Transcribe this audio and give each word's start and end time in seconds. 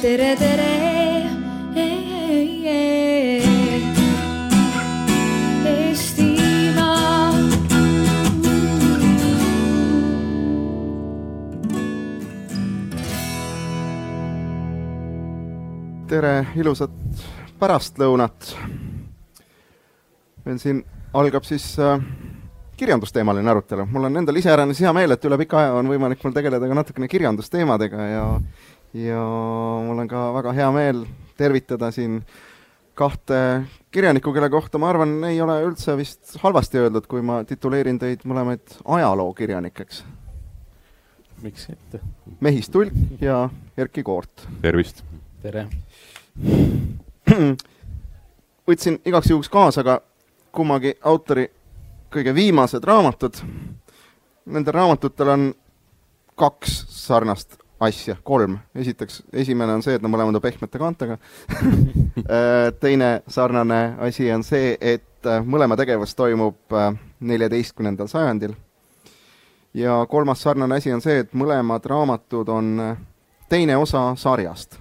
tere, 0.00 0.36
tere. 0.36 0.68
Tere, 16.10 16.30
ilusat 16.58 16.90
pärastlõunat. 17.60 18.56
meil 20.44 20.58
siin 20.58 20.80
algab 21.14 21.44
siis 21.46 21.78
äh, 21.78 22.00
kirjandusteemaline 22.76 23.50
arutelu. 23.50 23.86
mul 23.86 24.08
on 24.08 24.16
endal 24.16 24.36
iseäranis 24.36 24.80
hea 24.80 24.92
meel, 24.92 25.14
et 25.14 25.24
üle 25.24 25.38
pika 25.38 25.60
aja 25.60 25.78
on 25.78 25.86
võimalik 25.92 26.24
mul 26.24 26.34
tegeleda 26.34 26.66
ka 26.66 26.74
natukene 26.80 27.08
kirjandusteemadega 27.08 28.08
ja 28.10 28.24
ja 28.94 29.24
mul 29.86 29.98
on 29.98 30.08
ka 30.08 30.22
väga 30.34 30.52
hea 30.52 30.70
meel 30.74 31.04
tervitada 31.38 31.90
siin 31.94 32.20
kahte 32.94 33.62
kirjanikku, 33.90 34.32
kelle 34.32 34.50
kohta 34.50 34.78
ma 34.78 34.90
arvan, 34.90 35.24
ei 35.24 35.40
ole 35.40 35.60
üldse 35.64 35.96
vist 35.96 36.36
halvasti 36.42 36.78
öeldud, 36.82 37.06
kui 37.08 37.22
ma 37.24 37.40
tituleerin 37.48 37.98
teid 37.98 38.26
mõlemaid 38.28 38.76
ajalookirjanikeks. 38.84 40.04
miks 41.42 41.68
mitte? 41.68 42.00
Mehis 42.40 42.68
Tulk 42.68 42.92
ja 43.20 43.48
Erkki 43.76 44.02
Koort. 44.02 44.46
tervist! 44.62 45.04
tere! 45.42 45.66
võtsin 48.68 49.00
igaks 49.04 49.30
juhuks 49.30 49.48
kaasa 49.48 49.84
ka 49.86 50.00
kummagi 50.52 50.94
autori 51.02 51.48
kõige 52.10 52.34
viimased 52.34 52.84
raamatud. 52.84 53.38
Nendel 54.50 54.74
raamatutel 54.74 55.28
on 55.28 55.54
kaks 56.34 56.84
sarnast 56.90 57.56
asja, 57.80 58.16
kolm. 58.22 58.58
esiteks, 58.74 59.22
esimene 59.32 59.72
on 59.72 59.82
see, 59.82 59.96
et 59.96 60.02
nad 60.04 60.12
mõlemad 60.12 60.36
on 60.36 60.44
pehmete 60.44 60.78
kaantega 60.78 61.16
teine 62.84 63.10
sarnane 63.28 63.80
asi 64.04 64.28
on 64.32 64.44
see, 64.44 64.74
et 64.80 65.28
äh, 65.28 65.40
mõlema 65.44 65.78
tegevus 65.80 66.14
toimub 66.16 66.76
äh, 66.76 66.92
neljateistkümnendal 67.20 68.10
sajandil. 68.12 68.54
ja 69.74 70.04
kolmas 70.08 70.42
sarnane 70.42 70.76
asi 70.76 70.92
on 70.92 71.00
see, 71.00 71.24
et 71.24 71.32
mõlemad 71.32 71.86
raamatud 71.86 72.48
on 72.48 72.70
äh, 72.84 73.02
teine 73.48 73.76
osa 73.76 74.12
sarjast. 74.16 74.78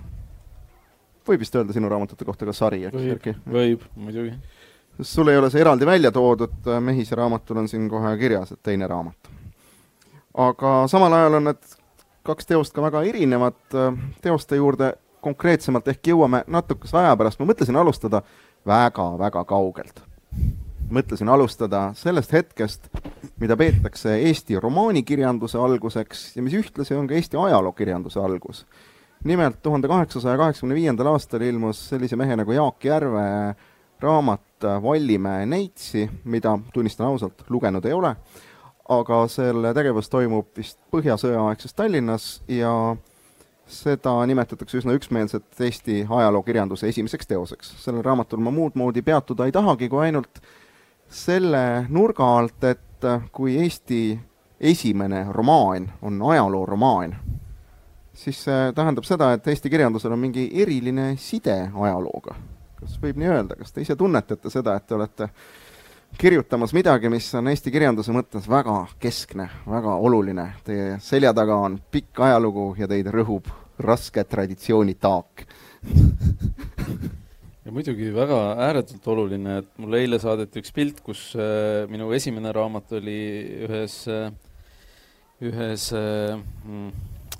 võib 1.27 1.39
vist 1.39 1.55
öelda 1.55 1.73
sinu 1.73 1.89
raamatute 1.89 2.25
kohta 2.25 2.45
ka 2.45 2.53
sari, 2.53 2.83
eks, 2.89 3.01
Erki? 3.15 3.35
võib, 3.47 3.87
muidugi. 3.95 4.35
sul 5.01 5.31
ei 5.31 5.37
ole 5.37 5.49
see 5.49 5.61
eraldi 5.61 5.85
välja 5.85 6.11
toodud, 6.11 6.67
Mehise 6.83 7.15
raamatul 7.15 7.63
on 7.63 7.67
siin 7.67 7.89
kohe 7.89 8.17
kirjas, 8.17 8.51
et 8.51 8.63
teine 8.63 8.87
raamat. 8.87 9.35
aga 10.33 10.81
samal 10.91 11.13
ajal 11.13 11.39
on 11.39 11.53
need 11.53 11.78
kaks 12.23 12.45
teost 12.45 12.73
ka 12.73 12.81
väga 12.81 13.03
erinevad 13.07 13.77
teoste 14.21 14.55
juurde 14.59 14.93
konkreetsemalt 15.21 15.87
ehk 15.91 16.11
jõuame 16.11 16.43
natukese 16.47 16.97
aja 16.99 17.15
pärast, 17.19 17.39
ma 17.39 17.47
mõtlesin 17.49 17.77
alustada 17.79 18.21
väga-väga 18.67 19.43
kaugelt. 19.45 20.03
mõtlesin 20.89 21.29
alustada 21.29 21.91
sellest 21.93 22.31
hetkest, 22.33 22.87
mida 23.39 23.57
peetakse 23.57 24.15
Eesti 24.25 24.59
romaanikirjanduse 24.59 25.57
alguseks 25.57 26.35
ja 26.35 26.41
mis 26.41 26.53
ühtlasi 26.53 26.95
on 26.95 27.07
ka 27.07 27.13
Eesti 27.13 27.37
ajalookirjanduse 27.37 28.19
algus. 28.19 28.65
nimelt 29.23 29.61
tuhande 29.61 29.87
kaheksasaja 29.87 30.37
kaheksakümne 30.37 30.75
viiendal 30.75 31.07
aastal 31.07 31.41
ilmus 31.41 31.89
sellise 31.89 32.15
mehe 32.15 32.35
nagu 32.35 32.51
Jaak 32.51 32.85
Järve 32.85 33.55
raamat 33.99 34.41
Vallimäe 34.83 35.45
neitsi, 35.45 36.09
mida, 36.23 36.59
tunnistan 36.73 37.07
ausalt, 37.07 37.43
lugenud 37.49 37.85
ei 37.85 37.93
ole 37.93 38.15
aga 38.89 39.27
selle 39.29 39.73
tegevus 39.77 40.09
toimub 40.09 40.49
vist 40.57 40.79
Põhjasõjaaegses 40.91 41.75
Tallinnas 41.77 42.29
ja 42.49 42.71
seda 43.69 44.15
nimetatakse 44.25 44.79
üsna 44.81 44.95
üksmeelselt 44.97 45.61
Eesti 45.61 46.01
ajalookirjanduse 46.09 46.89
esimeseks 46.89 47.27
teoseks. 47.27 47.75
sellel 47.83 48.03
raamatul 48.03 48.41
ma 48.41 48.51
muud 48.51 48.75
moodi 48.75 49.01
peatuda 49.01 49.45
ei 49.45 49.51
tahagi, 49.51 49.89
kui 49.89 50.07
ainult 50.07 50.41
selle 51.09 51.85
nurga 51.89 52.25
alt, 52.37 52.63
et 52.63 53.07
kui 53.31 53.57
Eesti 53.61 54.19
esimene 54.59 55.25
romaan 55.29 55.91
on 56.01 56.21
ajalooromaan, 56.31 57.15
siis 58.13 58.43
see 58.43 58.71
tähendab 58.75 59.05
seda, 59.07 59.33
et 59.33 59.47
Eesti 59.47 59.69
kirjandusel 59.69 60.11
on 60.11 60.19
mingi 60.19 60.49
eriline 60.53 61.13
side 61.17 61.69
ajalooga. 61.73 62.35
kas 62.79 62.95
võib 63.01 63.17
nii 63.19 63.27
öelda, 63.27 63.55
kas 63.59 63.73
te 63.75 63.81
ise 63.83 63.95
tunnetate 63.99 64.49
seda, 64.49 64.75
et 64.75 64.85
te 64.87 64.95
olete 64.95 65.29
kirjutamas 66.17 66.73
midagi, 66.73 67.09
mis 67.11 67.27
on 67.37 67.51
Eesti 67.51 67.71
kirjanduse 67.71 68.13
mõttes 68.15 68.47
väga 68.49 68.81
keskne, 69.01 69.49
väga 69.69 69.95
oluline. 70.01 70.47
Teie 70.65 70.97
selja 71.03 71.33
taga 71.35 71.59
on 71.67 71.79
pikk 71.91 72.23
ajalugu 72.25 72.73
ja 72.79 72.89
teid 72.89 73.11
rõhub 73.13 73.49
raske 73.79 74.23
traditsiooni 74.23 74.97
taak. 74.99 75.45
Ja 77.69 77.73
muidugi 77.75 78.07
väga 78.09 78.37
ääretult 78.65 79.03
oluline, 79.13 79.59
et 79.61 79.67
mulle 79.77 79.99
eile 80.01 80.17
saadeti 80.17 80.57
üks 80.57 80.71
pilt, 80.73 81.03
kus 81.05 81.35
äh, 81.37 81.83
minu 81.91 82.07
esimene 82.17 82.49
raamat 82.55 82.95
oli 82.97 83.19
ühes 83.67 83.97
äh,, 84.09 84.31
ühes 85.45 85.83
äh, 85.93 86.39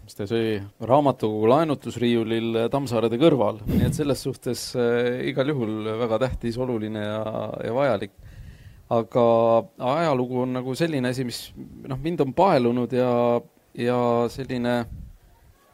mis 0.03 0.19
ta 0.19 0.27
see 0.29 0.43
oli, 0.43 0.59
raamatukogu 0.85 1.49
laenutusriiulil 1.49 2.59
Tammsaarede 2.69 3.17
kõrval, 3.17 3.57
nii 3.71 3.87
et 3.87 3.97
selles 3.97 4.21
suhtes 4.27 4.67
äh, 4.77 5.23
igal 5.31 5.49
juhul 5.49 5.89
väga 6.03 6.21
tähtis, 6.27 6.61
oluline 6.61 7.07
ja, 7.07 7.23
ja 7.65 7.73
vajalik 7.73 8.13
aga 8.89 9.23
ajalugu 9.77 10.43
on 10.43 10.55
nagu 10.57 10.73
selline 10.77 11.11
asi, 11.13 11.25
mis 11.27 11.43
noh, 11.57 11.99
mind 12.01 12.23
on 12.25 12.33
paelunud 12.33 12.93
ja, 12.95 13.11
ja 13.77 13.97
selline 14.33 14.79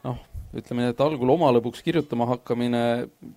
noh, 0.04 0.18
ütleme 0.56 0.84
nii, 0.84 0.92
et 0.92 1.00
algul 1.04 1.32
oma 1.32 1.48
lõbuks 1.56 1.80
kirjutama 1.84 2.28
hakkamine 2.34 2.82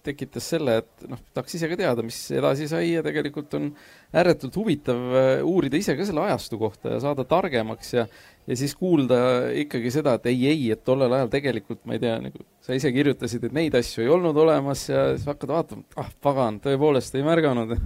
tekitas 0.06 0.50
selle, 0.52 0.82
et 0.84 1.08
noh, 1.08 1.22
tahaks 1.32 1.56
ise 1.56 1.70
ka 1.72 1.80
teada, 1.80 2.04
mis 2.06 2.20
edasi 2.36 2.68
sai 2.72 2.92
ja 2.92 3.04
tegelikult 3.06 3.56
on 3.60 3.72
ääretult 4.12 4.60
huvitav 4.60 5.00
äh, 5.16 5.32
uurida 5.48 5.80
ise 5.80 5.96
ka 5.96 6.08
selle 6.08 6.28
ajastu 6.28 6.60
kohta 6.60 6.98
ja 6.98 7.02
saada 7.04 7.24
targemaks 7.28 7.96
ja 7.96 8.08
ja 8.50 8.56
siis 8.58 8.74
kuulda 8.76 9.18
ikkagi 9.62 9.92
seda, 9.94 10.16
et 10.18 10.26
ei, 10.32 10.40
ei, 10.50 10.62
et 10.74 10.82
tollel 10.86 11.14
ajal 11.14 11.30
tegelikult 11.34 11.84
ma 11.86 11.96
ei 11.96 12.02
tea, 12.02 12.16
nagu 12.24 12.42
sa 12.66 12.74
ise 12.78 12.90
kirjutasid, 12.94 13.44
et 13.46 13.54
neid 13.54 13.76
asju 13.78 14.02
ei 14.02 14.10
olnud 14.10 14.38
olemas 14.42 14.88
ja 14.90 15.04
siis 15.12 15.28
hakkad 15.30 15.54
vaatama, 15.54 15.86
ah 16.02 16.10
pagan, 16.24 16.58
tõepoolest 16.64 17.18
ei 17.20 17.26
märganud. 17.28 17.76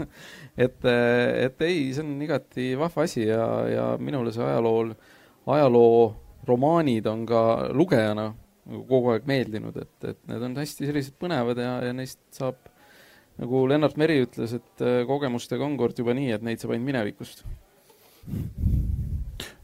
Et, 0.54 0.86
et 0.86 1.62
ei, 1.66 1.88
see 1.96 2.04
on 2.04 2.12
igati 2.22 2.68
vahva 2.78 3.08
asi 3.08 3.24
ja, 3.26 3.46
ja 3.66 3.86
minule 3.98 4.30
see 4.36 4.44
ajalool, 4.46 4.92
ajalooromaanid 5.50 7.10
on 7.10 7.24
ka 7.26 7.42
lugejana 7.74 8.28
nagu 8.70 8.84
kogu 8.92 9.16
aeg 9.16 9.26
meeldinud, 9.28 9.80
et, 9.82 9.96
et 10.12 10.20
need 10.30 10.46
on 10.46 10.54
hästi 10.62 10.92
sellised 10.92 11.18
põnevad 11.18 11.58
ja, 11.58 11.74
ja 11.90 11.98
neist 11.98 12.22
saab 12.38 12.62
nagu 13.42 13.66
Lennart 13.66 13.98
Meri 13.98 14.22
ütles, 14.28 14.54
et 14.60 14.88
kogemustega 15.10 15.66
on 15.66 15.74
kord 15.82 15.98
juba 15.98 16.14
nii, 16.14 16.30
et 16.38 16.46
neid 16.46 16.62
saab 16.62 16.78
ainult 16.78 16.92
minevikust 16.94 17.48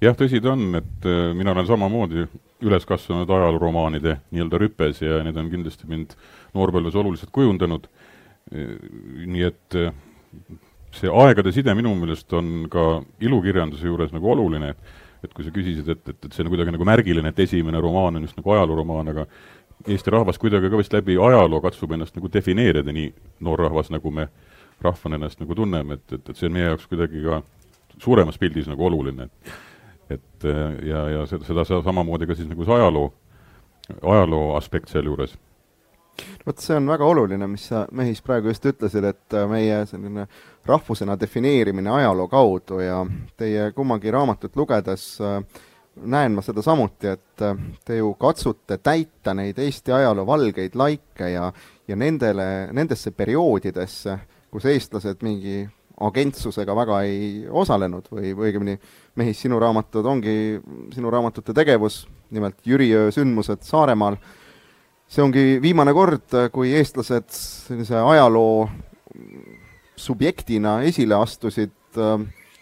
jah, 0.02 0.16
tõsi 0.18 0.42
ta 0.44 0.54
on, 0.54 0.70
et 0.80 1.08
äh, 1.08 1.32
mina 1.38 1.54
olen 1.56 1.68
samamoodi 1.68 2.28
üles 2.68 2.86
kasvanud 2.88 3.30
ajalooروmaanide 3.30 4.18
nii-öelda 4.32 4.60
rüpes 4.62 5.04
ja 5.04 5.22
need 5.24 5.38
on 5.40 5.52
kindlasti 5.52 5.88
mind 5.88 6.16
noorpõlves 6.58 6.98
oluliselt 7.00 7.32
kujundanud. 7.36 7.88
Äh, 8.54 8.74
nii 9.26 9.46
et 9.48 9.80
äh, 9.80 9.94
see 10.96 11.12
aegade 11.12 11.54
side 11.56 11.74
minu 11.78 11.94
meelest 12.00 12.34
on 12.34 12.66
ka 12.72 13.04
ilukirjanduse 13.22 13.88
juures 13.88 14.16
nagu 14.16 14.34
oluline, 14.36 14.74
et 14.74 14.98
et 15.24 15.34
kui 15.36 15.44
sa 15.44 15.52
küsisid, 15.52 15.88
et, 15.92 16.00
et, 16.08 16.26
et 16.26 16.36
see 16.36 16.46
on 16.46 16.52
kuidagi 16.52 16.72
nagu 16.72 16.86
märgiline, 16.88 17.32
et 17.34 17.40
esimene 17.44 17.80
romaan 17.84 18.16
on 18.16 18.24
just 18.24 18.38
nagu 18.40 18.54
ajalooromaan, 18.56 19.10
aga 19.12 19.26
Eesti 19.88 20.12
rahvas 20.12 20.40
kuidagi 20.40 20.68
ka 20.72 20.80
vist 20.80 20.94
läbi 20.96 21.16
ajaloo 21.16 21.62
katsub 21.64 21.94
ennast 21.96 22.16
nagu 22.18 22.28
defineerida, 22.32 22.92
nii 22.92 23.10
noor 23.48 23.66
rahvas, 23.66 23.88
nagu 23.92 24.12
me 24.12 24.30
rahvana 24.84 25.20
ennast 25.20 25.40
nagu 25.40 25.56
tunneme, 25.56 25.96
et, 26.00 26.16
et, 26.18 26.24
et 26.24 26.40
see 26.40 26.50
on 26.50 26.56
meie 26.56 26.66
jaoks 26.68 26.88
kuidagi 26.92 27.24
ka 27.24 27.42
suuremas 28.00 28.40
pildis 28.40 28.68
nagu 28.68 28.88
oluline, 28.88 29.30
et 29.30 29.54
et 30.10 30.48
ja, 30.86 31.04
ja 31.10 31.26
seda, 31.30 31.44
seda 31.64 31.82
samamoodi 31.86 32.28
ka 32.30 32.36
siis 32.38 32.50
nagu 32.50 32.66
see 32.66 32.76
ajaloo, 32.76 33.12
ajaloo 34.02 34.56
aspekt 34.58 34.90
sealjuures. 34.90 35.36
vot 36.46 36.60
see 36.60 36.76
on 36.76 36.88
väga 36.90 37.06
oluline, 37.06 37.48
mis 37.48 37.70
sa, 37.72 37.86
Mehis, 37.92 38.22
praegu 38.22 38.52
just 38.52 38.66
ütlesid, 38.66 39.06
et 39.08 39.38
meie 39.48 39.86
selline 39.88 40.28
rahvusena 40.68 41.16
defineerimine 41.20 41.90
ajaloo 41.90 42.28
kaudu 42.28 42.80
ja 42.84 43.06
teie 43.38 43.72
kummagi 43.72 44.12
raamatut 44.12 44.56
lugedes 44.56 45.06
äh, 45.22 45.40
näen 46.06 46.32
ma 46.36 46.42
seda 46.42 46.62
samuti, 46.62 47.08
et 47.08 47.42
äh, 47.42 47.58
te 47.86 47.98
ju 48.00 48.14
katsute 48.20 48.78
täita 48.84 49.34
neid 49.34 49.60
Eesti 49.60 49.92
ajaloo 49.96 50.26
valgeid 50.28 50.76
laike 50.80 51.32
ja, 51.34 51.52
ja 51.88 51.96
nendele, 51.96 52.70
nendesse 52.74 53.12
perioodidesse, 53.12 54.18
kus 54.52 54.66
eestlased 54.66 55.24
mingi 55.26 55.62
agentsusega 56.08 56.76
väga 56.78 57.02
ei 57.08 57.48
osalenud 57.50 58.08
või, 58.12 58.34
või 58.34 58.50
õigemini 58.50 58.76
Mehis, 59.20 59.42
sinu 59.44 59.60
raamatud 59.60 60.06
ongi, 60.08 60.34
sinu 60.94 61.12
raamatute 61.12 61.54
tegevus, 61.56 62.06
nimelt 62.32 62.60
Jüriöö 62.68 63.10
sündmused 63.12 63.66
Saaremaal, 63.68 64.16
see 65.10 65.24
ongi 65.26 65.44
viimane 65.62 65.94
kord, 65.98 66.38
kui 66.54 66.72
eestlased 66.78 67.28
sellise 67.36 68.00
ajaloo 68.00 68.70
subjektina 70.00 70.80
esile 70.88 71.18
astusid, 71.20 71.76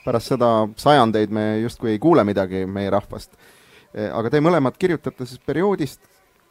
pärast 0.07 0.33
seda 0.33 0.51
sajandeid 0.80 1.33
me 1.36 1.60
justkui 1.62 1.94
ei 1.94 2.01
kuule 2.01 2.24
midagi 2.25 2.66
meie 2.66 2.90
rahvast. 2.90 3.36
aga 3.94 4.30
te 4.30 4.40
mõlemad 4.44 4.78
kirjutate 4.78 5.25
siis 5.25 5.42
perioodist, 5.45 6.01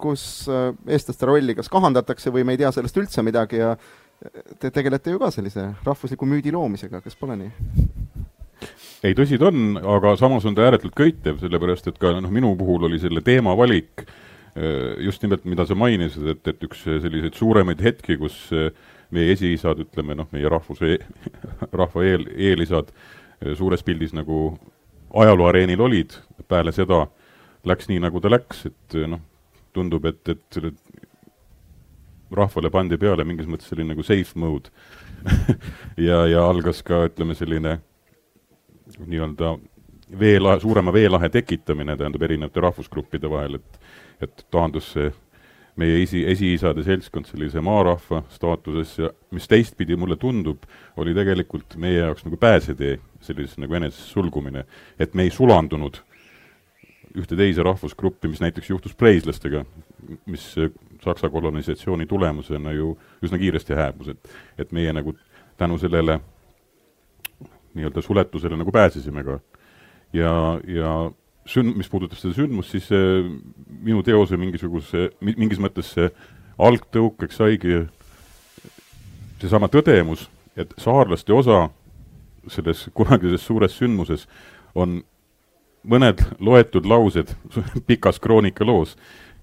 kus 0.01 0.47
äh, 0.51 0.73
eestlaste 0.93 1.27
rolli 1.29 1.55
kas 1.57 1.71
kahandatakse 1.73 2.33
või 2.33 2.45
me 2.45 2.57
ei 2.57 2.61
tea 2.61 2.73
sellest 2.75 2.99
üldse 3.01 3.25
midagi 3.25 3.61
ja 3.63 3.75
te 4.61 4.71
tegelete 4.73 5.13
ju 5.13 5.21
ka 5.21 5.31
sellise 5.35 5.69
rahvusliku 5.85 6.29
müüdi 6.29 6.53
loomisega, 6.55 7.03
kas 7.05 7.17
pole 7.19 7.37
nii? 7.41 7.51
ei, 9.05 9.15
tõsi 9.17 9.39
ta 9.41 9.51
on, 9.51 9.77
aga 9.97 10.15
samas 10.21 10.47
on 10.49 10.57
ta 10.57 10.65
ääretult 10.67 10.97
köitev, 10.97 11.41
sellepärast 11.43 11.91
et 11.91 11.99
ka 12.01 12.15
noh, 12.17 12.33
minu 12.33 12.55
puhul 12.59 12.89
oli 12.89 13.01
selle 13.03 13.23
teema 13.27 13.55
valik 13.59 14.07
äh, 14.07 14.97
just 15.05 15.25
nimelt, 15.25 15.45
mida 15.45 15.67
sa 15.69 15.77
mainisid, 15.79 16.31
et, 16.33 16.53
et 16.55 16.65
üks 16.69 16.87
selliseid 16.87 17.37
suuremaid 17.37 17.85
hetki, 17.85 18.17
kus 18.21 18.39
äh, 18.57 18.71
meie 19.15 19.37
esiisad, 19.37 19.85
ütleme 19.85 20.17
noh, 20.19 20.31
meie 20.35 20.49
rahvuse 20.51 20.97
e, 20.97 20.99
rahva 21.81 22.07
eel, 22.09 22.27
eelisad 22.35 22.91
suures 23.59 23.85
pildis 23.85 24.15
nagu 24.17 24.57
ajalooareenil 25.17 25.81
olid, 25.85 26.17
peale 26.49 26.73
seda 26.73 27.05
läks 27.69 27.91
nii, 27.91 28.01
nagu 28.01 28.21
ta 28.23 28.33
läks, 28.33 28.65
et 28.71 28.97
noh, 29.11 29.21
tundub, 29.77 30.07
et, 30.09 30.23
et 30.33 30.59
rahvale 32.33 32.71
pandi 32.71 32.99
peale 32.99 33.25
mingis 33.25 33.47
mõttes 33.51 33.71
selline 33.71 33.95
nagu 33.95 34.03
safe 34.07 34.39
mode 34.39 34.73
ja, 36.09 36.25
ja 36.27 36.47
algas 36.47 36.83
ka, 36.87 37.05
ütleme, 37.11 37.37
selline 37.39 37.79
nii-öelda 38.99 39.57
veelahe, 40.19 40.61
suurema 40.63 40.93
veelahe 40.95 41.29
tekitamine, 41.35 41.97
tähendab, 41.97 42.23
erinevate 42.23 42.63
rahvusgruppide 42.63 43.31
vahel, 43.31 43.61
et 43.61 43.81
et 44.25 44.47
taandus 44.49 44.95
see 44.95 45.11
meie 45.77 45.99
esi, 46.01 46.23
esiisade 46.25 46.81
seltskond 46.87 47.29
sellise 47.29 47.61
maarahva 47.61 48.23
staatusesse 48.33 49.11
mis 49.37 49.49
teistpidi 49.49 49.97
mulle 49.97 50.17
tundub, 50.17 50.65
oli 50.97 51.13
tegelikult 51.17 51.77
meie 51.81 52.01
jaoks 52.01 52.25
nagu 52.25 52.39
pääsetee, 52.41 52.97
sellises 53.21 53.59
nagu 53.61 53.77
enesesse 53.77 54.09
sulgumine. 54.09 54.65
et 54.99 55.15
me 55.15 55.23
ei 55.23 55.31
sulandunud 55.31 56.01
ühte 57.17 57.37
teise 57.37 57.63
rahvusgruppi, 57.65 58.29
mis 58.29 58.41
näiteks 58.41 58.71
juhtus 58.71 58.95
preislastega, 58.95 59.65
mis 60.27 60.55
Saksa 61.05 61.29
kolonisatsiooni 61.31 62.07
tulemusena 62.07 62.73
ju 62.73 62.95
üsna 63.23 63.39
kiiresti 63.39 63.75
hääbus, 63.77 64.09
et 64.09 64.31
et 64.59 64.73
meie 64.73 64.93
nagu 64.93 65.15
tänu 65.57 65.79
sellele 65.79 66.21
nii-öelda 67.77 68.03
suletusele 68.03 68.57
nagu 68.57 68.73
pääsesime 68.73 69.25
ka. 69.25 69.39
ja, 70.13 70.61
ja 70.67 71.11
sünd-, 71.47 71.77
mis 71.77 71.89
puudutab 71.89 72.19
seda 72.19 72.35
sündmust, 72.35 72.73
siis 72.75 72.89
äh, 72.93 73.27
minu 73.69 74.03
teose 74.03 74.37
mingisuguse, 74.41 75.11
mingis 75.21 75.61
mõttes 75.63 75.93
see 75.95 76.11
algtõukeks 76.59 77.37
saigi 77.37 77.83
seesama 79.41 79.69
tõdemus, 79.69 80.27
et 80.57 80.73
saarlaste 80.81 81.35
osa 81.37 81.67
selles 82.49 82.87
kunagises 82.97 83.45
suures 83.45 83.75
sündmuses 83.77 84.25
on 84.75 85.03
mõned 85.87 86.23
loetud 86.43 86.87
laused 86.89 87.35
pikas 87.89 88.21
kroonikaloos, 88.23 88.97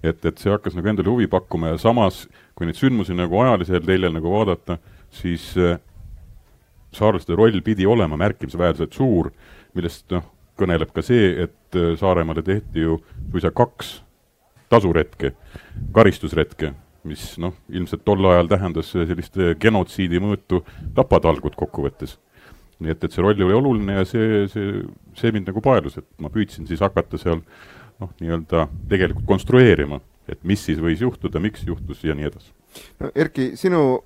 et, 0.04 0.20
et 0.24 0.40
see 0.40 0.52
hakkas 0.52 0.76
nagu 0.76 0.90
endale 0.90 1.10
huvi 1.10 1.28
pakkuma 1.30 1.72
ja 1.72 1.80
samas, 1.80 2.24
kui 2.54 2.68
neid 2.68 2.78
sündmusi 2.78 3.16
nagu 3.16 3.40
ajalisel 3.40 3.84
teljel 3.84 4.14
nagu 4.14 4.32
vaadata, 4.34 4.78
siis 5.14 5.52
äh, 5.60 5.78
saarlaste 6.94 7.36
roll 7.38 7.60
pidi 7.64 7.86
olema 7.86 8.18
märkimisväärselt 8.20 8.94
suur, 8.96 9.32
millest 9.74 10.06
noh, 10.14 10.26
kõneleb 10.60 10.92
ka 10.94 11.02
see, 11.02 11.46
et 11.46 11.78
äh, 11.78 11.94
Saaremaale 12.00 12.44
tehti 12.46 12.84
ju 12.84 13.00
suisa 13.32 13.50
kaks 13.54 13.96
tasuretke, 14.72 15.34
karistusretke, 15.94 16.72
mis 17.08 17.34
noh, 17.42 17.54
ilmselt 17.72 18.04
tol 18.06 18.24
ajal 18.30 18.48
tähendas 18.50 18.92
sellist 18.94 19.36
genotsiidi 19.60 20.20
mõõtu 20.22 20.62
tapatalgut 20.96 21.56
kokkuvõttes. 21.58 22.16
Nii 22.82 22.90
et, 22.90 23.04
et 23.06 23.14
see 23.14 23.22
roll 23.22 23.38
oli 23.44 23.54
oluline 23.54 24.00
ja 24.00 24.06
see, 24.08 24.44
see, 24.50 24.80
see 25.18 25.32
mind 25.34 25.50
nagu 25.50 25.62
paelus, 25.62 25.98
et 26.00 26.08
ma 26.18 26.30
püüdsin 26.32 26.66
siis 26.66 26.82
hakata 26.82 27.20
seal 27.20 27.44
noh, 28.04 28.10
nii-öelda 28.20 28.66
tegelikult 28.90 29.26
konstrueerima, 29.28 30.00
et 30.28 30.40
mis 30.46 30.62
siis 30.64 30.80
võis 30.80 31.02
juhtuda, 31.02 31.42
miks 31.42 31.64
juhtus 31.66 32.04
ja 32.04 32.16
nii 32.16 32.28
edasi. 32.30 32.52
no 33.00 33.10
Erki, 33.14 33.52
sinu, 33.60 34.02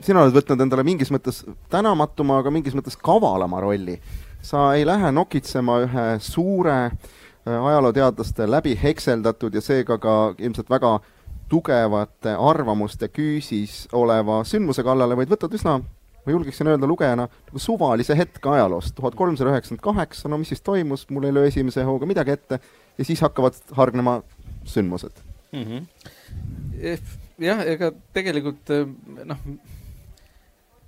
sina 0.00 0.24
oled 0.24 0.36
võtnud 0.36 0.64
endale 0.66 0.84
mingis 0.86 1.12
mõttes 1.14 1.44
tänamatuma, 1.72 2.40
aga 2.42 2.52
mingis 2.54 2.76
mõttes 2.76 2.98
kavalama 2.98 3.60
rolli. 3.64 4.00
sa 4.42 4.74
ei 4.74 4.86
lähe 4.86 5.12
nokitsema 5.12 5.80
ühe 5.86 6.06
suure 6.22 6.78
äh, 6.86 7.66
ajalooteadlaste 7.66 8.50
läbi 8.50 8.78
hekseldatud 8.82 9.54
ja 9.54 9.60
seega 9.60 9.98
ka 9.98 10.34
ilmselt 10.38 10.70
väga 10.70 11.00
tugevate 11.48 12.34
arvamuste 12.38 13.08
küüsis 13.08 13.86
oleva 13.92 14.42
sündmuse 14.44 14.82
kallale, 14.82 15.16
vaid 15.16 15.30
võtad 15.30 15.54
üsna 15.54 15.80
ma 16.26 16.34
julgeksin 16.34 16.72
öelda 16.72 16.88
lugejana 16.90 17.28
nagu 17.28 17.62
suvalise 17.62 18.16
hetke 18.18 18.50
ajaloost, 18.50 18.94
tuhat 18.98 19.14
kolmsada 19.18 19.52
üheksakümmend 19.54 19.84
kaheksa, 19.84 20.28
no 20.28 20.40
mis 20.42 20.50
siis 20.52 20.64
toimus, 20.66 21.06
mul 21.10 21.28
ei 21.28 21.34
löö 21.34 21.46
esimese 21.50 21.86
hooga 21.86 22.08
midagi 22.08 22.34
ette, 22.34 22.60
ja 22.98 23.06
siis 23.06 23.22
hakkavad 23.22 23.58
hargnema 23.78 24.20
sündmused 24.66 25.22
mm. 25.52 25.62
-hmm. 25.62 26.98
jah, 27.38 27.62
ega 27.66 27.92
tegelikult 28.16 28.74
eh, 28.74 28.86
noh, 29.24 29.44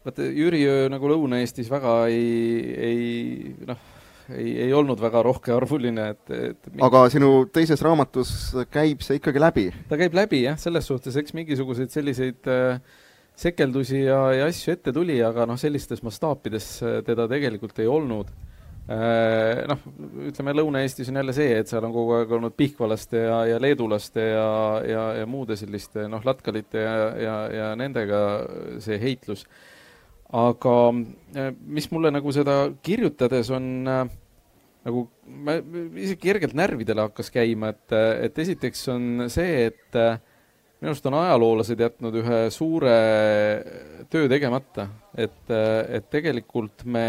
vaata 0.05 0.27
Jüriöö 0.27 0.89
nagu 0.93 1.11
Lõuna-Eestis 1.13 1.71
väga 1.71 1.95
ei, 2.11 2.75
ei 2.89 3.55
noh, 3.69 3.81
ei, 4.35 4.53
ei 4.67 4.73
olnud 4.73 5.01
väga 5.01 5.23
rohkearvuline, 5.27 6.09
et, 6.15 6.31
et 6.31 6.71
mingi... 6.71 6.85
aga 6.85 7.05
sinu 7.13 7.33
teises 7.53 7.83
raamatus 7.85 8.33
käib 8.73 9.05
see 9.07 9.21
ikkagi 9.21 9.43
läbi? 9.43 9.69
ta 9.89 10.01
käib 10.01 10.17
läbi 10.19 10.43
jah, 10.47 10.59
selles 10.61 10.89
suhtes, 10.91 11.17
eks 11.17 11.37
mingisuguseid 11.37 11.95
selliseid 11.95 12.51
äh, 12.51 12.81
sekeldusi 13.39 14.03
ja, 14.03 14.21
ja 14.35 14.51
asju 14.51 14.75
ette 14.75 14.93
tuli, 14.95 15.19
aga 15.25 15.47
noh, 15.49 15.59
sellistes 15.61 16.03
mastaapides 16.07 16.69
äh, 16.83 17.01
teda 17.07 17.29
tegelikult 17.31 17.79
ei 17.83 17.91
olnud. 17.91 18.31
Äh, 18.89 19.67
noh, 19.69 19.83
ütleme 20.31 20.55
Lõuna-Eestis 20.57 21.11
on 21.13 21.21
jälle 21.21 21.35
see, 21.37 21.59
et 21.61 21.71
seal 21.71 21.85
on 21.85 21.95
kogu 21.95 22.17
aeg 22.17 22.31
olnud 22.39 22.57
pihkvalaste 22.59 23.21
ja, 23.27 23.43
ja 23.51 23.59
leedulaste 23.61 24.25
ja, 24.31 24.53
ja, 24.89 25.03
ja 25.21 25.27
muude 25.29 25.59
selliste 25.61 26.09
noh, 26.11 26.25
latkalite 26.25 26.83
ja, 26.83 26.95
ja, 27.21 27.35
ja 27.53 27.67
nendega 27.79 28.23
see 28.85 28.97
heitlus. 29.03 29.45
aga 30.33 30.79
äh, 31.37 31.53
mis 31.67 31.91
mulle 31.93 32.11
nagu 32.13 32.33
seda 32.33 32.63
kirjutades 32.83 33.53
on 33.55 33.87
nagu, 33.89 35.05
ma 35.27 35.59
isegi 35.61 36.23
kergelt 36.23 36.57
närvidele 36.57 37.07
hakkas 37.07 37.31
käima, 37.35 37.75
et, 37.75 37.95
et 38.25 38.39
esiteks 38.41 38.89
on 38.95 39.29
see, 39.31 39.69
et 39.69 39.99
minu 40.79 40.93
arust 40.93 41.07
on 41.11 41.17
ajaloolased 41.19 41.81
jätnud 41.83 42.21
ühe 42.21 42.39
suure 42.55 42.95
töö 44.11 44.29
tegemata, 44.31 44.87
et, 45.19 45.41
et 45.51 46.07
tegelikult 46.11 46.85
me 46.87 47.07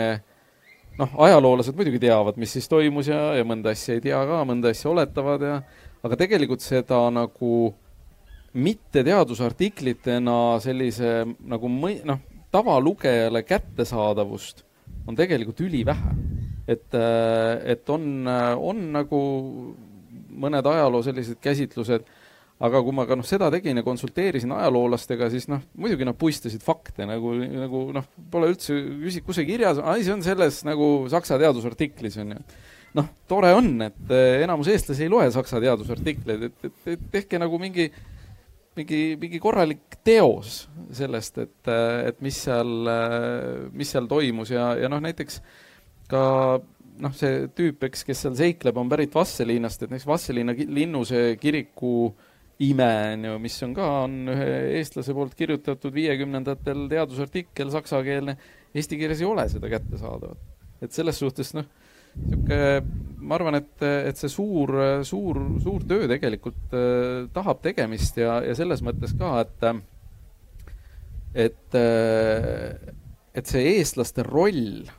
noh, 1.00 1.12
ajaloolased 1.28 1.78
muidugi 1.78 2.02
teavad, 2.02 2.40
mis 2.42 2.56
siis 2.58 2.68
toimus 2.72 3.12
ja, 3.12 3.20
ja 3.38 3.46
mõnda 3.48 3.74
asja 3.76 3.98
ei 3.98 4.04
tea 4.04 4.20
ka, 4.28 4.42
mõnda 4.48 4.74
asja 4.74 4.90
oletavad 4.92 5.46
ja 5.46 5.60
aga 6.04 6.18
tegelikult 6.20 6.64
seda 6.64 7.04
nagu 7.14 7.70
mitte 8.58 9.04
teadusartiklitena 9.06 10.58
sellise 10.64 11.22
nagu 11.28 11.70
mõi-, 11.70 12.02
noh, 12.08 12.24
tavalugejale 12.50 13.44
kättesaadavust 13.46 14.66
on 15.08 15.18
tegelikult 15.18 15.62
ülivähe. 15.62 16.16
et, 16.70 16.96
et 17.66 17.90
on, 17.90 18.28
on 18.58 18.82
nagu 18.94 19.20
mõned 20.40 20.66
ajaloo 20.70 21.02
sellised 21.06 21.40
käsitlused 21.42 22.06
aga 22.60 22.82
kui 22.84 22.96
ma 22.96 23.06
ka 23.08 23.16
noh, 23.16 23.28
seda 23.28 23.48
tegin 23.54 23.80
ja 23.80 23.86
konsulteerisin 23.86 24.52
ajaloolastega, 24.52 25.30
siis 25.32 25.48
noh, 25.52 25.62
muidugi 25.80 26.08
nad 26.08 26.18
puistasid 26.20 26.64
fakte 26.64 27.08
nagu, 27.08 27.32
nagu 27.40 27.86
noh, 27.96 28.10
pole 28.32 28.52
üldse 28.52 28.76
küsi-, 29.06 29.24
kus 29.24 29.40
see 29.40 29.48
kirjas 29.48 29.80
see 29.80 30.12
on 30.12 30.26
selles 30.26 30.60
nagu 30.68 30.90
Saksa 31.12 31.40
teadusartiklis 31.40 32.20
on 32.20 32.36
ju. 32.36 32.44
noh, 33.00 33.10
tore 33.32 33.54
on, 33.56 33.72
et 33.88 34.12
eh, 34.12 34.44
enamus 34.44 34.72
eestlasi 34.74 35.08
ei 35.08 35.14
loe 35.14 35.30
Saksa 35.32 35.62
teadusartikleid, 35.64 36.50
et, 36.50 36.68
et, 36.68 36.86
et 36.98 37.10
tehke 37.16 37.40
nagu 37.40 37.62
mingi, 37.64 37.88
mingi, 38.76 39.04
mingi 39.22 39.40
korralik 39.40 40.02
teos 40.04 40.66
sellest, 41.00 41.40
et, 41.46 41.74
et 42.12 42.20
mis 42.26 42.44
seal, 42.44 42.92
mis 43.72 43.96
seal 43.96 44.12
toimus 44.12 44.52
ja, 44.52 44.74
ja 44.84 44.92
noh, 44.92 45.00
näiteks 45.08 45.40
ka 46.12 46.24
noh, 47.00 47.14
see 47.16 47.46
tüüp, 47.56 47.88
eks, 47.88 48.04
kes 48.04 48.26
seal 48.26 48.36
seikleb, 48.36 48.76
on 48.76 48.92
pärit 48.92 49.16
Vasseliinast, 49.16 49.86
et 49.86 49.94
näiteks 49.94 50.10
Vasseliina 50.10 50.58
linnuse 50.60 51.38
kiriku 51.40 52.10
äh, 52.10 52.26
ime, 52.60 52.90
on 53.14 53.26
ju, 53.26 53.36
mis 53.40 53.58
on 53.64 53.74
ka, 53.76 53.90
on 54.06 54.32
ühe 54.34 54.48
eestlase 54.80 55.16
poolt 55.16 55.36
kirjutatud 55.40 55.94
viiekümnendatel 55.96 56.88
teadusartikkel, 56.92 57.72
saksakeelne, 57.72 58.36
eesti 58.76 59.00
keeles 59.00 59.22
ei 59.24 59.30
ole 59.30 59.46
seda 59.52 59.72
kättesaadavat. 59.72 60.42
et 60.84 60.96
selles 60.96 61.20
suhtes 61.20 61.54
noh, 61.56 61.68
niisugune, 62.20 62.82
ma 63.20 63.36
arvan, 63.36 63.60
et, 63.60 63.84
et 63.84 64.18
see 64.20 64.32
suur, 64.32 64.72
suur, 65.08 65.40
suur 65.64 65.86
töö 65.88 66.08
tegelikult 66.10 66.76
äh, 66.76 67.28
tahab 67.36 67.62
tegemist 67.64 68.18
ja, 68.20 68.40
ja 68.44 68.56
selles 68.58 68.84
mõttes 68.84 69.14
ka, 69.20 69.34
et, 69.44 69.68
et, 71.48 71.78
äh, 71.80 72.96
et 73.36 73.52
see 73.52 73.76
eestlaste 73.76 74.26
roll 74.28 74.90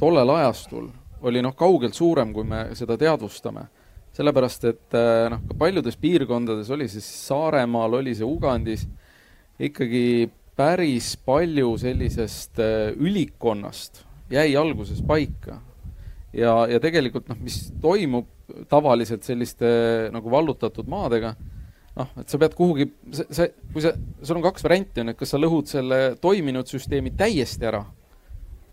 tollel 0.00 0.34
ajastul 0.34 0.90
oli 1.24 1.40
noh, 1.44 1.54
kaugelt 1.56 1.96
suurem, 1.96 2.34
kui 2.36 2.44
me 2.48 2.66
seda 2.76 2.98
teadvustame 3.00 3.68
sellepärast 4.14 4.68
et 4.70 4.96
äh, 4.98 5.26
noh, 5.32 5.42
ka 5.48 5.58
paljudes 5.58 5.98
piirkondades, 6.00 6.70
oli 6.74 6.88
see 6.88 7.02
siis 7.02 7.28
Saaremaal, 7.28 7.98
oli 8.00 8.14
see 8.14 8.26
Ugandis, 8.26 8.86
ikkagi 9.58 10.30
päris 10.58 11.14
palju 11.26 11.74
sellisest 11.82 12.60
äh, 12.62 12.92
ülikonnast 12.94 14.04
jäi 14.30 14.54
alguses 14.56 15.02
paika. 15.06 15.60
ja, 16.32 16.54
ja 16.70 16.80
tegelikult 16.82 17.28
noh, 17.30 17.38
mis 17.42 17.68
toimub 17.82 18.30
tavaliselt 18.68 19.24
selliste 19.24 19.66
nagu 20.12 20.30
vallutatud 20.30 20.88
maadega, 20.90 21.34
noh, 21.98 22.14
et 22.20 22.30
sa 22.30 22.40
pead 22.40 22.56
kuhugi, 22.58 22.88
see, 23.14 23.26
see, 23.30 23.50
kui 23.72 23.84
sa, 23.84 23.94
sul 24.22 24.40
on 24.40 24.46
kaks 24.46 24.66
varianti, 24.66 25.02
on, 25.02 25.12
et 25.12 25.18
kas 25.18 25.34
sa 25.34 25.40
lõhud 25.40 25.70
selle 25.70 26.00
toiminud 26.22 26.70
süsteemi 26.70 27.14
täiesti 27.18 27.70
ära 27.70 27.84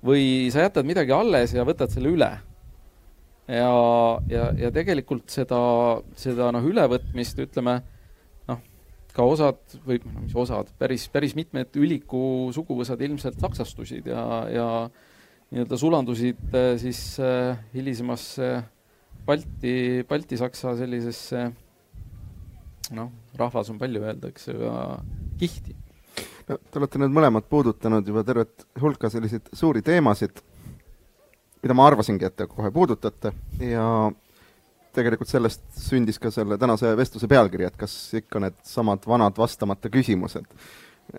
või 0.06 0.50
sa 0.54 0.66
jätad 0.66 0.88
midagi 0.88 1.14
alles 1.14 1.54
ja 1.54 1.66
võtad 1.68 1.94
selle 1.94 2.10
üle. 2.16 2.32
Ja, 3.48 3.72
ja, 4.32 4.50
ja 4.58 4.72
tegelikult 4.74 5.32
seda, 5.34 5.62
seda 6.20 6.52
noh, 6.56 6.66
ülevõtmist 6.68 7.40
ütleme, 7.44 7.80
noh, 8.50 8.62
ka 9.16 9.26
osad 9.28 9.80
või 9.88 10.02
no 10.06 10.26
mis 10.26 10.36
osad, 10.38 10.70
päris, 10.82 11.08
päris 11.12 11.36
mitmed 11.38 11.76
üliku 11.80 12.52
suguvõsad 12.56 13.02
ilmselt 13.08 13.40
saksastusid 13.42 14.12
ja, 14.12 14.26
ja 14.52 14.68
nii-öelda 15.52 15.80
sulandusid 15.80 16.56
äh, 16.56 16.76
siis 16.82 17.02
äh, 17.20 17.58
hilisemasse 17.74 18.54
Balti, 19.26 20.02
Balti-Saksa 20.10 20.74
sellisesse 20.80 21.50
noh, 22.96 23.12
rahvas 23.38 23.70
on 23.72 23.80
palju 23.82 24.04
öelda, 24.04 24.32
eks 24.32 24.48
ju, 24.50 24.58
ja 24.64 24.76
kihti. 25.40 25.76
no 26.50 26.58
te 26.58 26.82
olete 26.82 27.02
nüüd 27.02 27.14
mõlemad 27.16 27.48
puudutanud 27.50 28.08
juba 28.08 28.24
tervet 28.28 28.66
hulka 28.82 29.12
selliseid 29.14 29.52
suuri 29.56 29.84
teemasid, 29.86 30.42
mida 31.62 31.77
ma 31.77 31.88
arvasingi, 31.88 32.25
et 32.25 32.36
te 32.36 32.48
kohe 32.50 32.72
puudutate 32.74 33.34
ja 33.62 33.86
tegelikult 34.96 35.30
sellest 35.32 35.63
sündis 35.77 36.20
ka 36.20 36.32
selle 36.34 36.58
tänase 36.60 36.96
vestluse 36.98 37.30
pealkiri, 37.32 37.68
et 37.70 37.77
kas 37.80 37.94
ikka 38.20 38.41
needsamad 38.44 39.08
vanad 39.08 39.38
vastamata 39.39 39.91
küsimused. 39.94 40.48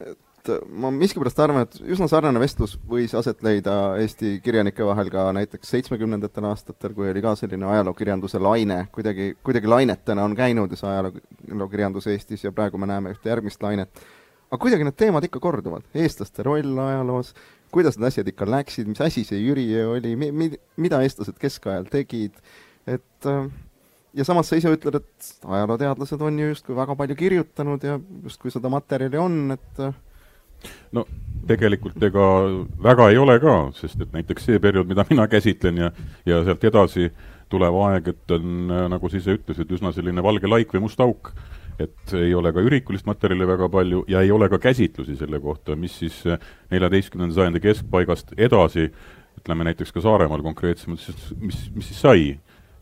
et 0.03 0.51
ma 0.75 0.91
miskipärast 0.91 1.39
arvan, 1.39 1.67
et 1.67 1.77
üsna 1.95 2.09
sarnane 2.11 2.41
vestlus 2.43 2.75
võis 2.89 3.15
aset 3.15 3.45
leida 3.47 3.95
Eesti 4.03 4.35
kirjanike 4.45 4.85
vahel 4.85 5.11
ka 5.13 5.29
näiteks 5.37 5.71
seitsmekümnendatel 5.77 6.49
aastatel, 6.51 6.97
kui 6.97 7.11
oli 7.11 7.23
ka 7.23 7.37
selline 7.39 7.69
ajalookirjanduse 7.71 8.41
laine, 8.43 8.81
kuidagi, 8.93 9.37
kuidagi 9.45 9.71
lainetena 9.71 10.25
on 10.27 10.35
käinud 10.37 10.75
see 10.75 10.91
ajalookirjandus 10.91 12.11
Eestis 12.11 12.45
ja 12.45 12.53
praegu 12.53 12.81
me 12.81 12.91
näeme 12.91 13.15
ühte 13.15 13.31
järgmist 13.31 13.63
lainet. 13.63 14.03
Aga 14.53 14.61
kuidagi 14.61 14.85
need 14.87 14.99
teemad 15.01 15.25
ikka 15.25 15.41
korduvad, 15.41 15.85
eestlaste 15.97 16.45
roll 16.45 16.79
ajaloos, 16.85 17.33
kuidas 17.73 17.97
need 17.97 18.11
asjad 18.11 18.29
ikka 18.29 18.49
läksid, 18.53 18.91
mis 18.91 19.01
asi 19.01 19.25
see 19.25 19.41
Jüriöö 19.41 19.95
oli, 19.97 20.15
mi-, 20.21 20.33
mi-, 20.37 20.61
mida 20.77 21.01
eestlased 21.05 21.41
keskajal 21.41 21.89
tegid, 21.93 22.37
et 22.85 23.31
äh, 23.33 23.47
ja 24.15 24.29
samas 24.29 24.51
sa 24.53 24.61
ise 24.61 24.73
ütled, 24.77 25.01
et 25.01 25.35
ajalooteadlased 25.49 26.21
on 26.21 26.39
ju 26.39 26.53
justkui 26.53 26.77
väga 26.77 26.97
palju 27.01 27.17
kirjutanud 27.17 27.85
ja 27.89 27.99
justkui 28.27 28.53
seda 28.53 28.71
materjali 28.73 29.21
on, 29.21 29.39
et 29.57 29.85
no 30.93 31.07
tegelikult 31.49 32.03
ega 32.07 32.27
väga 32.83 33.09
ei 33.11 33.19
ole 33.19 33.39
ka, 33.43 33.57
sest 33.79 34.05
et 34.05 34.13
näiteks 34.15 34.51
see 34.51 34.61
periood, 34.63 34.91
mida 34.91 35.07
mina 35.09 35.27
käsitlen 35.31 35.81
ja, 35.81 35.91
ja 36.29 36.43
sealt 36.47 36.65
edasi 36.69 37.09
tulev 37.53 37.77
aeg, 37.89 38.13
et 38.15 38.37
on, 38.37 38.71
nagu 38.93 39.11
sa 39.11 39.19
ise 39.19 39.37
ütlesid, 39.37 39.73
üsna 39.77 39.93
selline 39.93 40.25
valge 40.25 40.49
laik 40.49 40.73
või 40.73 40.87
must 40.87 41.01
auk. 41.05 41.33
Et 41.81 42.15
ei 42.19 42.35
ole 42.35 42.53
ka 42.53 42.61
ürikulist 42.61 43.07
materjali 43.09 43.47
väga 43.49 43.69
palju 43.73 44.05
ja 44.09 44.21
ei 44.21 44.31
ole 44.31 44.49
ka 44.53 44.59
käsitlusi 44.63 45.17
selle 45.17 45.41
kohta, 45.41 45.77
mis 45.77 45.99
siis 46.03 46.23
neljateistkümnenda 46.71 47.35
sajandi 47.35 47.63
keskpaigast 47.65 48.35
edasi, 48.37 48.91
ütleme 49.41 49.65
näiteks 49.71 49.95
ka 49.95 50.03
Saaremaal 50.05 50.45
konkreetsemalt, 50.45 51.01
siis 51.01 51.31
mis, 51.41 51.63
mis 51.75 51.89
siis 51.89 52.03
sai 52.05 52.25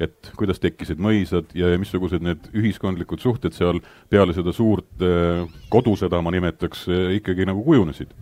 et 0.00 0.32
kuidas 0.38 0.60
tekkisid 0.62 1.00
mõisad 1.02 1.52
ja 1.56 1.70
missugused 1.80 2.24
need 2.24 2.48
ühiskondlikud 2.56 3.20
suhted 3.20 3.54
seal 3.56 3.82
peale 4.12 4.34
seda 4.36 4.52
suurt 4.56 5.04
äh, 5.04 5.44
kodusõda, 5.72 6.22
ma 6.24 6.32
nimetaks, 6.34 6.86
äh, 6.88 7.16
ikkagi 7.18 7.46
nagu 7.48 7.64
kujunesid. 7.66 8.14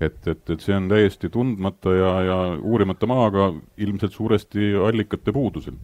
et, 0.00 0.26
et, 0.28 0.50
et 0.52 0.60
see 0.60 0.76
on 0.76 0.90
täiesti 0.90 1.30
tundmata 1.32 1.94
ja, 1.96 2.10
ja 2.22 2.38
uurimata 2.60 3.08
maaga 3.08 3.48
ilmselt 3.80 4.12
suuresti 4.12 4.74
allikate 4.76 5.32
puudusel. 5.32 5.74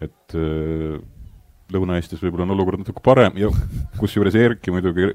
et 0.00 0.38
äh, 0.38 1.00
Lõuna-Eestis 1.72 2.20
võib-olla 2.20 2.44
on 2.44 2.52
olukord 2.56 2.82
natuke 2.82 3.00
parem 3.04 3.38
ja 3.40 3.48
kusjuures 3.96 4.36
Erki 4.36 4.74
muidugi 4.74 5.14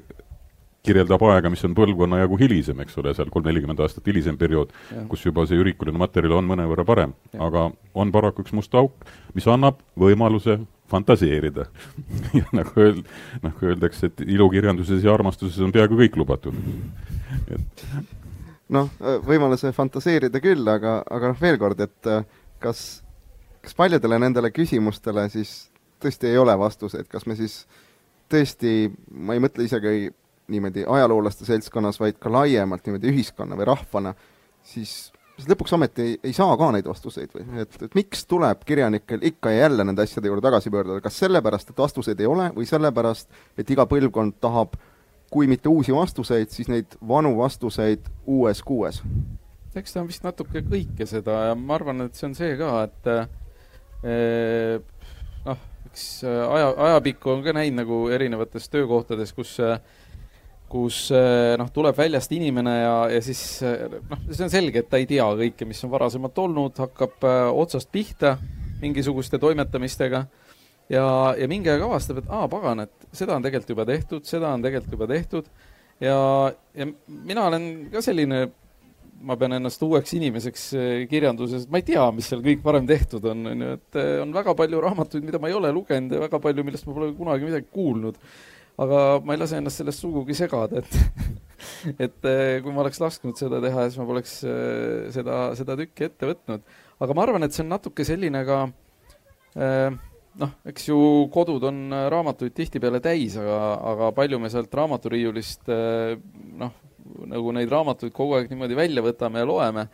kirjeldab 0.86 1.22
aega, 1.28 1.50
mis 1.52 1.62
on 1.66 1.74
põlvkonna 1.76 2.22
jagu 2.22 2.38
hilisem, 2.40 2.78
eks 2.84 2.96
ole, 3.00 3.12
seal 3.16 3.30
kolm-nelikümmend 3.32 3.82
aastat 3.84 4.06
hilisem 4.08 4.38
periood, 4.40 4.72
kus 5.10 5.26
juba 5.26 5.44
see 5.48 5.60
ürikuline 5.60 6.00
materjal 6.00 6.38
on 6.38 6.48
mõnevõrra 6.48 6.86
parem. 6.88 7.12
aga 7.38 7.68
on 7.94 8.12
paraku 8.12 8.44
üks 8.44 8.54
must 8.56 8.74
auk, 8.74 9.04
mis 9.36 9.48
annab 9.50 9.82
võimaluse 10.00 10.56
fantaseerida 10.90 11.68
ja 12.38 12.46
nagu 12.56 12.72
öeld-, 12.80 13.04
nagu 13.44 13.68
öeldakse, 13.68 14.08
et 14.10 14.24
ilukirjanduses 14.24 15.04
ja 15.04 15.12
armastuses 15.14 15.60
on 15.64 15.74
peaaegu 15.74 16.00
kõik 16.00 16.16
lubatud. 16.18 16.56
et 17.52 17.84
noh, 18.72 18.88
võimaluse 19.26 19.74
fantaseerida 19.76 20.40
küll, 20.42 20.64
aga, 20.68 21.00
aga 21.10 21.34
noh, 21.34 21.40
veel 21.40 21.60
kord, 21.60 21.80
et 21.84 22.12
kas, 22.62 23.02
kas 23.60 23.76
paljudele 23.76 24.18
nendele 24.22 24.50
küsimustele 24.54 25.28
siis 25.28 25.69
tõesti 26.02 26.30
ei 26.30 26.40
ole 26.40 26.56
vastuseid, 26.58 27.08
kas 27.10 27.26
me 27.26 27.36
siis 27.38 27.62
tõesti, 28.30 28.90
ma 29.10 29.36
ei 29.36 29.42
mõtle 29.42 29.66
isegi 29.66 30.10
niimoodi 30.50 30.84
ajaloolaste 30.88 31.46
seltskonnas, 31.46 32.00
vaid 32.02 32.18
ka 32.18 32.32
laiemalt 32.32 32.86
niimoodi 32.86 33.10
ühiskonna 33.12 33.58
või 33.58 33.68
rahvana, 33.70 34.14
siis 34.66 35.10
siis 35.40 35.48
lõpuks 35.48 35.74
ometi 35.76 36.04
ei, 36.04 36.14
ei 36.30 36.34
saa 36.36 36.52
ka 36.60 36.68
neid 36.74 36.88
vastuseid 36.88 37.32
või? 37.34 37.44
Et, 37.62 37.76
et 37.86 37.96
miks 37.96 38.24
tuleb 38.28 38.64
kirjanikel 38.68 39.24
ikka 39.30 39.54
ja 39.54 39.66
jälle 39.66 39.86
nende 39.88 40.04
asjade 40.04 40.28
juurde 40.28 40.44
tagasi 40.44 40.72
pöörduda, 40.72 41.00
kas 41.04 41.18
sellepärast, 41.22 41.72
et 41.72 41.80
vastuseid 41.80 42.20
ei 42.20 42.28
ole 42.28 42.50
või 42.56 42.68
sellepärast, 42.68 43.30
et 43.58 43.72
iga 43.72 43.86
põlvkond 43.88 44.36
tahab 44.42 44.76
kui 45.30 45.46
mitte 45.50 45.70
uusi 45.70 45.94
vastuseid, 45.94 46.50
siis 46.50 46.68
neid 46.68 46.96
vanu 47.08 47.36
vastuseid 47.38 48.08
uues 48.26 48.62
kuues? 48.66 49.02
eks 49.78 49.92
ta 49.94 50.00
on 50.02 50.08
vist 50.10 50.24
natuke 50.26 50.64
kõike 50.66 51.06
seda 51.06 51.36
ja 51.50 51.54
ma 51.54 51.76
arvan, 51.76 52.02
et 52.08 52.18
see 52.18 52.26
on 52.26 52.32
see 52.34 52.56
ka, 52.58 52.70
et 52.88 53.10
eh, 54.02 54.80
noh, 55.46 55.64
eks 55.90 56.06
aja, 56.26 56.70
ajapikku 56.90 57.34
on 57.34 57.42
ka 57.46 57.54
näinud 57.56 57.82
nagu 57.82 58.04
erinevates 58.12 58.68
töökohtades, 58.72 59.32
kus 59.36 59.56
äh, 59.64 59.80
kus 60.70 61.08
eh, 61.14 61.56
noh, 61.58 61.70
tuleb 61.74 61.96
väljast 61.98 62.30
inimene 62.36 62.74
ja, 62.76 62.94
ja 63.10 63.22
siis 63.24 63.42
noh, 63.64 64.20
see 64.30 64.46
on 64.46 64.52
selge, 64.52 64.84
et 64.84 64.90
ta 64.90 65.00
ei 65.00 65.08
tea 65.10 65.26
kõike, 65.42 65.66
mis 65.66 65.82
on 65.86 65.90
varasemalt 65.92 66.38
olnud, 66.38 66.78
hakkab 66.78 67.26
äh, 67.26 67.46
otsast 67.50 67.90
pihta 67.92 68.36
mingisuguste 68.80 69.40
toimetamistega 69.42 70.22
ja, 70.92 71.04
ja 71.36 71.48
mingi 71.50 71.72
aeg 71.72 71.82
avastab, 71.84 72.22
et 72.22 72.30
aa, 72.30 72.46
pagan, 72.50 72.86
et 72.86 73.10
seda 73.16 73.34
on 73.36 73.44
tegelikult 73.44 73.74
juba 73.74 73.88
tehtud, 73.88 74.24
seda 74.28 74.54
on 74.54 74.64
tegelikult 74.64 74.94
juba 74.96 75.10
tehtud. 75.10 75.50
Ja, 76.00 76.16
ja 76.72 76.86
mina 77.08 77.42
olen 77.50 77.66
ka 77.92 78.00
selline, 78.04 78.46
ma 79.20 79.36
pean 79.36 79.52
ennast 79.58 79.82
uueks 79.84 80.14
inimeseks 80.16 80.62
kirjanduses, 81.10 81.66
ma 81.68 81.80
ei 81.80 81.84
tea, 81.90 82.06
mis 82.16 82.30
seal 82.30 82.40
kõik 82.44 82.62
varem 82.64 82.86
tehtud 82.88 83.26
on, 83.28 83.42
on 83.50 83.66
ju, 83.66 83.74
et 83.76 83.98
on 84.22 84.32
väga 84.32 84.54
palju 84.56 84.80
raamatuid, 84.80 85.26
mida 85.26 85.40
ma 85.42 85.50
ei 85.50 85.58
ole 85.58 85.72
lugenud 85.76 86.16
ja 86.16 86.22
väga 86.22 86.40
palju, 86.40 86.64
millest 86.64 86.88
ma 86.88 86.96
pole 86.96 87.12
kunagi 87.18 87.48
midagi 87.50 87.68
kuulnud 87.74 88.16
aga 88.80 89.20
ma 89.24 89.34
ei 89.34 89.40
lase 89.40 89.58
ennast 89.60 89.80
sellest 89.80 90.04
sugugi 90.04 90.36
segada, 90.36 90.80
et 90.80 91.40
et 92.06 92.28
eh, 92.28 92.60
kui 92.64 92.72
ma 92.72 92.84
oleks 92.84 93.00
lasknud 93.02 93.38
seda 93.38 93.60
teha, 93.62 93.86
siis 93.88 94.00
ma 94.00 94.06
poleks 94.08 94.36
eh, 94.48 95.08
seda, 95.14 95.40
seda 95.58 95.76
tükki 95.80 96.08
ette 96.08 96.28
võtnud. 96.30 96.64
aga 97.00 97.16
ma 97.16 97.26
arvan, 97.26 97.44
et 97.44 97.56
see 97.56 97.64
on 97.64 97.74
natuke 97.74 98.06
selline 98.08 98.42
ka 98.48 98.60
eh, 99.60 99.90
noh, 100.40 100.54
eks 100.72 100.88
ju 100.88 101.00
kodud 101.34 101.66
on 101.68 101.82
raamatuid 102.14 102.54
tihtipeale 102.56 103.02
täis, 103.04 103.36
aga, 103.40 103.58
aga 103.92 104.12
palju 104.16 104.40
me 104.40 104.52
sealt 104.52 104.74
raamaturiiulist 104.80 105.68
noh, 106.62 106.76
nagu 107.30 107.52
neid 107.56 107.70
raamatuid 107.70 108.12
kogu 108.16 108.38
aeg 108.38 108.50
niimoodi 108.50 108.78
välja 108.78 109.04
võtame 109.04 109.42
ja 109.42 109.48
loeme 109.48 109.88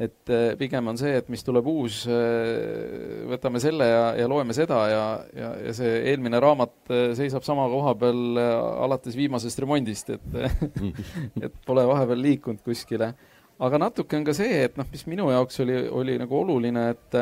et 0.00 0.32
eh, 0.32 0.52
pigem 0.58 0.88
on 0.88 0.98
see, 0.98 1.12
et 1.18 1.28
mis 1.32 1.42
tuleb 1.44 1.66
uus, 1.68 2.02
eh, 2.08 3.24
võtame 3.28 3.60
selle 3.62 3.88
ja, 3.88 4.04
ja 4.22 4.28
loeme 4.30 4.54
seda 4.56 4.78
ja, 4.88 5.02
ja, 5.36 5.50
ja 5.66 5.74
see 5.76 5.98
eelmine 6.12 6.40
raamat 6.40 6.92
eh, 6.94 7.02
seisab 7.18 7.44
sama 7.46 7.66
koha 7.70 7.92
peal 8.00 8.40
alates 8.40 9.18
viimasest 9.18 9.60
remondist, 9.60 10.14
et 10.16 10.40
et 11.44 11.60
pole 11.66 11.84
vahepeal 11.90 12.24
liikunud 12.24 12.64
kuskile. 12.64 13.12
aga 13.60 13.82
natuke 13.82 14.16
on 14.16 14.24
ka 14.24 14.34
see, 14.36 14.64
et 14.70 14.80
noh, 14.80 14.88
mis 14.88 15.06
minu 15.10 15.28
jaoks 15.34 15.60
oli, 15.66 15.76
oli 16.02 16.16
nagu 16.20 16.38
oluline, 16.38 16.88
et 16.94 17.20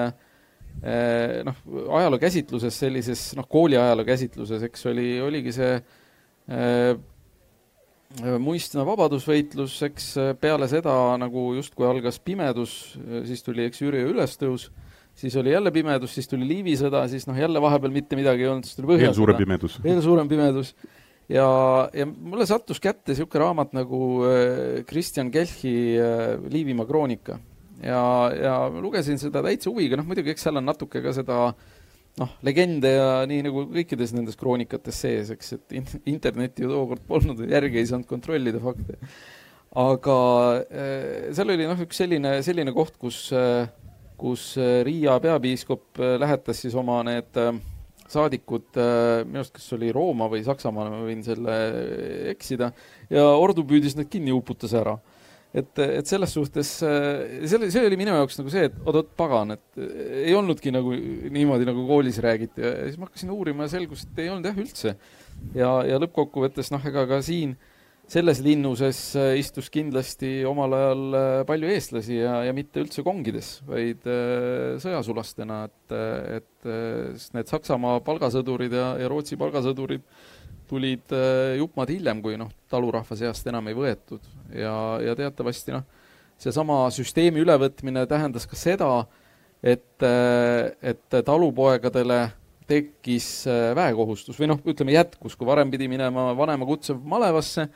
noh, 1.49 1.63
ajaloo 1.99 2.21
käsitluses, 2.23 2.77
sellises 2.79 3.23
noh, 3.35 3.49
kooli 3.51 3.75
ajaloo 3.81 4.07
käsitluses, 4.07 4.63
eks 4.69 4.87
oli, 4.93 5.09
oligi 5.25 5.57
see 5.57 5.73
muistne 8.41 8.85
vabadusvõitlus, 8.89 9.75
eks 9.89 10.07
äh, 10.17 10.31
peale 10.41 10.69
seda 10.71 10.93
nagu 11.21 11.51
justkui 11.59 11.87
algas 11.89 12.19
pimedus, 12.25 12.73
äh, 12.97 13.25
siis 13.29 13.45
tuli, 13.45 13.67
eks, 13.69 13.83
Jüri 13.85 14.01
ülestõus, 14.09 14.69
siis 15.19 15.37
oli 15.37 15.53
jälle 15.53 15.73
pimedus, 15.75 16.15
siis 16.17 16.31
tuli 16.31 16.49
Liivi 16.49 16.77
sõda, 16.81 17.05
siis 17.11 17.29
noh, 17.29 17.37
jälle 17.37 17.61
vahepeal 17.61 17.93
mitte 17.93 18.17
midagi 18.17 18.47
ei 18.47 18.53
olnud, 18.53 18.69
siis 18.69 18.79
tuli 18.79 18.95
Põhjasõda. 18.95 19.11
veel 19.11 19.19
suurem 19.21 19.43
pimedus. 19.43 19.77
veel 19.85 20.01
suurem 20.05 20.31
pimedus. 20.31 20.73
ja, 21.29 21.49
ja 21.93 22.09
mulle 22.09 22.47
sattus 22.49 22.81
kätte 22.81 23.13
niisugune 23.13 23.45
raamat 23.45 23.77
nagu 23.77 24.01
Kristjan 24.89 25.31
Kelchi 25.31 25.75
Liivimaa 26.49 26.89
kroonika. 26.89 27.39
ja, 27.83 28.01
ja 28.33 28.55
lugesin 28.73 29.21
seda 29.21 29.45
täitsa 29.45 29.69
huviga, 29.69 30.01
noh 30.01 30.09
muidugi, 30.09 30.33
eks 30.33 30.49
seal 30.49 30.63
on 30.63 30.65
natuke 30.71 31.05
ka 31.05 31.13
seda 31.13 31.43
äh, 31.51 31.78
noh, 32.19 32.35
legende 32.47 32.93
ja 32.93 33.09
nii 33.29 33.45
nagu 33.47 33.65
kõikides 33.73 34.13
nendes 34.17 34.39
kroonikates 34.39 35.01
sees, 35.05 35.33
eks, 35.35 35.55
et 35.59 35.77
in-, 35.81 36.05
internetti 36.15 36.65
ju 36.65 36.73
tookord 36.73 37.05
polnud, 37.09 37.43
järgi 37.51 37.81
ei 37.81 37.91
saanud 37.91 38.09
kontrollida 38.11 38.61
fakte. 38.63 38.99
aga 39.79 40.19
äh, 40.59 41.29
seal 41.37 41.55
oli 41.55 41.69
noh, 41.69 41.83
üks 41.85 42.03
selline, 42.03 42.39
selline 42.47 42.75
koht, 42.77 42.97
kus 43.01 43.29
äh,, 43.37 43.69
kus 44.19 44.51
äh, 44.59 44.81
Riia 44.87 45.19
peapiiskop 45.23 46.01
äh, 46.03 46.17
lähetas 46.21 46.65
siis 46.65 46.77
oma 46.79 47.01
need 47.07 47.43
saadikud, 48.09 48.71
minu 49.29 49.43
arust 49.43 49.53
kas 49.53 49.67
oli 49.77 49.91
Rooma 49.93 50.31
või 50.33 50.41
Saksamaa, 50.41 50.87
ma 50.89 51.03
võin 51.05 51.21
selle 51.27 51.57
eksida, 52.31 52.71
ja 53.13 53.27
ordu 53.37 53.67
püüdis 53.69 53.99
nad 53.99 54.09
kinni, 54.09 54.33
uputas 54.33 54.73
ära 54.73 54.95
et, 55.57 55.81
et 55.81 56.09
selles 56.09 56.35
suhtes, 56.35 56.75
selle, 56.83 57.71
see 57.73 57.87
oli 57.89 57.99
minu 58.01 58.13
jaoks 58.13 58.39
nagu 58.41 58.53
see, 58.53 58.67
et 58.69 58.77
oot-oot, 58.83 59.15
pagan, 59.19 59.57
et 59.57 59.81
ei 60.27 60.37
olnudki 60.37 60.73
nagu 60.75 60.93
niimoodi, 60.93 61.69
nagu 61.69 61.87
koolis 61.89 62.21
räägiti 62.25 62.65
ja 62.65 62.75
siis 62.85 63.01
ma 63.01 63.09
hakkasin 63.09 63.33
uurima 63.33 63.67
ja 63.67 63.75
selgus, 63.79 64.05
et 64.05 64.23
ei 64.25 64.31
olnud 64.33 64.49
jah 64.49 64.61
üldse. 64.61 64.95
ja, 65.57 65.73
ja 65.89 65.99
lõppkokkuvõttes 66.03 66.73
noh, 66.75 66.85
ega 66.91 67.07
ka 67.09 67.23
siin 67.25 67.57
selles 68.09 68.41
linnuses 68.41 68.99
istus 69.37 69.69
kindlasti 69.73 70.41
omal 70.49 70.73
ajal 70.73 71.19
palju 71.49 71.69
eestlasi 71.75 72.23
ja, 72.23 72.39
ja 72.47 72.55
mitte 72.57 72.81
üldse 72.81 73.05
kongides, 73.05 73.59
vaid 73.69 74.07
sõjasulastena, 74.81 75.67
et, 75.69 75.97
et 76.39 76.71
need 77.37 77.53
Saksamaa 77.53 78.01
palgasõdurid 78.07 78.73
ja, 78.73 78.95
ja 79.03 79.13
Rootsi 79.13 79.37
palgasõdurid 79.41 80.05
tulid 80.69 81.15
äh, 81.17 81.57
jupp-maad 81.59 81.93
hiljem, 81.93 82.23
kui 82.25 82.37
noh, 82.41 82.51
talurahva 82.71 83.17
seast 83.19 83.47
enam 83.51 83.71
ei 83.71 83.77
võetud. 83.77 84.25
Ja, 84.55 84.75
ja 85.05 85.15
teatavasti 85.19 85.75
noh, 85.75 85.87
seesama 86.41 86.85
süsteemi 86.95 87.43
ülevõtmine 87.43 88.05
tähendas 88.11 88.47
ka 88.49 88.59
seda, 88.59 88.91
et, 89.63 89.97
äh, 90.07 90.73
et 90.93 91.21
talupoegadele 91.27 92.27
tekkis 92.69 93.29
äh, 93.49 93.71
väekohustus 93.77 94.39
või 94.39 94.51
noh, 94.53 94.61
ütleme 94.69 94.95
jätkus, 94.95 95.37
kui 95.39 95.49
varem 95.49 95.71
pidi 95.73 95.89
minema 95.91 96.31
vanema 96.37 96.69
kutse 96.69 96.95
malevasse, 96.95 97.69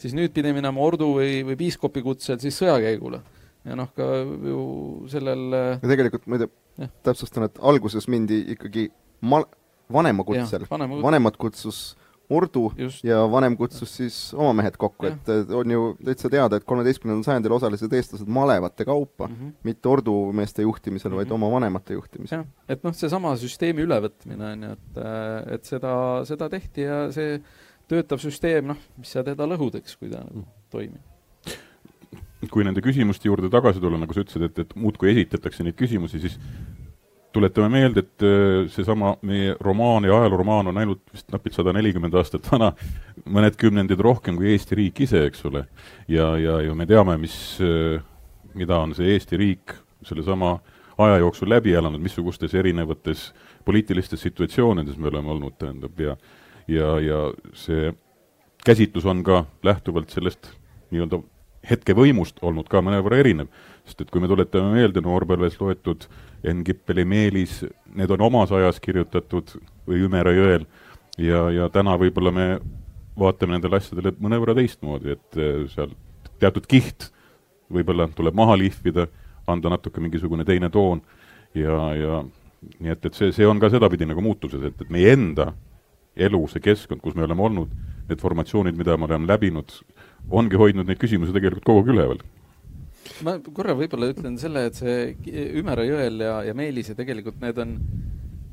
siis 0.00 0.16
nüüd 0.16 0.34
pidi 0.34 0.52
minema 0.56 0.82
ordu 0.82 1.12
või, 1.20 1.44
või 1.46 1.58
piiskopi 1.60 2.02
kutsel 2.04 2.40
siis 2.42 2.58
sõjakäigule. 2.58 3.22
ja 3.64 3.76
noh, 3.78 3.90
ka 3.94 4.08
ju 4.50 4.60
sellel 5.12 5.52
ja 5.52 5.78
tegelikult 5.84 6.26
tea, 6.26 6.90
täpsustan, 7.06 7.46
et 7.46 7.58
alguses 7.62 8.08
mindi 8.08 8.40
ikkagi 8.56 8.88
mal-, 9.20 9.48
vanema 9.92 10.24
kutsel, 10.26 10.66
vanemad 10.70 11.36
kutsus 11.40 11.94
Urdu 12.30 12.70
Just. 12.78 13.04
ja 13.04 13.20
vanem 13.30 13.56
kutsus 13.58 13.90
siis 13.96 14.18
oma 14.36 14.52
mehed 14.62 14.76
kokku, 14.80 15.08
et 15.10 15.30
on 15.56 15.74
ju 15.74 15.82
täitsa 16.04 16.30
teada, 16.32 16.60
et 16.60 16.66
kolmeteistkümnendal 16.68 17.26
sajandil 17.26 17.56
osalesid 17.56 17.94
eestlased 17.98 18.30
malevate 18.30 18.86
kaupa 18.88 19.28
mm, 19.28 19.34
-hmm. 19.34 19.52
mitte 19.66 19.88
ordu 19.88 20.14
meeste 20.32 20.62
juhtimisel 20.62 21.10
mm, 21.10 21.12
-hmm. 21.12 21.16
vaid 21.16 21.26
mhm. 21.26 21.34
oma 21.34 21.50
vanemate 21.56 21.94
juhtimisel. 21.94 22.44
et 22.68 22.84
noh, 22.84 22.94
seesama 22.94 23.36
süsteemi 23.36 23.82
ülevõtmine 23.82 24.52
on 24.52 24.62
ju, 24.62 24.72
et, 24.72 25.04
et 25.54 25.64
seda, 25.64 25.94
seda 26.24 26.48
tehti 26.48 26.86
ja 26.86 27.12
see 27.12 27.40
töötav 27.88 28.18
süsteem, 28.22 28.66
noh, 28.66 28.78
mis 28.96 29.10
sa 29.10 29.24
teda 29.26 29.46
lõhud, 29.46 29.74
eks, 29.80 29.96
kui 29.96 30.10
ta 30.10 30.22
nagu 30.22 30.46
toimib 30.70 31.00
kui 32.48 32.64
nende 32.64 32.80
küsimuste 32.80 33.28
juurde 33.28 33.50
tagasi 33.52 33.82
tulla, 33.82 33.98
nagu 34.00 34.14
sa 34.16 34.22
ütlesid, 34.22 34.46
et, 34.46 34.58
et 34.64 34.70
muudkui 34.78 35.10
esitatakse 35.12 35.64
neid 35.66 35.76
küsimusi, 35.76 36.22
siis 36.22 36.38
tuletame 37.32 37.68
meelde, 37.72 38.04
et 38.04 38.24
äh, 38.26 38.64
seesama 38.72 39.14
meie 39.26 39.54
romaan 39.60 40.04
ja 40.04 40.16
ajalooromaan 40.18 40.72
on 40.72 40.80
ainult 40.82 41.02
vist 41.12 41.30
napilt 41.32 41.56
sada 41.56 41.74
nelikümmend 41.76 42.14
aastat 42.18 42.48
vana, 42.50 42.72
mõned 43.26 43.56
kümnendid 43.60 44.00
rohkem 44.02 44.38
kui 44.40 44.50
Eesti 44.54 44.78
riik 44.78 45.04
ise, 45.06 45.24
eks 45.28 45.44
ole. 45.50 45.66
ja, 46.08 46.32
ja, 46.38 46.60
ja 46.66 46.74
me 46.74 46.86
teame, 46.90 47.16
mis, 47.22 47.36
äh, 47.64 48.02
mida 48.54 48.80
on 48.82 48.94
see 48.98 49.14
Eesti 49.14 49.40
riik 49.40 49.76
sellesama 50.06 50.58
aja 51.00 51.20
jooksul 51.22 51.48
läbi 51.48 51.72
elanud, 51.76 52.00
missugustes 52.02 52.54
erinevates 52.54 53.30
poliitilistes 53.64 54.20
situatsioonides 54.20 54.98
me 54.98 55.08
oleme 55.08 55.30
olnud, 55.32 55.56
tähendab, 55.60 55.98
ja 56.00 56.16
ja, 56.70 57.00
ja 57.00 57.20
see 57.56 57.92
käsitlus 58.64 59.06
on 59.06 59.22
ka 59.24 59.44
lähtuvalt 59.62 60.10
sellest 60.10 60.50
nii-öelda 60.90 61.20
hetkevõimust 61.68 62.40
olnud 62.42 62.68
ka 62.68 62.80
mõnevõrra 62.84 63.20
erinev. 63.20 63.48
sest 63.84 64.00
et 64.00 64.10
kui 64.10 64.20
me 64.20 64.28
tuletame 64.28 64.72
meelde 64.72 65.00
noorpõlves 65.00 65.56
loetud 65.60 66.06
Enn 66.44 66.64
Kippeli 66.64 67.04
Meelis, 67.04 67.64
need 67.94 68.10
on 68.10 68.20
omas 68.20 68.52
ajas 68.52 68.80
kirjutatud 68.80 69.56
või 69.88 70.04
Ümera 70.06 70.32
jõel 70.32 70.66
ja, 71.18 71.50
ja 71.50 71.68
täna 71.68 71.96
võib-olla 71.98 72.32
me 72.32 72.46
vaatame 73.18 73.56
nendele 73.56 73.80
asjadele 73.80 74.14
mõnevõrra 74.20 74.54
teistmoodi, 74.56 75.16
et 75.16 75.40
eh, 75.40 75.64
seal 75.72 75.92
teatud 76.40 76.66
kiht 76.70 77.10
võib-olla 77.70 78.08
tuleb 78.14 78.36
maha 78.36 78.56
lihvida, 78.58 79.06
anda 79.50 79.72
natuke 79.72 80.00
mingisugune 80.00 80.44
teine 80.46 80.70
toon 80.70 81.02
ja, 81.54 81.76
ja 81.96 82.22
nii 82.78 82.92
et, 82.92 83.04
et 83.04 83.16
see, 83.16 83.32
see 83.34 83.48
on 83.48 83.60
ka 83.60 83.70
sedapidi 83.72 84.08
nagu 84.08 84.22
muutuses, 84.24 84.62
et, 84.64 84.80
et 84.80 84.92
meie 84.92 85.12
enda 85.16 85.50
elu, 86.16 86.40
see 86.50 86.62
keskkond, 86.64 87.00
kus 87.02 87.16
me 87.16 87.24
oleme 87.26 87.42
olnud, 87.42 87.72
need 88.10 88.22
formatsioonid, 88.22 88.76
mida 88.78 88.96
me 88.98 89.08
oleme 89.08 89.30
läbinud, 89.30 89.72
ongi 90.30 90.58
hoidnud 90.60 90.88
neid 90.88 91.00
küsimusi 91.00 91.34
tegelikult 91.36 91.66
kogu 91.66 91.82
aeg 91.82 91.94
üleval. 91.94 92.22
Ma 93.24 93.36
korra 93.44 93.74
võib-olla 93.76 94.10
ütlen 94.12 94.36
selle, 94.40 94.66
et 94.68 94.78
see 94.78 95.12
Ümera 95.60 95.84
jõel 95.86 96.20
ja, 96.24 96.34
ja 96.46 96.56
Meelis 96.56 96.90
ja 96.92 96.96
tegelikult 96.98 97.40
need 97.42 97.58
on 97.60 97.76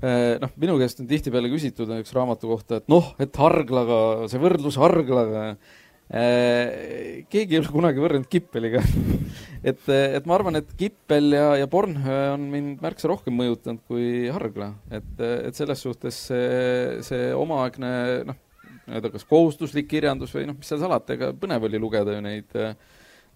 eh, 0.01 0.37
noh, 0.41 0.53
minu 0.59 0.77
käest 0.81 1.01
on 1.03 1.09
tihtipeale 1.09 1.51
küsitud 1.51 1.91
üks 1.99 2.15
raamatu 2.15 2.49
kohta, 2.51 2.81
et 2.81 2.87
noh, 2.91 3.11
et 3.21 3.35
Harglaga, 3.37 3.99
see 4.31 4.41
võrdlus 4.41 4.79
Harglaga 4.81 5.43
eh,, 6.07 7.23
keegi 7.31 7.57
ei 7.57 7.61
ole 7.61 7.73
kunagi 7.73 8.03
võrrelnud 8.03 8.31
Kippeliga. 8.31 8.83
Et, 9.67 9.81
et 9.89 10.27
ma 10.29 10.35
arvan, 10.35 10.55
et 10.59 10.67
Kippel 10.77 11.33
ja, 11.33 11.47
ja 11.57 11.65
Bornhöhe 11.67 12.27
on 12.35 12.43
mind 12.51 12.83
märksa 12.83 13.09
rohkem 13.09 13.33
mõjutanud 13.35 13.81
kui 13.89 14.29
Hargla, 14.31 14.69
et, 14.93 15.09
et 15.19 15.57
selles 15.57 15.81
suhtes 15.81 16.19
see, 16.29 17.01
see 17.03 17.31
omaaegne 17.35 17.89
noh, 18.29 18.37
nii-öelda 18.87 19.11
kas 19.13 19.27
kohustuslik 19.27 19.89
kirjandus 19.91 20.33
või 20.35 20.47
noh, 20.47 20.57
mis 20.59 20.69
seal 20.69 20.79
salata, 20.81 21.17
ega 21.17 21.33
põnev 21.35 21.67
oli 21.67 21.81
lugeda 21.81 22.15
ju 22.15 22.23
neid 22.23 22.55
äh, 22.61 22.73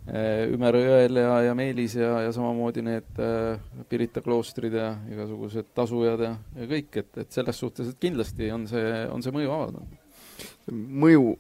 Ümera 0.01 0.79
jõel 0.81 1.19
ja, 1.21 1.33
ja 1.45 1.53
Meelis 1.53 1.93
ja, 1.93 2.23
ja 2.25 2.31
samamoodi 2.33 2.81
need 2.81 3.19
äh, 3.21 3.83
Pirita 3.89 4.23
kloostrid 4.25 4.73
ja 4.73 4.95
igasugused 5.11 5.69
tasujad 5.77 6.23
ja, 6.25 6.31
ja 6.57 6.69
kõik, 6.71 6.89
et, 7.03 7.11
et 7.21 7.37
selles 7.37 7.59
suhtes, 7.61 7.91
et 7.91 8.01
kindlasti 8.01 8.49
on 8.55 8.65
see, 8.71 9.05
on 9.13 9.21
see 9.21 9.35
mõju 9.35 9.53
avaldanud. 9.53 10.01
mõju, 11.05 11.35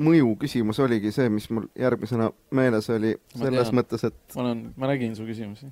mõju 0.00 0.32
küsimus 0.40 0.80
oligi 0.80 1.12
see, 1.12 1.28
mis 1.28 1.50
mul 1.52 1.68
järgmisena 1.76 2.30
meeles 2.56 2.88
oli, 2.94 3.12
selles 3.34 3.68
tean. 3.68 3.80
mõttes, 3.82 4.08
et 4.08 4.36
ma 4.38 4.46
olen, 4.46 4.66
ma 4.80 4.92
nägin 4.94 5.16
su 5.18 5.28
küsimusi 5.28 5.68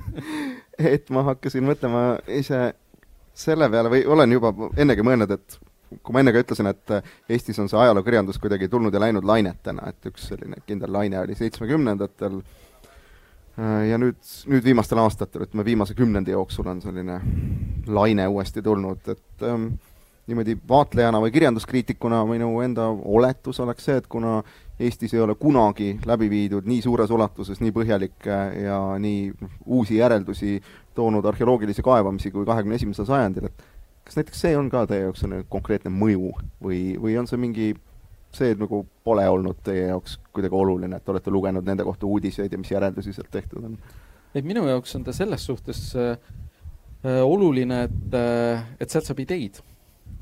et 0.96 1.14
ma 1.14 1.28
hakkasin 1.30 1.68
mõtlema 1.68 2.04
ise 2.26 2.72
selle 3.38 3.70
peale 3.70 3.92
või 3.92 4.02
olen 4.02 4.34
juba 4.34 4.50
ennegi 4.74 5.06
mõelnud, 5.06 5.38
et 5.38 5.60
kui 6.02 6.14
ma 6.14 6.22
enne 6.22 6.32
ka 6.34 6.42
ütlesin, 6.44 6.70
et 6.70 6.94
äh, 6.94 7.12
Eestis 7.28 7.58
on 7.62 7.68
see 7.70 7.78
ajalookirjandus 7.80 8.38
kuidagi 8.42 8.68
tulnud 8.70 8.94
ja 8.94 9.02
läinud 9.02 9.26
lainetena, 9.26 9.90
et 9.90 10.10
üks 10.10 10.28
selline 10.30 10.62
kindel 10.66 10.92
laine 10.94 11.20
oli 11.20 11.36
seitsmekümnendatel 11.38 12.40
äh, 12.40 13.90
ja 13.90 13.98
nüüd, 13.98 14.20
nüüd 14.50 14.64
viimastel 14.64 15.02
aastatel, 15.02 15.48
ütleme 15.48 15.66
viimase 15.66 15.96
kümnendi 15.98 16.36
jooksul 16.36 16.70
on 16.70 16.82
selline 16.84 17.20
laine 17.90 18.28
uuesti 18.28 18.62
tulnud, 18.62 19.02
et 19.10 19.46
ähm, 19.46 19.72
niimoodi 20.30 20.56
vaatlejana 20.68 21.20
või 21.22 21.32
kirjanduskriitikuna 21.34 22.22
minu 22.28 22.52
enda 22.62 22.86
oletus 22.90 23.60
oleks 23.60 23.88
see, 23.88 23.98
et 24.00 24.06
kuna 24.10 24.40
Eestis 24.80 25.12
ei 25.12 25.20
ole 25.20 25.34
kunagi 25.36 25.90
läbi 26.08 26.30
viidud 26.32 26.64
nii 26.70 26.80
suures 26.80 27.10
ulatuses 27.12 27.58
nii 27.60 27.72
põhjalikke 27.76 28.36
ja 28.64 28.78
nii 28.96 29.26
uusi 29.66 29.98
järeldusi 29.98 30.54
toonud 30.96 31.26
arheoloogilisi 31.28 31.84
kaevamisi 31.84 32.30
kui 32.32 32.46
kahekümne 32.48 32.78
esimesel 32.80 33.04
sajandil, 33.08 33.50
et 33.50 33.66
kas 34.10 34.18
näiteks 34.18 34.40
see 34.42 34.56
on 34.58 34.66
ka 34.72 34.82
teie 34.90 35.04
jaoks 35.04 35.22
selline 35.22 35.44
konkreetne 35.52 35.90
mõju 35.94 36.32
või, 36.58 36.80
või 36.98 37.12
on 37.20 37.28
see 37.30 37.38
mingi, 37.38 37.68
see 38.34 38.56
nagu 38.58 38.82
pole 39.06 39.22
olnud 39.30 39.60
teie 39.62 39.84
jaoks 39.86 40.16
kuidagi 40.34 40.56
oluline, 40.58 40.98
et 40.98 41.12
olete 41.12 41.30
lugenud 41.30 41.66
nende 41.66 41.86
kohta 41.86 42.08
uudiseid 42.10 42.50
ja 42.50 42.58
mis 42.58 42.72
järeldusi 42.74 43.14
sealt 43.14 43.30
tehtud 43.30 43.68
on? 43.68 43.76
et 44.34 44.46
minu 44.46 44.64
jaoks 44.66 44.96
on 44.98 45.06
ta 45.06 45.14
selles 45.14 45.46
suhtes 45.46 45.84
äh, 45.94 46.18
äh, 47.06 47.20
oluline, 47.22 47.84
et 47.86 48.16
äh,, 48.18 48.64
et 48.82 48.90
sealt 48.90 49.06
saab 49.06 49.22
ideid, 49.22 49.62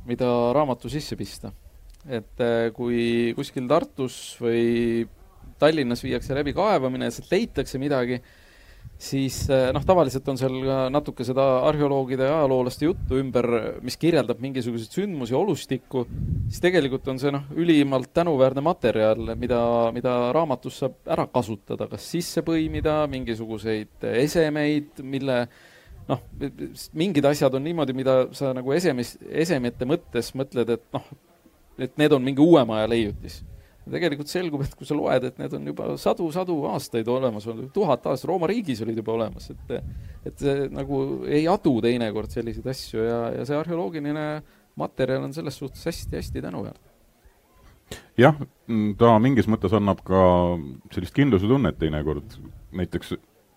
mida 0.09 0.29
raamatu 0.53 0.93
sisse 0.93 1.17
pista. 1.17 1.55
et 2.05 2.45
äh, 2.45 2.69
kui 2.77 3.33
kuskil 3.41 3.73
Tartus 3.73 4.37
või 4.43 5.09
Tallinnas 5.59 6.05
viiakse 6.05 6.37
läbi 6.37 6.53
kaevamine 6.53 7.09
ja 7.09 7.17
sealt 7.17 7.33
leitakse 7.33 7.81
midagi 7.81 8.21
siis 8.99 9.37
eh, 9.53 9.69
noh, 9.75 9.85
tavaliselt 9.87 10.27
on 10.31 10.39
seal 10.41 10.57
ka 10.65 10.79
natuke 10.91 11.27
seda 11.27 11.45
arheoloogide 11.69 12.27
ja 12.27 12.39
ajaloolaste 12.41 12.89
juttu 12.89 13.19
ümber, 13.21 13.49
mis 13.85 13.99
kirjeldab 14.01 14.41
mingisuguseid 14.43 14.97
sündmusi, 14.99 15.37
olustikku, 15.39 16.05
siis 16.49 16.63
tegelikult 16.65 17.07
on 17.13 17.21
see 17.23 17.33
noh, 17.35 17.47
ülimalt 17.55 18.11
tänuväärne 18.17 18.65
materjal, 18.65 19.35
mida, 19.39 19.61
mida 19.95 20.17
raamatus 20.35 20.81
saab 20.83 20.99
ära 21.17 21.29
kasutada, 21.31 21.89
kas 21.91 22.09
sisse 22.17 22.43
põimida, 22.47 23.01
mingisuguseid 23.11 24.09
esemeid, 24.15 25.05
mille 25.07 25.45
noh, 26.09 26.25
mingid 26.99 27.29
asjad 27.29 27.55
on 27.55 27.67
niimoodi, 27.69 27.95
mida 27.97 28.21
sa 28.37 28.51
nagu 28.57 28.75
esemes, 28.75 29.17
esemete 29.29 29.87
mõttes 29.89 30.33
mõtled, 30.39 30.75
et 30.79 30.91
noh, 30.97 31.07
et 31.79 31.95
need 32.01 32.17
on 32.17 32.25
mingi 32.25 32.43
uuema 32.43 32.81
aja 32.81 32.91
leiutis 32.91 33.43
ja 33.89 33.95
tegelikult 33.95 34.31
selgub, 34.31 34.63
et 34.65 34.75
kui 34.77 34.87
sa 34.89 34.97
loed, 34.97 35.25
et 35.25 35.39
need 35.41 35.55
on 35.57 35.71
juba 35.73 35.89
sadu-sadu 36.01 36.59
aastaid 36.75 37.09
olemas 37.09 37.47
olnud, 37.49 37.71
tuhat 37.75 38.05
aastat 38.11 38.29
Rooma 38.29 38.51
riigis 38.51 38.83
olid 38.85 39.01
juba 39.01 39.15
olemas, 39.17 39.49
et 39.55 39.75
et 40.29 40.45
nagu 40.75 41.01
ei 41.31 41.47
adu 41.49 41.79
teinekord 41.85 42.33
selliseid 42.35 42.67
asju 42.69 43.07
ja, 43.07 43.21
ja 43.39 43.47
see 43.49 43.57
arheoloogiline 43.57 44.27
materjal 44.79 45.25
on 45.25 45.33
selles 45.35 45.57
suhtes 45.59 45.87
hästi-hästi 45.89 46.43
tänuväärne. 46.45 46.93
jah, 48.19 48.37
ta 48.99 49.15
mingis 49.23 49.49
mõttes 49.49 49.73
annab 49.75 50.05
ka 50.05 50.21
sellist 50.93 51.17
kindlusetunnet 51.17 51.79
teinekord, 51.81 52.37
näiteks 52.77 53.17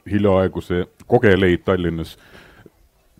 hiljaaegu 0.10 0.63
see 0.65 0.86
kogeleid 1.10 1.65
Tallinnas 1.67 2.15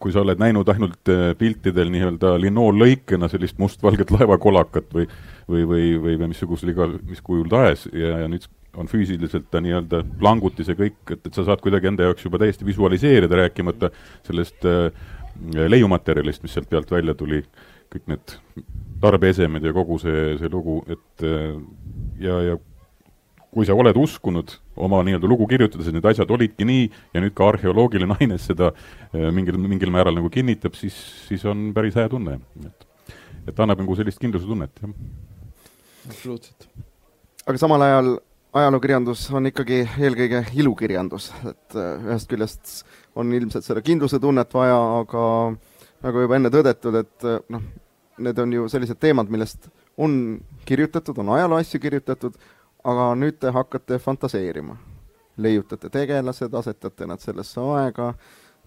kui 0.02 0.14
sa 0.14 0.24
oled 0.26 0.40
näinud 0.42 0.70
ainult 0.74 1.12
piltidel 1.38 1.92
nii-öelda 1.94 2.34
linoollõikena 2.42 3.30
sellist 3.32 3.60
mustvalget 3.62 4.12
laevakolakat 4.16 4.90
või 4.96 5.06
või, 5.52 5.68
või, 5.68 5.86
või, 6.00 6.18
või 6.20 6.32
missugusel 6.32 6.72
igal, 6.74 6.98
mis 7.08 7.22
kujul 7.26 7.50
tahes 7.52 7.88
ja, 7.92 8.22
ja 8.24 8.30
nüüd 8.32 8.48
on 8.80 8.88
füüsiliselt 8.88 9.50
ta 9.52 9.60
nii-öelda 9.64 10.04
langutis 10.24 10.70
ja 10.72 10.78
kõik, 10.80 11.02
et, 11.12 11.26
et 11.28 11.34
sa 11.36 11.44
saad 11.48 11.64
kuidagi 11.64 11.90
enda 11.92 12.08
jaoks 12.08 12.24
juba 12.26 12.40
täiesti 12.40 12.68
visualiseerida, 12.68 13.42
rääkimata 13.44 13.92
sellest 14.28 14.68
äh, 14.70 14.88
leiumaterjalist, 15.52 16.44
mis 16.46 16.56
sealt 16.56 16.70
pealt 16.72 16.92
välja 16.92 17.16
tuli, 17.18 17.42
kõik 17.92 18.08
need 18.12 18.38
tarbeesemed 19.02 19.66
ja 19.66 19.74
kogu 19.76 19.98
see, 20.00 20.38
see 20.40 20.52
lugu, 20.54 20.80
et 20.92 21.26
äh, 21.28 21.58
ja, 22.24 22.40
ja 22.52 22.60
kui 23.52 23.68
sa 23.68 23.76
oled 23.76 23.98
uskunud 24.00 24.54
oma 24.80 25.02
nii-öelda 25.04 25.28
lugu 25.28 25.48
kirjutades, 25.52 25.90
et 25.90 25.96
need 25.96 26.08
asjad 26.08 26.30
olidki 26.32 26.68
nii 26.68 26.86
ja 27.16 27.24
nüüd 27.24 27.36
ka 27.36 27.50
arheoloogiline 27.52 28.16
aines 28.20 28.48
seda 28.48 28.72
äh, 28.72 29.28
mingil, 29.36 29.60
mingil 29.60 29.92
määral 29.94 30.16
nagu 30.18 30.32
kinnitab, 30.32 30.78
siis, 30.80 30.98
siis 31.28 31.46
on 31.50 31.70
päris 31.76 31.98
hea 32.00 32.08
tunne. 32.12 32.40
et, 32.66 32.88
et 33.52 33.60
annab 33.60 33.84
nagu 33.84 33.98
sellist 34.00 34.22
kindlustunnet, 34.24 34.84
jah. 34.84 34.96
absoluutselt. 36.08 36.70
aga 37.46 37.62
samal 37.62 37.88
ajal 37.88 38.14
ajalookirjandus 38.52 39.26
on 39.36 39.48
ikkagi 39.48 39.84
eelkõige 39.88 40.42
ilukirjandus, 40.60 41.30
et 41.48 41.76
äh, 41.80 42.08
ühest 42.08 42.32
küljest 42.32 42.74
on 43.16 43.32
ilmselt 43.36 43.68
seda 43.68 43.84
kindluse 43.84 44.20
tunnet 44.20 44.52
vaja, 44.56 44.80
aga 45.02 45.24
nagu 46.04 46.26
juba 46.26 46.38
enne 46.38 46.52
tõdetud, 46.52 46.98
et 47.00 47.28
äh, 47.28 47.40
noh, 47.54 47.64
need 48.22 48.42
on 48.44 48.58
ju 48.58 48.68
sellised 48.72 49.00
teemad, 49.02 49.32
millest 49.32 49.70
on 50.02 50.42
kirjutatud, 50.68 51.18
on 51.24 51.32
ajalooasju 51.38 51.80
kirjutatud, 51.82 52.36
aga 52.84 53.12
nüüd 53.16 53.40
te 53.40 53.52
hakkate 53.54 54.00
fantaseerima. 54.00 54.78
leiutate 55.42 55.90
tegelased, 55.90 56.54
asetate 56.54 57.06
nad 57.08 57.22
sellesse 57.24 57.62
aega, 57.64 58.12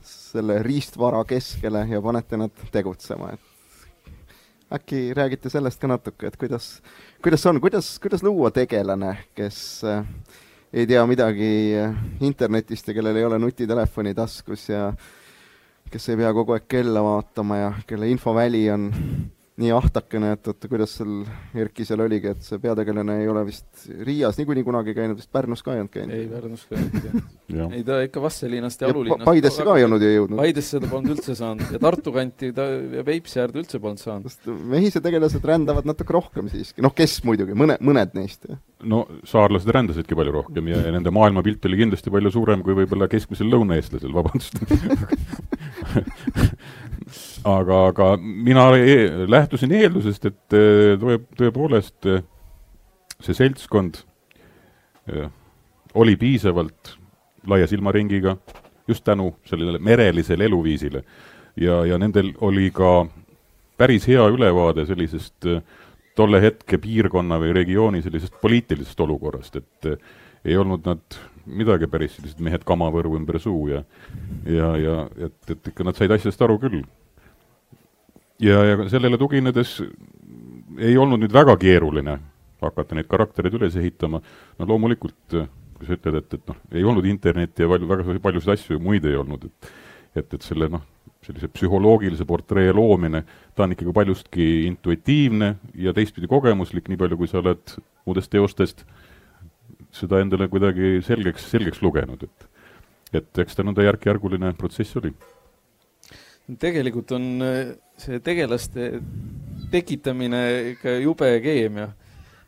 selle 0.03 0.57
riistvara 0.65 1.21
keskele 1.29 1.85
ja 1.91 2.01
panete 2.03 2.39
nad 2.41 2.63
tegutsema, 2.73 3.29
et 3.35 4.75
äkki 4.75 5.13
räägite 5.15 5.53
sellest 5.53 5.81
ka 5.81 5.91
natuke, 5.93 6.27
et 6.27 6.37
kuidas, 6.41 6.81
kuidas 7.23 7.45
on, 7.47 7.61
kuidas, 7.61 7.99
kuidas 8.03 8.25
luua 8.25 8.51
tegelane, 8.51 9.13
kes 9.37 9.59
äh, 9.85 10.03
ei 10.73 10.87
tea 10.87 11.05
midagi 11.07 11.53
äh, 11.79 11.95
internetist 12.21 12.89
ja 12.89 12.95
kellel 12.97 13.17
ei 13.17 13.29
ole 13.29 13.39
nutitelefoni 13.39 14.15
taskus 14.15 14.69
ja 14.69 14.89
kes 15.91 16.09
ei 16.09 16.19
pea 16.19 16.33
kogu 16.35 16.57
aeg 16.57 16.67
kella 16.69 17.05
vaatama 17.05 17.61
ja 17.61 17.73
kelle 17.87 18.09
infoväli 18.11 18.65
on 18.71 18.91
nii 19.61 19.71
ahtakene, 19.71 20.33
et 20.35 20.49
oota, 20.51 20.67
kuidas 20.71 20.97
seal 20.99 21.21
Erki 21.63 21.85
seal 21.87 22.01
oligi, 22.03 22.33
et 22.33 22.41
see 22.43 22.59
peategelane 22.59 23.21
ei 23.23 23.29
ole 23.31 23.45
vist 23.47 23.85
Riias 24.03 24.35
niikuinii 24.41 24.65
kunagi 24.67 24.95
käinud, 24.97 25.21
vist 25.21 25.31
Pärnus 25.35 25.63
ka 25.63 25.77
ei 25.77 25.83
olnud 25.85 25.93
käinud? 25.95 26.15
ei, 26.17 26.25
Pärnus 26.27 26.65
ka 26.67 26.75
ei 26.75 26.81
olnud 26.83 27.05
käinud 27.05 27.71
ei 27.79 27.85
ta 27.87 28.01
ikka 28.03 28.19
Vastseliinast 28.25 28.79
ja 28.83 28.87
Alulinnast 28.91 29.23
pa 29.23 29.29
Paidesse 29.31 29.63
ka 29.67 29.77
ei 29.79 29.85
olnud 29.87 30.03
ju 30.03 30.09
jõudnud. 30.11 30.39
Paidesse 30.41 30.75
ta 30.83 30.87
polnud 30.91 31.15
üldse 31.15 31.33
saanud 31.39 31.71
ja 31.71 31.79
Tartu 31.87 32.11
kanti 32.17 32.51
ta 32.57 32.67
ja 32.99 33.03
Peipsi 33.07 33.37
äärde 33.45 33.63
üldse 33.63 33.79
polnud 33.85 34.03
saanud. 34.03 34.27
mehise 34.75 34.99
tegelased 35.05 35.47
rändavad 35.47 35.87
natuke 35.87 36.13
rohkem 36.19 36.51
siiski, 36.51 36.83
noh, 36.83 36.93
kes 36.97 37.21
muidugi, 37.29 37.55
mõne, 37.55 37.79
mõned 37.79 38.11
neist. 38.19 38.51
no 38.83 39.05
saarlased 39.29 39.71
rändasidki 39.71 40.19
palju 40.19 40.35
rohkem 40.35 40.65
ja, 40.73 40.79
ja 40.89 40.91
nende 40.97 41.11
maailmapilt 41.15 41.63
oli 41.71 41.79
kindlasti 41.85 42.11
palju 42.11 42.31
suurem 42.35 42.67
kui 42.67 42.75
võib-olla 42.83 43.07
keskmisel 43.13 43.47
lõunaeestlasel, 43.55 44.11
vabandust 44.19 44.59
aga, 47.45 47.81
aga 47.91 48.09
mina 48.21 48.69
e 48.77 48.97
lähtusin 49.29 49.73
eeldusest, 49.73 50.27
et 50.31 50.57
e, 50.57 50.65
tõe, 51.01 51.21
tõepoolest 51.39 52.11
e, 52.11 52.19
see 53.25 53.37
seltskond 53.37 54.03
oli 56.01 56.15
piisavalt 56.17 56.95
laia 57.47 57.67
silmaringiga 57.69 58.39
just 58.89 59.05
tänu 59.05 59.35
sellele 59.45 59.79
merelisele 59.79 60.45
eluviisile. 60.45 61.05
ja, 61.57 61.85
ja 61.87 61.99
nendel 61.99 62.33
oli 62.41 62.71
ka 62.71 63.07
päris 63.77 64.09
hea 64.09 64.25
ülevaade 64.29 64.87
sellisest 64.87 65.47
tolle 66.17 66.41
hetke 66.43 66.79
piirkonna 66.79 67.39
või 67.43 67.53
regiooni 67.53 68.03
sellisest 68.03 68.41
poliitilisest 68.41 69.01
olukorrast, 69.01 69.57
et 69.57 69.89
ei 70.45 70.57
olnud 70.57 70.87
nad 70.87 71.19
midagi 71.47 71.87
päris 71.91 72.17
sellised 72.17 72.41
mehed 72.41 72.65
kamavõrgu 72.65 73.19
ümber 73.19 73.39
suu 73.41 73.69
ja 73.69 73.83
ja, 74.47 74.77
ja 74.77 74.99
et, 75.27 75.39
et 75.51 75.73
ikka 75.73 75.85
nad 75.85 75.97
said 75.99 76.13
asjast 76.15 76.43
aru 76.43 76.59
küll 76.63 76.85
ja, 78.43 78.63
ja 78.65 78.89
sellele 78.91 79.19
tuginedes 79.21 79.79
ei 80.79 80.97
olnud 80.99 81.23
nüüd 81.23 81.35
väga 81.35 81.57
keeruline 81.61 82.19
hakata 82.65 82.97
neid 82.97 83.09
karaktereid 83.11 83.55
üles 83.59 83.77
ehitama, 83.77 84.23
no 84.59 84.67
loomulikult 84.69 85.37
kui 85.75 85.87
sa 85.89 85.97
ütled, 85.99 86.19
et, 86.23 86.35
et 86.39 86.49
noh, 86.49 86.59
ei 86.73 86.85
olnud 86.87 87.07
internetti 87.09 87.65
ja 87.65 87.69
palju, 87.71 87.89
väga 87.91 88.19
paljusid 88.25 88.55
asju 88.55 88.81
muid 88.83 89.07
ei 89.09 89.19
olnud, 89.21 89.49
et 89.51 89.73
et, 90.15 90.29
et 90.37 90.45
selle 90.47 90.69
noh, 90.71 90.83
sellise 91.25 91.49
psühholoogilise 91.51 92.23
portree 92.29 92.73
loomine, 92.73 93.25
ta 93.57 93.65
on 93.65 93.75
ikkagi 93.75 93.95
paljustki 93.97 94.49
intuitiivne 94.69 95.49
ja 95.83 95.95
teistpidi 95.97 96.29
kogemuslik, 96.31 96.87
nii 96.89 97.01
palju 97.01 97.19
kui 97.19 97.31
sa 97.31 97.41
oled 97.41 97.75
muudest 98.07 98.31
teostest 98.31 98.85
seda 99.95 100.21
endale 100.23 100.47
kuidagi 100.51 101.01
selgeks, 101.07 101.49
selgeks 101.51 101.83
lugenud, 101.85 102.27
et 102.27 102.51
et 103.15 103.39
eks 103.39 103.55
ta 103.55 103.63
nõnda 103.63 103.85
järk-järguline 103.87 104.49
protsess 104.59 104.97
oli. 104.99 105.13
Tegelikult 106.61 107.13
on 107.17 107.29
see 108.01 108.21
tegelaste 108.25 108.91
tekitamine 109.73 110.41
ikka 110.75 110.99
jube 111.03 111.29
keemia. 111.43 111.93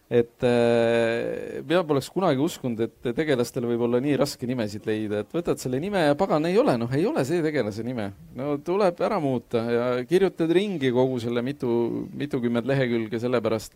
et 0.06 0.44
äh, 0.46 1.62
mina 1.66 1.80
poleks 1.82 2.06
kunagi 2.14 2.38
uskunud, 2.38 2.78
et 2.84 3.08
tegelastele 3.16 3.66
võib 3.66 3.80
olla 3.88 3.98
nii 3.98 4.12
raske 4.20 4.46
nimesid 4.46 4.84
leida, 4.86 5.24
et 5.24 5.32
võtad 5.34 5.58
selle 5.58 5.80
nime 5.82 6.04
ja 6.04 6.14
pagan, 6.14 6.46
ei 6.46 6.54
ole, 6.60 6.76
noh, 6.78 6.92
ei 6.94 7.02
ole 7.08 7.24
see 7.26 7.40
tegelase 7.42 7.82
nime. 7.82 8.12
no 8.38 8.54
tuleb 8.62 9.02
ära 9.02 9.18
muuta 9.22 9.64
ja 9.66 9.88
kirjutad 10.06 10.52
ringi 10.54 10.92
kogu 10.94 11.18
selle 11.24 11.42
mitu, 11.42 11.70
mitukümmend 12.14 12.70
lehekülge 12.70 13.18
selle 13.18 13.40
pärast, 13.42 13.74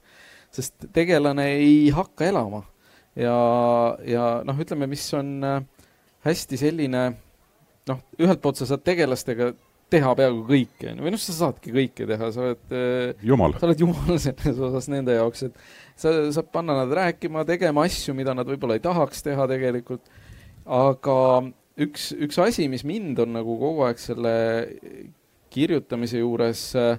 sest 0.55 0.87
tegelane 0.95 1.49
ei 1.57 1.91
hakka 1.97 2.31
elama. 2.31 2.63
ja, 3.19 3.35
ja 4.07 4.29
noh, 4.47 4.63
ütleme, 4.63 4.87
mis 4.87 5.09
on 5.19 5.35
äh, 5.43 5.59
hästi 6.29 6.61
selline 6.63 7.09
noh, 7.91 8.07
ühelt 8.23 8.39
poolt 8.39 8.63
sa 8.63 8.71
saad 8.71 8.87
tegelastega 8.87 9.51
teha 9.91 10.15
peaaegu 10.19 10.43
kõike, 10.49 10.95
või 11.01 11.13
noh, 11.15 11.21
sa 11.21 11.37
saadki 11.37 11.75
kõike 11.75 12.09
teha, 12.09 12.31
sa 12.35 12.47
oled 12.47 12.75
äh, 12.77 13.23
jumal, 13.27 13.55
sa 13.59 13.69
oled 13.69 13.85
jumal 13.85 14.19
selles 14.25 14.61
osas 14.71 14.91
nende 14.93 15.17
jaoks, 15.19 15.47
et 15.49 15.63
sa 16.01 16.15
saad 16.33 16.51
panna 16.55 16.77
nad 16.83 16.93
rääkima, 17.01 17.45
tegema 17.49 17.87
asju, 17.89 18.17
mida 18.17 18.35
nad 18.37 18.49
võib-olla 18.49 18.79
ei 18.79 18.85
tahaks 18.85 19.25
teha 19.27 19.47
tegelikult, 19.51 20.05
aga 20.65 21.17
üks, 21.81 22.11
üks 22.17 22.41
asi, 22.43 22.69
mis 22.73 22.87
mind 22.89 23.23
on 23.25 23.35
nagu 23.39 23.57
kogu 23.61 23.87
aeg 23.89 24.01
selle 24.03 24.35
kirjutamise 25.51 26.23
juures 26.23 26.69
äh, 26.79 26.95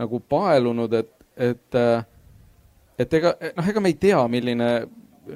nagu 0.00 0.18
paelunud, 0.28 0.98
et, 0.98 1.14
et 1.38 1.78
äh, 1.78 2.02
et 2.98 3.16
ega, 3.18 3.34
noh, 3.56 3.68
ega 3.70 3.82
me 3.82 3.90
ei 3.92 3.98
tea, 4.00 4.20
milline 4.30 4.68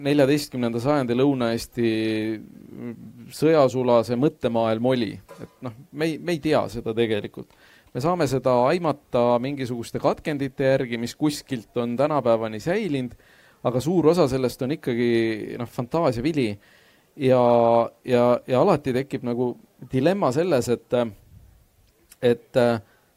neljateistkümnenda 0.04 0.80
sajandi 0.82 1.16
Lõuna-Eesti 1.16 1.90
sõjasulase 3.34 4.16
mõttemaailm 4.18 4.86
oli. 4.86 5.12
et 5.42 5.50
noh, 5.64 5.74
me 5.92 6.08
ei, 6.08 6.18
me 6.18 6.36
ei 6.36 6.40
tea 6.42 6.62
seda 6.72 6.94
tegelikult. 6.96 7.52
me 7.94 8.00
saame 8.04 8.26
seda 8.28 8.54
aimata 8.68 9.38
mingisuguste 9.42 9.98
katkendite 9.98 10.64
järgi, 10.64 10.98
mis 10.98 11.14
kuskilt 11.16 11.76
on 11.76 11.96
tänapäevani 11.96 12.60
säilinud, 12.60 13.14
aga 13.64 13.80
suur 13.80 14.06
osa 14.12 14.28
sellest 14.28 14.62
on 14.62 14.76
ikkagi 14.76 15.56
noh, 15.58 15.68
fantaasiavili. 15.68 16.58
ja, 17.16 17.42
ja, 18.04 18.40
ja 18.46 18.60
alati 18.60 18.92
tekib 18.92 19.24
nagu 19.26 19.56
dilemma 19.92 20.32
selles, 20.32 20.68
et, 20.68 20.94
et 22.22 22.62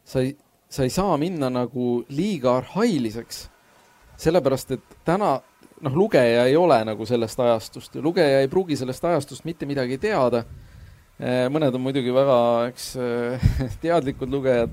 sa 0.04 0.20
ei, 0.20 0.36
sa 0.68 0.82
ei 0.82 0.90
saa 0.90 1.16
minna 1.20 1.50
nagu 1.50 2.02
liiga 2.08 2.56
arhailiseks, 2.60 3.48
sellepärast 4.22 4.76
et 4.76 4.98
täna 5.04 5.40
noh, 5.82 5.94
lugeja 5.94 6.46
ei 6.46 6.56
ole 6.56 6.78
nagu 6.86 7.06
sellest 7.06 7.40
ajastust 7.40 7.98
ja 7.98 8.02
lugeja 8.02 8.40
ei 8.42 8.50
pruugi 8.50 8.78
sellest 8.78 9.04
ajastust 9.04 9.46
mitte 9.48 9.66
midagi 9.66 9.98
teada. 10.02 10.44
Mõned 11.22 11.76
on 11.76 11.82
muidugi 11.84 12.10
väga, 12.14 12.38
eks, 12.72 12.86
teadlikud 13.84 14.30
lugejad 14.32 14.72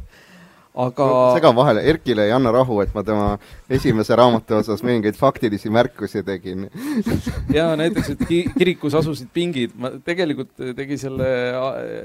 aga 0.77 1.05
no, 1.10 1.21
segan 1.34 1.55
vahele, 1.58 1.82
Erkile 1.89 2.27
ei 2.27 2.34
anna 2.36 2.51
rahu, 2.53 2.77
et 2.84 2.91
ma 2.93 3.01
tema 3.05 3.29
esimese 3.73 4.13
raamatu 4.17 4.60
osas 4.60 4.84
mingeid 4.86 5.17
faktilisi 5.17 5.71
märkusi 5.73 6.21
tegin 6.25 6.67
jaa, 7.58 7.73
näiteks, 7.79 8.12
et 8.13 8.21
ki-, 8.29 8.43
kirikus 8.53 8.97
asusid 8.99 9.32
pingid, 9.34 9.73
ma 9.79 9.91
tegelikult 10.05 10.53
tegi 10.77 10.99
selle, 11.01 11.29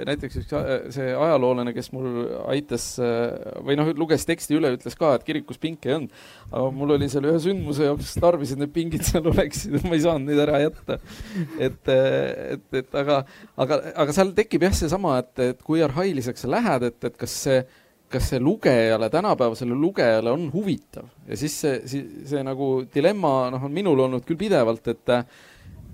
näiteks 0.08 0.40
üks 0.40 0.56
see 0.96 1.10
ajaloolane, 1.12 1.74
kes 1.76 1.92
mul 1.92 2.24
aitas 2.54 2.88
või 3.60 3.76
noh, 3.80 3.92
luges 4.00 4.24
teksti 4.28 4.56
üle, 4.56 4.72
ütles 4.78 4.96
ka, 4.96 5.12
et 5.18 5.28
kirikus 5.28 5.60
pinke 5.60 5.92
ei 5.92 5.98
olnud. 5.98 6.24
aga 6.50 6.64
mul 6.80 6.96
oli 6.96 7.10
seal 7.12 7.28
ühe 7.28 7.44
sündmuse 7.44 7.90
jaoks 7.90 8.16
tarvis, 8.16 8.56
et 8.56 8.64
need 8.64 8.72
pingid 8.74 9.04
seal 9.04 9.28
oleksid, 9.28 9.76
ma 9.84 9.92
ei 9.92 10.04
saanud 10.06 10.30
neid 10.30 10.40
ära 10.46 10.64
jätta. 10.64 10.98
et, 11.60 11.80
et, 11.92 12.66
et 12.80 13.00
aga, 13.04 13.22
aga, 13.60 13.80
aga 14.06 14.16
seal 14.16 14.32
tekib 14.36 14.64
jah, 14.64 14.76
seesama, 14.84 15.18
et, 15.20 15.32
et 15.52 15.64
kui 15.64 15.84
arhailiseks 15.84 16.46
sa 16.46 16.54
lähed, 16.56 16.88
et, 16.88 17.00
et 17.12 17.18
kas 17.20 17.40
see 17.44 17.62
kas 18.12 18.28
see 18.30 18.40
lugejale, 18.42 19.08
tänapäevasele 19.10 19.74
lugejale 19.74 20.30
on 20.30 20.46
huvitav 20.52 21.08
ja 21.28 21.38
siis 21.38 21.56
see, 21.64 21.80
see, 21.90 22.04
see 22.30 22.44
nagu 22.46 22.84
dilemma 22.94 23.50
noh, 23.54 23.66
on 23.66 23.74
minul 23.74 24.04
olnud 24.06 24.26
küll 24.28 24.40
pidevalt, 24.40 24.86
et 24.92 25.16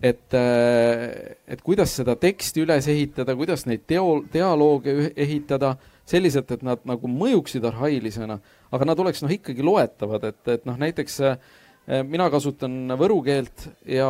et, 0.01 0.35
et 0.35 1.63
kuidas 1.63 1.93
seda 1.99 2.15
teksti 2.17 2.65
üles 2.65 2.87
ehitada, 2.89 3.35
kuidas 3.37 3.67
neid 3.69 3.83
teo, 3.89 4.23
dialoogi 4.33 4.95
ehitada, 5.13 5.75
selliselt, 6.09 6.51
et 6.57 6.63
nad 6.65 6.81
nagu 6.89 7.09
mõjuksid 7.11 7.67
arhailisena, 7.69 8.39
aga 8.73 8.89
nad 8.89 9.03
oleks 9.03 9.21
noh, 9.23 9.35
ikkagi 9.35 9.65
loetavad, 9.65 10.25
et, 10.33 10.41
et 10.57 10.65
noh, 10.69 10.79
näiteks 10.81 11.21
mina 12.09 12.29
kasutan 12.31 12.95
võru 12.99 13.19
keelt 13.27 13.67
ja, 13.89 14.09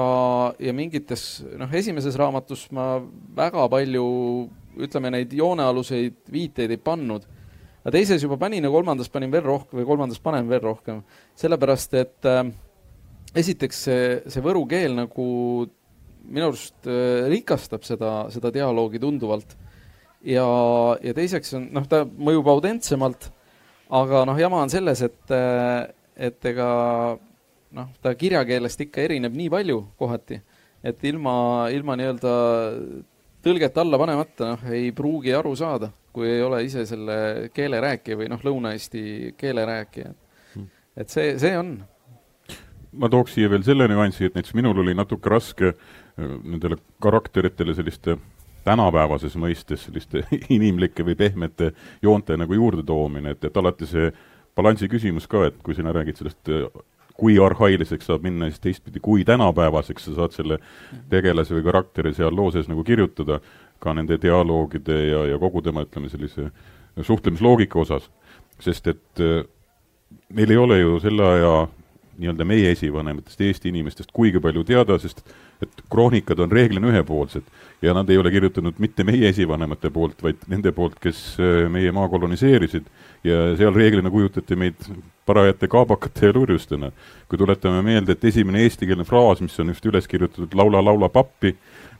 ja 0.60 0.72
mingites 0.76 1.42
noh, 1.58 1.70
esimeses 1.74 2.16
raamatus 2.18 2.66
ma 2.76 2.92
väga 3.36 3.66
palju 3.72 4.06
ütleme, 4.80 5.10
neid 5.14 5.32
joonealuseid 5.34 6.30
viiteid 6.32 6.74
ei 6.74 6.80
pannud. 6.82 7.26
Aga 7.80 7.92
teises 7.94 8.22
juba 8.22 8.36
panin 8.40 8.64
ja 8.64 8.70
kolmandas 8.72 9.08
panin 9.12 9.32
veel 9.32 9.46
rohkem 9.46 9.80
või 9.80 9.88
kolmandas 9.88 10.20
panen 10.22 10.48
veel 10.50 10.62
rohkem, 10.64 11.00
sellepärast 11.40 11.96
et 12.00 12.28
äh, 12.28 12.44
esiteks 13.40 13.84
see, 13.86 14.06
see 14.28 14.44
võru 14.44 14.66
keel 14.68 14.96
nagu 14.98 15.26
minu 16.28 16.50
arust 16.50 16.88
äh, 16.88 17.26
rikastab 17.32 17.86
seda, 17.86 18.12
seda 18.32 18.52
dialoogi 18.54 19.00
tunduvalt. 19.02 19.56
ja, 20.24 20.46
ja 21.00 21.16
teiseks 21.16 21.54
on, 21.56 21.68
noh, 21.72 21.86
ta 21.88 22.04
mõjub 22.04 22.50
autentsemalt, 22.52 23.30
aga 24.00 24.24
noh, 24.28 24.38
jama 24.38 24.60
on 24.66 24.72
selles, 24.72 25.02
et, 25.06 25.22
äh, 25.34 25.88
et 26.28 26.50
ega 26.52 26.70
noh, 27.76 27.92
ta 28.02 28.14
kirjakeelest 28.18 28.84
ikka 28.86 29.06
erineb 29.06 29.36
nii 29.36 29.48
palju 29.52 29.80
kohati, 29.98 30.40
et 30.84 31.08
ilma, 31.08 31.68
ilma 31.72 31.96
nii-öelda 31.96 32.34
tõlget 33.44 33.78
alla 33.80 33.98
panemata, 34.00 34.54
noh, 34.54 34.66
ei 34.72 34.90
pruugi 34.96 35.32
aru 35.36 35.54
saada, 35.58 35.90
kui 36.12 36.28
ei 36.28 36.42
ole 36.44 36.62
ise 36.66 36.84
selle 36.88 37.50
keele 37.54 37.80
rääkija 37.82 38.18
või 38.18 38.28
noh, 38.32 38.42
Lõuna-Eesti 38.44 39.34
keele 39.40 39.64
rääkija. 39.68 40.12
Hmm. 40.54 40.68
et 40.96 41.12
see, 41.12 41.36
see 41.40 41.56
on. 41.58 41.78
ma 42.92 43.08
tooks 43.08 43.36
siia 43.38 43.50
veel 43.50 43.64
selle 43.66 43.88
nüansi, 43.88 44.26
et 44.26 44.36
näiteks 44.36 44.56
minul 44.58 44.82
oli 44.82 44.94
natuke 44.98 45.30
raske 45.30 45.72
äh, 45.72 46.36
nendele 46.42 46.80
karakteritele 47.02 47.74
selliste 47.74 48.18
tänapäevases 48.64 49.36
mõistes 49.40 49.86
selliste 49.86 50.24
inimlike 50.56 51.04
või 51.06 51.16
pehmete 51.16 51.72
joonte 52.02 52.36
nagu 52.36 52.54
juurde 52.54 52.84
toomine, 52.86 53.36
et, 53.36 53.44
et 53.44 53.56
alati 53.56 53.88
see 53.88 54.10
balansi 54.56 54.88
küsimus 54.90 55.28
ka, 55.30 55.46
et 55.48 55.60
kui 55.64 55.76
sina 55.76 55.94
räägid 55.96 56.20
sellest 56.20 56.52
äh, 56.52 56.66
kui 57.18 57.38
arhailiseks 57.42 58.06
saab 58.06 58.24
minna, 58.24 58.48
siis 58.50 58.60
teistpidi, 58.60 59.00
kui 59.02 59.24
tänapäevaseks 59.28 60.08
sa 60.08 60.14
saad 60.16 60.36
selle 60.36 60.58
tegelase 61.12 61.54
või 61.56 61.64
karakteri 61.66 62.14
seal 62.16 62.36
loo 62.36 62.50
sees 62.54 62.68
nagu 62.70 62.84
kirjutada, 62.86 63.40
ka 63.80 63.94
nende 63.96 64.18
dialoogide 64.20 64.98
ja, 65.08 65.24
ja 65.32 65.38
kogu 65.40 65.62
tema, 65.64 65.84
ütleme, 65.86 66.10
sellise 66.12 66.50
suhtlemisloogika 67.00 67.80
osas. 67.80 68.10
sest 68.60 68.86
et 68.92 69.20
äh, 69.20 69.44
meil 70.28 70.50
ei 70.50 70.56
ole 70.56 70.78
ju 70.78 70.98
selle 71.00 71.24
aja 71.24 71.52
nii-öelda 72.20 72.44
meie 72.46 72.70
esivanematest, 72.74 73.40
Eesti 73.40 73.70
inimestest 73.72 74.12
kuigi 74.12 74.40
palju 74.42 74.64
teada, 74.68 74.98
sest 75.00 75.22
et 75.62 75.82
kroonikad 75.92 76.40
on 76.40 76.52
reeglina 76.52 76.90
ühepoolsed 76.92 77.44
ja 77.82 77.94
nad 77.96 78.08
ei 78.10 78.18
ole 78.20 78.32
kirjutanud 78.32 78.78
mitte 78.78 79.04
meie 79.04 79.28
esivanemate 79.28 79.90
poolt, 79.92 80.22
vaid 80.22 80.44
nende 80.52 80.72
poolt, 80.76 80.98
kes 81.00 81.22
äh, 81.40 81.64
meie 81.72 81.92
maa 81.92 82.08
koloniseerisid 82.12 82.88
ja 83.24 83.42
seal 83.58 83.74
reeglina 83.76 84.12
kujutati 84.12 84.56
meid 84.56 84.88
parajate 85.26 85.68
kaabakate 85.68 86.26
ja 86.26 86.36
lurjustena. 86.36 86.92
kui 87.28 87.38
tuletame 87.38 87.82
meelde, 87.82 88.12
et 88.12 88.24
esimene 88.24 88.64
eestikeelne 88.64 89.04
fraas, 89.04 89.40
mis 89.40 89.60
on 89.60 89.68
just 89.70 89.86
üles 89.86 90.08
kirjutatud 90.08 90.54
laula, 90.58 90.82
laula 90.84 91.08
pappi, 91.08 91.54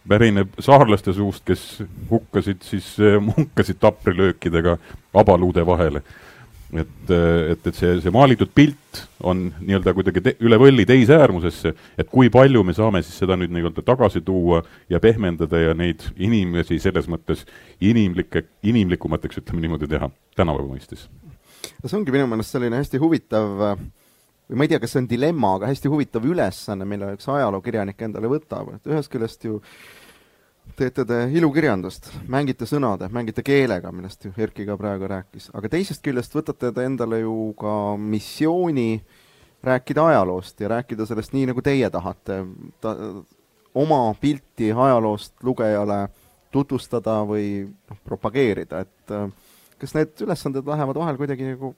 pärineb 0.08 0.56
saarlaste 0.58 1.12
suust, 1.12 1.44
kes 1.44 1.82
hukkasid 2.10 2.64
siis, 2.66 2.96
äh, 3.00 3.20
munkasid 3.22 3.80
taprilöökidega 3.80 4.78
abaluude 5.14 5.66
vahele 5.66 6.02
et, 6.78 7.10
et, 7.10 7.66
et 7.66 7.76
see, 7.76 7.96
see 8.02 8.12
maalitud 8.14 8.50
pilt 8.54 9.00
on 9.26 9.48
nii-öelda 9.58 9.94
kuidagi 9.96 10.22
te, 10.24 10.34
üle 10.46 10.58
võlli 10.60 10.86
teise 10.88 11.16
äärmusesse, 11.18 11.72
et 11.98 12.10
kui 12.10 12.30
palju 12.32 12.62
me 12.66 12.74
saame 12.76 13.02
siis 13.04 13.18
seda 13.22 13.36
nüüd 13.38 13.52
nii-öelda 13.54 13.84
tagasi 13.86 14.22
tuua 14.26 14.62
ja 14.90 15.00
pehmendada 15.02 15.60
ja 15.60 15.76
neid 15.76 16.04
inimesi 16.16 16.80
selles 16.82 17.08
mõttes 17.10 17.46
inimlike, 17.80 18.46
inimlikumateks, 18.66 19.42
ütleme 19.42 19.64
niimoodi, 19.66 19.90
teha 19.90 20.10
tänapäeva 20.38 20.68
mõistes. 20.68 21.08
no 21.82 21.88
see 21.88 21.98
ongi 21.98 22.14
minu 22.14 22.28
meelest 22.30 22.56
selline 22.56 22.80
hästi 22.80 23.00
huvitav 23.02 23.56
või 23.60 24.58
ma 24.58 24.66
ei 24.66 24.72
tea, 24.72 24.82
kas 24.82 24.94
see 24.94 25.04
on 25.04 25.10
dilemma, 25.10 25.54
aga 25.58 25.70
hästi 25.70 25.90
huvitav 25.90 26.26
ülesanne, 26.26 26.86
mille 26.88 27.14
üks 27.14 27.28
ajalookirjanik 27.30 28.06
endale 28.06 28.30
võtab, 28.30 28.74
et 28.76 28.90
ühest 28.90 29.12
küljest 29.12 29.46
ju 29.46 29.60
äh, 29.60 29.99
teete 30.76 31.04
te 31.08 31.18
ilukirjandust, 31.36 32.10
mängite 32.30 32.66
sõnade, 32.68 33.08
mängite 33.12 33.42
keelega, 33.46 33.92
millest 33.94 34.24
ju 34.24 34.32
Erki 34.36 34.66
ka 34.68 34.76
praegu 34.80 35.08
rääkis, 35.10 35.50
aga 35.56 35.70
teisest 35.72 36.02
küljest 36.04 36.34
võtate 36.34 36.72
te 36.74 36.86
endale 36.86 37.20
ju 37.22 37.52
ka 37.60 37.74
missiooni 38.00 39.02
rääkida 39.66 40.06
ajaloost 40.12 40.60
ja 40.60 40.70
rääkida 40.72 41.06
sellest 41.06 41.34
nii, 41.36 41.50
nagu 41.50 41.62
teie 41.64 41.90
tahate, 41.90 42.40
ta, 42.80 42.94
oma 43.74 44.00
pilti 44.20 44.72
ajaloost 44.72 45.34
lugejale 45.46 46.06
tutvustada 46.50 47.20
või 47.28 47.68
noh, 47.68 47.98
propageerida, 48.04 48.82
et 48.86 49.14
äh, 49.14 49.28
kas 49.78 49.94
need 49.94 50.24
ülesanded 50.26 50.66
lähevad 50.66 50.98
vahel 50.98 51.20
kuidagi 51.20 51.52
nagu 51.52 51.74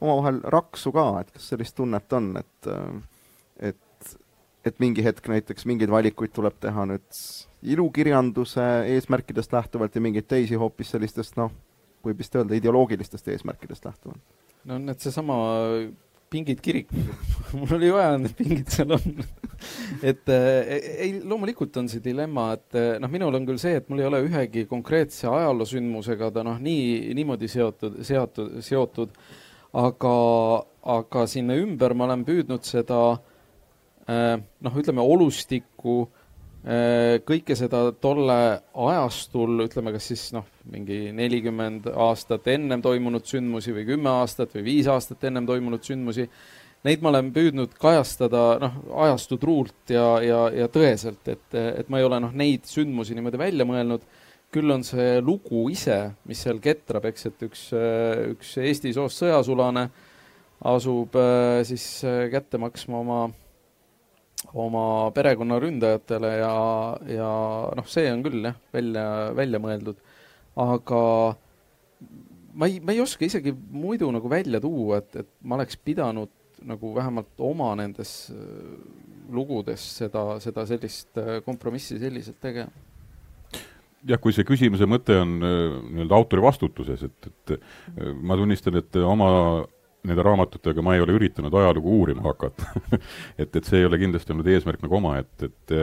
omavahel 0.00 0.40
raksu 0.52 0.92
ka, 0.92 1.06
et 1.20 1.30
kas 1.36 1.50
sellist 1.52 1.76
tunnet 1.78 2.12
on, 2.16 2.32
et, 2.40 2.68
äh, 2.68 3.70
et, 3.70 4.16
et 4.64 4.82
mingi 4.82 5.04
hetk 5.04 5.30
näiteks 5.32 5.68
mingeid 5.68 5.92
valikuid 5.92 6.34
tuleb 6.36 6.58
teha 6.60 6.88
nüüd 6.90 7.08
ilukirjanduse 7.62 8.66
eesmärkidest 8.96 9.52
lähtuvalt 9.52 9.94
ja 9.94 10.00
mingeid 10.00 10.28
teisi 10.28 10.58
hoopis 10.60 10.94
sellistest 10.94 11.36
noh, 11.36 11.52
võib 12.04 12.20
vist 12.22 12.36
öelda 12.36 12.56
ideoloogilistest 12.56 13.28
eesmärkidest 13.28 13.84
lähtuvalt? 13.84 14.22
no 14.64 14.78
need 14.78 15.00
seesama 15.00 15.36
pingid 16.30 16.60
kirikud 16.62 17.10
mul 17.58 17.76
oli 17.76 17.90
vaja, 17.92 18.16
need 18.20 18.36
pingid 18.38 18.70
seal 18.72 18.94
on 18.96 19.24
et 20.10 20.30
äh, 20.32 20.74
ei, 21.04 21.12
loomulikult 21.24 21.76
on 21.80 21.88
see 21.90 22.02
dilemma, 22.04 22.50
et 22.56 22.78
äh, 22.78 22.92
noh, 23.02 23.10
minul 23.12 23.36
on 23.36 23.48
küll 23.48 23.60
see, 23.60 23.74
et 23.80 23.88
mul 23.90 24.02
ei 24.02 24.08
ole 24.08 24.22
ühegi 24.28 24.64
konkreetse 24.70 25.28
ajaloosündmusega 25.30 26.30
ta 26.36 26.44
noh, 26.46 26.60
nii, 26.62 27.10
niimoodi 27.18 27.50
seotud, 27.50 27.98
seotud, 28.06 28.60
seotud, 28.64 29.18
aga, 29.80 30.14
aga 30.96 31.26
sinna 31.30 31.58
ümber 31.60 31.94
ma 31.96 32.08
olen 32.08 32.24
püüdnud 32.28 32.64
seda 32.68 33.02
äh, 34.06 34.38
noh, 34.38 34.80
ütleme 34.80 35.04
olustikku 35.04 36.04
kõike 36.60 37.54
seda 37.56 37.86
tolle 38.04 38.34
ajastul, 38.76 39.62
ütleme, 39.64 39.94
kas 39.94 40.10
siis 40.10 40.26
noh, 40.36 40.44
mingi 40.68 41.06
nelikümmend 41.16 41.86
aastat 41.88 42.50
ennem 42.52 42.82
toimunud 42.84 43.24
sündmusi 43.24 43.72
või 43.72 43.86
kümme 43.88 44.10
aastat 44.20 44.52
või 44.58 44.66
viis 44.66 44.90
aastat 44.92 45.24
ennem 45.24 45.46
toimunud 45.48 45.86
sündmusi, 45.86 46.26
neid 46.84 47.00
ma 47.00 47.12
olen 47.14 47.30
püüdnud 47.32 47.72
kajastada 47.80 48.42
noh, 48.60 48.76
ajastu 49.06 49.40
truult 49.40 49.94
ja, 49.94 50.04
ja, 50.24 50.42
ja 50.52 50.68
tõeselt, 50.72 51.24
et, 51.32 51.48
et 51.56 51.88
ma 51.88 52.02
ei 52.02 52.08
ole 52.08 52.20
noh, 52.26 52.36
neid 52.36 52.68
sündmusi 52.68 53.16
niimoodi 53.16 53.40
välja 53.40 53.64
mõelnud, 53.68 54.04
küll 54.52 54.74
on 54.74 54.84
see 54.84 55.16
lugu 55.24 55.64
ise, 55.72 56.10
mis 56.28 56.44
seal 56.44 56.60
ketrab, 56.60 57.08
eks, 57.08 57.28
et 57.30 57.48
üks, 57.48 57.66
üks 58.34 58.56
Eesti 58.60 58.92
soost 58.96 59.22
sõjasulane 59.22 59.88
asub 60.60 61.16
äh, 61.16 61.62
siis 61.64 62.04
äh, 62.04 62.26
kätte 62.32 62.58
maksma 62.60 63.00
oma 63.00 63.20
oma 64.54 65.10
perekonna 65.14 65.58
ründajatele 65.60 66.32
ja, 66.40 66.54
ja 67.12 67.30
noh, 67.76 67.86
see 67.90 68.08
on 68.12 68.24
küll 68.24 68.48
jah, 68.48 68.58
välja, 68.74 69.04
välja 69.36 69.60
mõeldud. 69.62 70.00
aga 70.60 71.02
ma 72.54 72.68
ei, 72.68 72.80
ma 72.82 72.94
ei 72.94 73.02
oska 73.02 73.26
isegi 73.26 73.52
muidu 73.54 74.10
nagu 74.14 74.30
välja 74.30 74.60
tuua, 74.62 75.00
et, 75.00 75.22
et 75.22 75.30
ma 75.44 75.58
oleks 75.60 75.78
pidanud 75.84 76.32
nagu 76.66 76.92
vähemalt 76.96 77.40
oma 77.40 77.72
nendes 77.78 78.30
äh, 78.34 78.38
lugudes 79.32 79.84
seda, 80.00 80.24
seda 80.42 80.66
sellist 80.68 81.20
äh, 81.20 81.38
kompromissi 81.46 81.98
selliselt 82.00 82.40
tegema 82.42 82.72
jah, 84.04 84.20
kui 84.20 84.34
see 84.36 84.46
küsimuse 84.48 84.88
mõte 84.88 85.16
on 85.20 85.38
äh, 85.44 85.76
nii-öelda 85.92 86.16
autori 86.16 86.44
vastutuses, 86.44 87.04
et, 87.06 87.30
et 87.30 88.10
ma 88.20 88.36
tunnistan, 88.40 88.80
et 88.80 89.00
oma 89.04 89.30
nende 90.06 90.24
raamatutega 90.24 90.82
ma 90.84 90.94
ei 90.96 91.02
ole 91.04 91.18
üritanud 91.18 91.54
ajalugu 91.60 91.98
uurima 91.98 92.24
hakata 92.28 92.70
et, 93.42 93.50
et 93.50 93.64
see 93.64 93.82
ei 93.82 93.88
ole 93.88 94.00
kindlasti 94.00 94.34
olnud 94.34 94.48
eesmärk 94.48 94.82
nagu 94.84 94.98
oma, 95.00 95.18
et, 95.20 95.48
et 95.48 95.76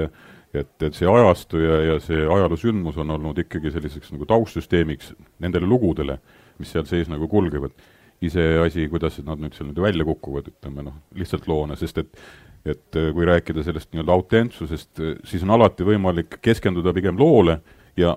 et, 0.56 0.74
et 0.82 0.96
see 0.96 1.08
ajastu 1.10 1.60
ja, 1.62 1.78
ja 1.84 2.00
see 2.02 2.24
ajaloosündmus 2.24 2.98
on 3.04 3.12
olnud 3.18 3.38
ikkagi 3.44 3.72
selliseks 3.74 4.14
nagu 4.14 4.26
taustsüsteemiks 4.30 5.12
nendele 5.44 5.68
lugudele, 5.70 6.18
mis 6.62 6.72
seal 6.74 6.88
sees 6.90 7.12
nagu 7.12 7.28
kulgevad. 7.32 7.76
iseasi, 8.22 8.88
kuidas 8.90 9.20
nad 9.22 9.38
nüüd 9.38 9.54
seal 9.54 9.68
nüüd 9.70 9.78
välja 9.78 10.06
kukuvad, 10.08 10.48
ütleme 10.50 10.88
noh, 10.88 10.96
lihtsalt 11.14 11.46
loona, 11.48 11.76
sest 11.78 12.00
et 12.02 12.24
et 12.68 12.98
kui 13.14 13.24
rääkida 13.28 13.64
sellest 13.64 13.94
nii-öelda 13.94 14.12
autentsusest, 14.12 15.00
siis 15.24 15.44
on 15.46 15.54
alati 15.56 15.86
võimalik 15.88 16.40
keskenduda 16.44 16.92
pigem 16.96 17.16
loole 17.20 17.60
ja 17.96 18.16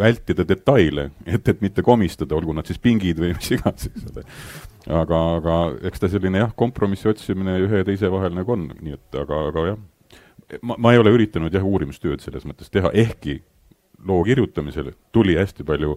vältida 0.00 0.46
detaile, 0.48 1.10
et, 1.26 1.48
et 1.48 1.62
mitte 1.64 1.84
komistada, 1.86 2.36
olgu 2.38 2.54
nad 2.56 2.68
siis 2.68 2.80
pingid 2.82 3.20
või 3.22 3.34
mis 3.38 3.52
iganes, 3.56 3.90
eks 3.90 4.10
ole. 4.10 4.26
aga, 5.00 5.20
aga 5.38 5.60
eks 5.90 6.02
ta 6.02 6.10
selline 6.12 6.44
jah, 6.44 6.54
kompromissi 6.56 7.10
otsimine 7.10 7.58
ühe 7.66 7.82
ja 7.82 7.86
teise 7.86 8.10
vahel 8.12 8.34
nagu 8.36 8.56
on, 8.56 8.70
nii 8.80 8.96
et 8.96 9.20
aga, 9.22 9.42
aga 9.52 9.66
jah, 9.72 9.82
ma, 10.62 10.78
ma 10.78 10.94
ei 10.94 11.02
ole 11.02 11.14
üritanud 11.16 11.54
jah, 11.54 11.66
uurimistööd 11.66 12.24
selles 12.24 12.46
mõttes 12.48 12.72
teha, 12.72 12.92
ehkki 13.04 13.40
loo 14.06 14.22
kirjutamisel 14.24 14.94
tuli 15.12 15.36
hästi 15.36 15.66
palju 15.68 15.94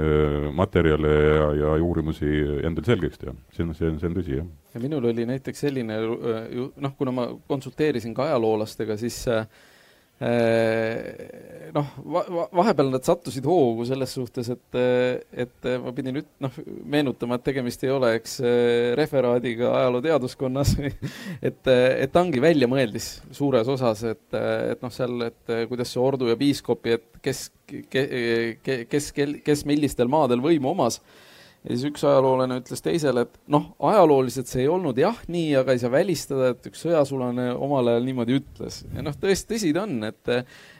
öö, 0.00 0.50
materjale 0.56 1.12
ja, 1.12 1.48
ja 1.60 1.74
uurimusi 1.84 2.30
endal 2.64 2.86
selgeks 2.86 3.20
teha, 3.20 3.36
see 3.52 3.66
on, 3.66 3.74
see 3.76 3.90
on, 3.90 4.00
see 4.00 4.10
on 4.10 4.16
tõsi, 4.16 4.38
jah. 4.40 4.48
ja 4.74 4.82
minul 4.82 5.10
oli 5.12 5.28
näiteks 5.28 5.66
selline 5.66 6.00
noh, 6.00 6.96
kuna 6.98 7.14
ma 7.14 7.28
konsulteerisin 7.50 8.16
ka 8.16 8.30
ajaloolastega, 8.30 8.96
siis 9.00 9.20
äh, 9.28 9.44
noh, 11.74 11.88
va-, 12.14 12.44
vahepeal 12.54 12.92
nad 12.92 13.04
sattusid 13.04 13.46
hoogu 13.48 13.86
selles 13.88 14.14
suhtes, 14.14 14.50
et, 14.54 14.78
et 15.44 15.68
ma 15.82 15.92
pidin 15.96 16.20
üt-, 16.22 16.30
noh, 16.44 16.54
meenutama, 16.86 17.38
et 17.38 17.46
tegemist 17.48 17.82
ei 17.84 17.92
ole, 17.94 18.12
eks, 18.20 18.38
referaadiga 19.00 19.72
ajalooteaduskonnas 19.80 20.76
et, 21.48 21.60
et 21.72 22.14
ta 22.14 22.22
ongi 22.22 22.42
väljamõeldis 22.44 23.10
suures 23.34 23.68
osas, 23.74 24.04
et, 24.14 24.38
et 24.38 24.86
noh, 24.86 24.94
seal, 24.94 25.28
et 25.32 25.54
kuidas 25.70 25.90
see 25.90 26.02
ordu 26.02 26.30
ja 26.30 26.38
piiskopi, 26.38 26.96
et 26.98 27.22
kes, 27.24 27.48
kes, 27.90 28.88
kes, 28.90 29.12
kes 29.44 29.66
millistel 29.68 30.10
maadel 30.12 30.44
võimu 30.44 30.72
omas 30.76 31.00
ja 31.64 31.72
siis 31.72 31.86
üks 31.88 32.02
ajaloolane 32.04 32.58
ütles 32.60 32.82
teisele, 32.84 33.24
et 33.24 33.36
noh, 33.52 33.70
ajalooliselt 33.88 34.50
see 34.50 34.64
ei 34.66 34.70
olnud 34.70 34.98
jah 35.00 35.16
nii, 35.32 35.54
aga 35.62 35.72
ei 35.72 35.80
saa 35.80 35.92
välistada, 35.92 36.50
et 36.52 36.68
üks 36.68 36.82
sõjasulane 36.84 37.50
omal 37.56 37.88
ajal 37.92 38.04
niimoodi 38.04 38.36
ütles. 38.36 38.82
ja 38.92 39.04
noh, 39.04 39.16
tõesti, 39.20 39.54
tõsi 39.54 39.72
ta 39.76 39.86
on, 39.86 39.96
et 40.10 40.32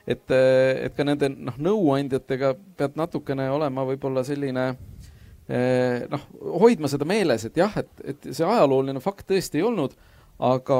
et, 0.04 0.34
et 0.34 0.96
ka 0.96 1.06
nende 1.08 1.30
noh, 1.32 1.56
nõuandjatega 1.70 2.52
pead 2.76 2.98
natukene 3.00 3.48
olema 3.54 3.86
võib-olla 3.88 4.24
selline 4.28 4.66
eh, 5.48 6.04
noh, 6.12 6.26
hoidma 6.60 6.90
seda 6.92 7.08
meeles, 7.08 7.48
et 7.48 7.56
jah, 7.56 7.72
et, 7.80 7.94
et 8.04 8.28
see 8.32 8.44
ajalooline 8.44 9.00
fakt 9.00 9.24
tõesti 9.30 9.62
ei 9.62 9.64
olnud, 9.64 9.96
aga, 10.44 10.78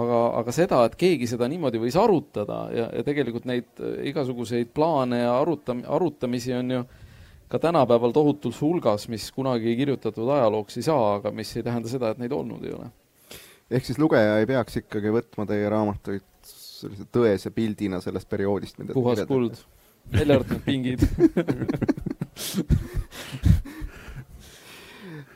aga, 0.00 0.18
aga 0.40 0.56
seda, 0.56 0.80
et 0.88 0.96
keegi 0.96 1.28
seda 1.28 1.50
niimoodi 1.52 1.82
võis 1.82 1.98
arutada 2.00 2.64
ja, 2.72 2.88
ja 2.96 3.04
tegelikult 3.04 3.44
neid 3.50 3.84
igasuguseid 4.08 4.72
plaane 4.72 5.20
ja 5.26 5.36
arutam-, 5.42 5.84
arutamisi 5.84 6.56
on 6.56 6.78
ju 6.78 6.84
ka 7.52 7.58
tänapäeval 7.58 8.14
tohutul 8.16 8.52
hulgas, 8.60 9.08
mis 9.12 9.28
kunagi 9.32 9.74
kirjutatud 9.76 10.28
ajalooks 10.32 10.78
ei 10.80 10.86
saa, 10.86 11.14
aga 11.18 11.30
mis 11.36 11.50
ei 11.56 11.64
tähenda 11.66 11.90
seda, 11.90 12.12
et 12.12 12.20
neid 12.22 12.32
olnud 12.32 12.64
ei 12.64 12.72
ole. 12.72 12.86
ehk 13.70 13.84
siis 13.84 13.98
lugeja 14.00 14.38
ei 14.40 14.46
peaks 14.48 14.78
ikkagi 14.80 15.12
võtma 15.12 15.44
teie 15.48 15.68
raamatuid 15.72 16.24
sellise 16.48 17.04
tõese 17.12 17.52
pildina 17.54 18.00
sellest 18.04 18.28
perioodist, 18.28 18.78
mida 18.80 18.96
puhas 18.96 19.20
kuld, 19.28 19.60
välja 20.12 20.40
arvatud 20.40 20.64
pingid. 20.64 21.04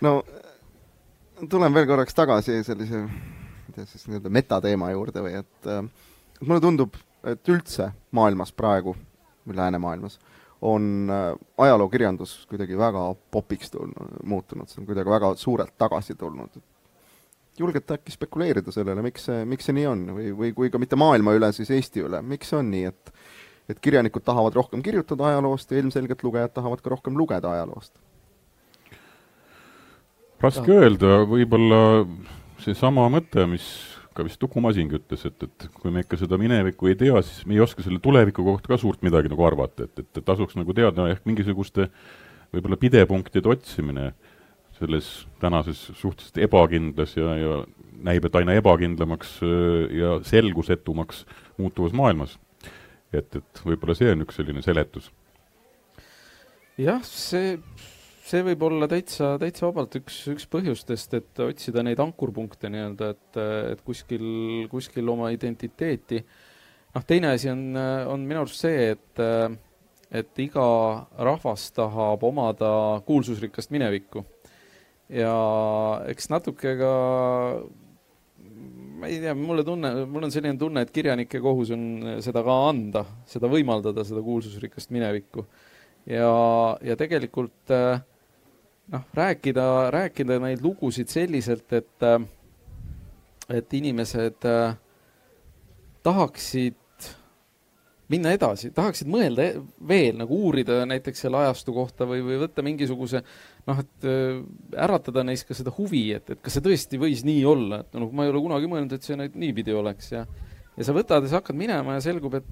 No 0.05 0.18
tulen 1.48 1.72
veel 1.72 1.87
korraks 1.88 2.14
tagasi 2.14 2.59
sellise, 2.64 2.98
kuidas 3.64 3.94
siis 3.94 4.05
nii-öelda 4.09 4.29
metateema 4.33 4.90
juurde 4.92 5.22
või 5.24 5.38
et 5.38 5.68
äh, 5.72 5.81
mulle 6.42 6.61
tundub, 6.61 6.98
et 7.24 7.48
üldse 7.48 7.88
maailmas 8.16 8.52
praegu, 8.52 8.92
või 9.48 9.57
läänemaailmas 9.57 10.18
äh,, 10.18 10.36
on 10.62 11.10
äh, 11.10 11.34
ajalookirjandus 11.58 12.46
kuidagi 12.50 12.78
väga 12.78 13.08
popiks 13.30 13.70
tulnud, 13.70 14.20
muutunud, 14.24 14.70
see 14.70 14.80
on 14.80 14.88
kuidagi 14.88 15.10
väga 15.10 15.34
suurelt 15.36 15.74
tagasi 15.78 16.14
tulnud. 16.14 16.60
julgete 17.58 17.94
äkki 17.94 18.12
spekuleerida 18.12 18.72
sellele, 18.72 19.02
miks 19.02 19.24
see, 19.28 19.44
miks 19.48 19.64
see 19.64 19.76
nii 19.76 19.86
on 19.88 20.06
või, 20.12 20.32
või 20.36 20.52
kui 20.56 20.70
ka 20.70 20.78
mitte 20.78 20.96
maailma 20.96 21.32
üle, 21.36 21.52
siis 21.56 21.70
Eesti 21.72 22.04
üle, 22.04 22.20
miks 22.22 22.52
see 22.52 22.58
on 22.58 22.70
nii, 22.70 22.84
et 22.92 23.12
et 23.68 23.80
kirjanikud 23.82 24.22
tahavad 24.22 24.54
rohkem 24.54 24.82
kirjutada 24.82 25.24
ajaloost 25.32 25.72
ja 25.72 25.80
ilmselgelt 25.80 26.22
lugejad 26.22 26.52
tahavad 26.54 26.82
ka 26.84 26.92
rohkem 26.92 27.16
lugeda 27.18 27.50
ajaloost? 27.56 27.96
raske 30.40 30.72
öelda, 30.72 31.22
võib-olla 31.26 31.80
seesama 32.62 33.08
mõte, 33.12 33.46
mis 33.48 33.66
ka 34.16 34.24
vist 34.26 34.42
Uku 34.42 34.62
Masingi 34.64 34.98
ütles, 34.98 35.24
et, 35.29 35.46
et 35.46 35.66
kui 35.76 35.92
me 35.92 36.02
ikka 36.05 36.18
seda 36.20 36.38
minevikku 36.40 36.90
ei 36.90 36.96
tea, 36.98 37.20
siis 37.24 37.44
me 37.48 37.57
ei 37.57 37.62
oska 37.64 37.85
selle 37.85 38.00
tuleviku 38.02 38.44
kohta 38.46 38.72
ka 38.72 38.79
suurt 38.81 39.05
midagi 39.07 39.31
nagu 39.33 39.44
arvata, 39.46 39.87
et, 39.87 40.05
et, 40.05 40.22
tasuks 40.24 40.57
nagu 40.59 40.74
teada 40.76 41.11
ehk 41.12 41.26
mingisuguste 41.29 41.90
võib-olla 42.55 42.79
pidepunktide 42.81 43.50
otsimine 43.52 44.11
selles 44.79 45.11
tänases 45.40 45.81
suhteliselt 45.96 46.40
ebakindlas 46.46 47.16
ja, 47.16 47.35
ja 47.40 47.61
näib, 48.07 48.26
et 48.29 48.38
aina 48.40 48.57
ebakindlamaks 48.61 49.38
ja 49.96 50.18
selgusetumaks 50.26 51.24
muutuvas 51.57 51.96
maailmas. 51.96 52.37
et, 53.12 53.29
et 53.37 53.62
võib-olla 53.64 53.96
see 53.96 54.12
on 54.12 54.24
üks 54.26 54.37
selline 54.37 54.64
seletus. 54.64 55.11
jah, 56.76 57.00
see 57.05 57.57
see 58.26 58.42
võib 58.46 58.64
olla 58.66 58.88
täitsa, 58.90 59.34
täitsa 59.40 59.68
vabalt 59.68 59.94
üks, 60.00 60.18
üks 60.32 60.48
põhjustest, 60.50 61.14
et 61.18 61.42
otsida 61.44 61.84
neid 61.86 62.00
ankurpunkte 62.02 62.70
nii-öelda, 62.72 63.12
et, 63.14 63.38
et 63.74 63.84
kuskil, 63.86 64.26
kuskil 64.72 65.12
oma 65.12 65.30
identiteeti. 65.34 66.22
noh, 66.96 67.06
teine 67.06 67.34
asi 67.36 67.52
on, 67.52 67.68
on 68.10 68.26
minu 68.26 68.42
arust 68.42 68.64
see, 68.64 68.90
et, 68.96 69.22
et 70.10 70.42
iga 70.42 70.66
rahvas 71.28 71.68
tahab 71.76 72.24
omada 72.26 72.70
kuulsusrikast 73.06 73.70
minevikku. 73.74 74.24
ja 75.12 75.34
eks 76.10 76.30
natuke 76.32 76.74
ka 76.80 76.92
ma 78.96 79.06
ei 79.06 79.20
tea, 79.20 79.36
mulle 79.38 79.62
tunne, 79.62 79.92
mul 80.10 80.26
on 80.26 80.34
selline 80.34 80.58
tunne, 80.58 80.82
et 80.82 80.90
kirjanike 80.90 81.38
kohus 81.44 81.70
on 81.76 82.18
seda 82.24 82.42
ka 82.42 82.58
anda, 82.72 83.04
seda 83.28 83.46
võimaldada, 83.52 84.02
seda 84.08 84.24
kuulsusrikast 84.24 84.90
minevikku. 84.90 85.46
ja, 86.10 86.34
ja 86.82 86.98
tegelikult 86.98 87.70
äh, 87.70 88.02
noh, 88.92 89.05
rääkida, 89.14 89.90
rääkida 89.94 90.40
neid 90.42 90.64
lugusid 90.64 91.11
selliselt, 91.12 91.72
et, 91.77 92.09
et 93.53 93.79
inimesed 93.79 94.46
äh, 94.46 94.77
tahaksid 96.07 96.83
minna 98.12 98.31
edasi, 98.37 98.70
tahaksid 98.75 99.09
mõelda 99.11 99.49
e-, 99.49 99.62
veel 99.88 100.18
nagu 100.20 100.37
uurida 100.46 100.85
näiteks 100.87 101.25
selle 101.27 101.40
ajastu 101.42 101.75
kohta 101.75 102.07
või, 102.07 102.20
või 102.27 102.38
võtta 102.44 102.62
mingisuguse 102.66 103.22
noh, 103.66 103.83
et 103.83 104.07
äh, 104.07 104.42
äratada 104.87 105.27
neis 105.27 105.42
ka 105.46 105.57
seda 105.59 105.75
huvi, 105.75 106.09
et, 106.14 106.31
et 106.31 106.42
kas 106.42 106.59
see 106.59 106.66
tõesti 106.68 107.01
võis 107.03 107.25
nii 107.27 107.42
olla, 107.49 107.83
et 107.83 107.99
noh, 107.99 108.12
ma 108.14 108.27
ei 108.27 108.35
ole 108.35 108.44
kunagi 108.44 108.70
mõelnud, 108.70 108.94
et 108.94 109.07
see 109.07 109.18
nüüd 109.18 109.38
niipidi 109.38 109.75
oleks 109.75 110.12
ja 110.14 110.27
ja 110.77 110.85
sa 110.85 110.92
võtad 110.92 111.25
ja 111.25 111.33
sa 111.33 111.40
hakkad 111.40 111.57
minema 111.57 111.96
ja 111.96 112.05
selgub, 112.05 112.37
et 112.37 112.49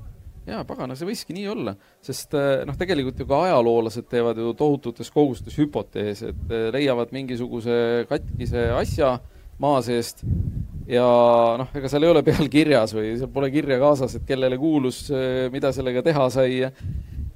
jaa, 0.48 0.64
pagana, 0.68 0.96
see 0.96 1.08
võiski 1.08 1.36
nii 1.36 1.46
olla, 1.54 1.74
sest 2.04 2.34
eh, 2.36 2.64
noh, 2.68 2.76
tegelikult 2.78 3.20
ju 3.20 3.26
ka 3.28 3.44
ajaloolased 3.46 4.08
teevad 4.10 4.40
ju 4.40 4.52
tohututes 4.58 5.10
kogustes 5.14 5.56
hüpoteese, 5.60 6.34
et 6.34 6.52
eh, 6.52 6.66
leiavad 6.74 7.14
mingisuguse 7.16 7.76
katkise 8.10 8.68
asja 8.76 9.14
maa 9.62 9.80
seest 9.86 10.24
ja 10.90 11.06
noh, 11.60 11.70
ega 11.78 11.88
seal 11.88 12.04
ei 12.04 12.12
ole 12.12 12.24
peal 12.26 12.50
kirjas 12.52 12.92
või 12.96 13.14
seal 13.16 13.30
pole 13.32 13.48
kirja 13.54 13.78
kaasas, 13.80 14.18
et 14.18 14.26
kellele 14.28 14.58
kuulus, 14.60 15.06
eh, 15.14 15.46
mida 15.54 15.72
sellega 15.72 16.04
teha 16.04 16.28
sai 16.34 16.50
ja 16.58 16.72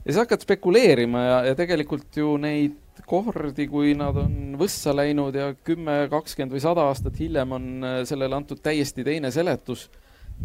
ja 0.09 0.15
sa 0.15 0.25
hakkad 0.25 0.45
spekuleerima 0.45 1.23
ja, 1.25 1.39
ja 1.51 1.57
tegelikult 1.57 2.17
ju 2.17 2.37
neid 2.41 2.77
kordi, 3.09 3.65
kui 3.71 3.95
nad 3.97 4.17
on 4.21 4.57
võssa 4.61 4.93
läinud 4.97 5.37
ja 5.37 5.53
kümme, 5.65 6.03
kakskümmend 6.13 6.53
või 6.53 6.61
sada 6.65 6.85
aastat 6.91 7.17
hiljem 7.21 7.55
on 7.57 7.69
sellele 8.09 8.37
antud 8.37 8.61
täiesti 8.65 9.05
teine 9.07 9.31
seletus 9.33 9.87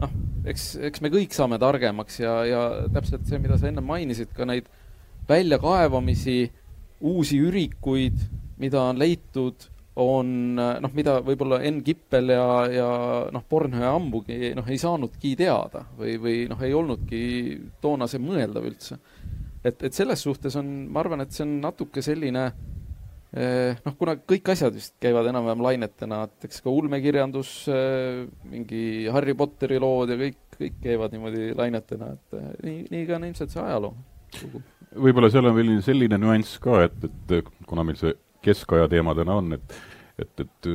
noh, 0.02 0.16
eks, 0.50 0.74
eks 0.90 1.04
me 1.04 1.12
kõik 1.14 1.36
saame 1.36 1.60
targemaks 1.62 2.20
ja, 2.24 2.38
ja 2.48 2.64
täpselt 2.94 3.28
see, 3.30 3.42
mida 3.42 3.58
sa 3.60 3.70
enne 3.70 3.84
mainisid, 3.86 4.32
ka 4.36 4.48
neid 4.50 4.70
väljakaevamisi, 5.30 6.40
uusi 7.04 7.40
ürikuid, 7.44 8.18
mida 8.62 8.82
on 8.90 9.00
leitud, 9.00 9.70
on 10.00 10.56
noh, 10.58 10.94
mida 10.98 11.20
võib-olla 11.22 11.60
Enn 11.68 11.84
Kippel 11.86 12.34
ja, 12.34 12.48
ja 12.74 12.90
noh, 13.34 13.46
Bornhöhe 13.50 13.92
ammugi 13.92 14.54
noh, 14.58 14.68
ei 14.70 14.80
saanudki 14.82 15.36
teada 15.38 15.84
või, 16.00 16.18
või 16.22 16.38
noh, 16.50 16.62
ei 16.66 16.74
olnudki 16.74 17.22
toona 17.82 18.10
see 18.10 18.22
mõeldav 18.24 18.66
üldse. 18.66 18.98
et, 19.64 19.84
et 19.84 19.94
selles 19.94 20.24
suhtes 20.26 20.58
on, 20.60 20.72
ma 20.90 21.04
arvan, 21.04 21.22
et 21.22 21.36
see 21.36 21.46
on 21.46 21.60
natuke 21.62 22.02
selline 22.04 22.48
äh, 22.50 22.72
noh, 23.34 23.96
kuna 23.98 24.16
kõik 24.30 24.52
asjad 24.54 24.76
vist 24.76 24.94
käivad 25.02 25.28
enam-vähem 25.32 25.64
lainetena, 25.66 26.24
et 26.28 26.48
eks 26.50 26.62
ka 26.62 26.74
ulmekirjandus, 26.74 27.54
eh, 27.74 28.24
mingi 28.50 28.84
Harry 29.14 29.34
Potteri 29.38 29.80
lood 29.82 30.14
ja 30.14 30.20
kõik, 30.20 30.40
kõik 30.54 30.78
käivad 30.84 31.16
niimoodi 31.16 31.50
lainetena, 31.58 32.14
et 32.14 32.38
eh, 32.38 32.52
nii, 32.68 32.78
nii 32.94 33.08
ka 33.10 33.18
on 33.18 33.28
ilmselt 33.30 33.56
see 33.56 33.64
ajaloo. 33.64 33.96
võib-olla 34.94 35.32
seal 35.34 35.50
on 35.50 35.58
veel 35.58 35.74
selline 35.86 36.20
nüanss 36.22 36.60
ka, 36.62 36.84
et, 36.86 37.10
et 37.34 37.52
kuna 37.70 37.86
meil 37.88 37.98
see 37.98 38.14
keskaja 38.44 38.90
teema 38.92 39.16
täna 39.18 39.40
on, 39.42 39.58
et 39.58 39.82
et, 40.22 40.44
et 40.44 40.68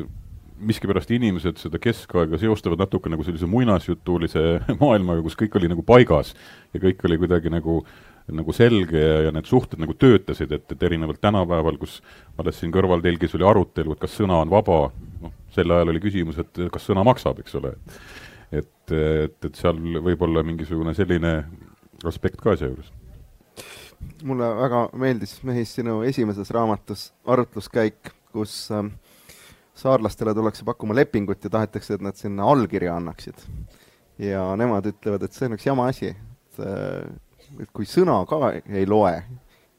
miskipärast 0.59 1.13
inimesed 1.15 1.61
seda 1.63 1.79
keskaega 1.79 2.41
seostavad 2.43 2.81
natuke 2.83 3.11
nagu 3.13 3.23
sellise 3.23 3.47
muinasjutulise 3.47 4.41
maailmaga, 4.83 5.23
kus 5.23 5.39
kõik 5.39 5.55
oli 5.61 5.71
nagu 5.71 5.85
paigas 5.87 6.33
ja 6.75 6.83
kõik 6.83 7.05
oli 7.07 7.21
kuidagi 7.23 7.53
nagu 7.55 7.77
äh, 7.85 8.08
nagu 8.35 8.53
selge 8.53 9.01
ja, 9.01 9.21
ja 9.29 9.33
need 9.35 9.49
suhted 9.49 9.81
nagu 9.81 9.95
töötasid, 9.97 10.53
et, 10.53 10.67
et 10.75 10.83
erinevalt 10.89 11.21
tänapäeval, 11.25 11.79
kus 11.81 11.99
alles 12.41 12.59
siin 12.61 12.73
kõrvaltelgis 12.75 13.35
oli 13.39 13.47
arutelu, 13.49 13.95
et 13.95 14.03
kas 14.03 14.17
sõna 14.19 14.43
on 14.43 14.53
vaba, 14.53 14.81
noh, 15.23 15.35
sel 15.55 15.73
ajal 15.75 15.93
oli 15.95 16.03
küsimus, 16.03 16.41
et 16.43 16.63
kas 16.73 16.89
sõna 16.89 17.05
maksab, 17.09 17.41
eks 17.43 17.57
ole. 17.61 17.75
et, 18.53 18.71
et, 18.93 19.45
et 19.45 19.59
seal 19.59 19.81
võib 20.05 20.23
olla 20.25 20.45
mingisugune 20.45 20.95
selline 20.97 21.35
aspekt 22.09 22.41
ka 22.43 22.55
asja 22.55 22.71
juures. 22.71 22.93
mulle 24.25 24.49
väga 24.61 24.89
meeldis, 24.99 25.39
Mehis, 25.43 25.75
sinu 25.75 26.03
esimeses 26.07 26.51
raamatus 26.55 27.13
arutluskäik, 27.27 28.13
kus 28.33 28.69
äh, 28.71 28.91
saarlastele 29.79 30.35
tullakse 30.35 30.65
pakkuma 30.65 30.95
lepingut 30.95 31.45
ja 31.45 31.51
tahetakse, 31.51 31.95
et 31.95 32.05
nad 32.05 32.17
sinna 32.19 32.47
allkirja 32.51 32.97
annaksid. 32.97 33.41
ja 34.19 34.45
nemad 34.57 34.87
ütlevad, 34.91 35.23
et 35.23 35.33
see 35.33 35.47
on 35.47 35.55
üks 35.55 35.67
jama 35.67 35.89
asi, 35.93 36.13
et 36.13 36.63
äh, 36.63 37.09
et 37.63 37.71
kui 37.75 37.89
sõna 37.89 38.21
ka 38.29 38.53
ei 38.59 38.87
loe 38.89 39.15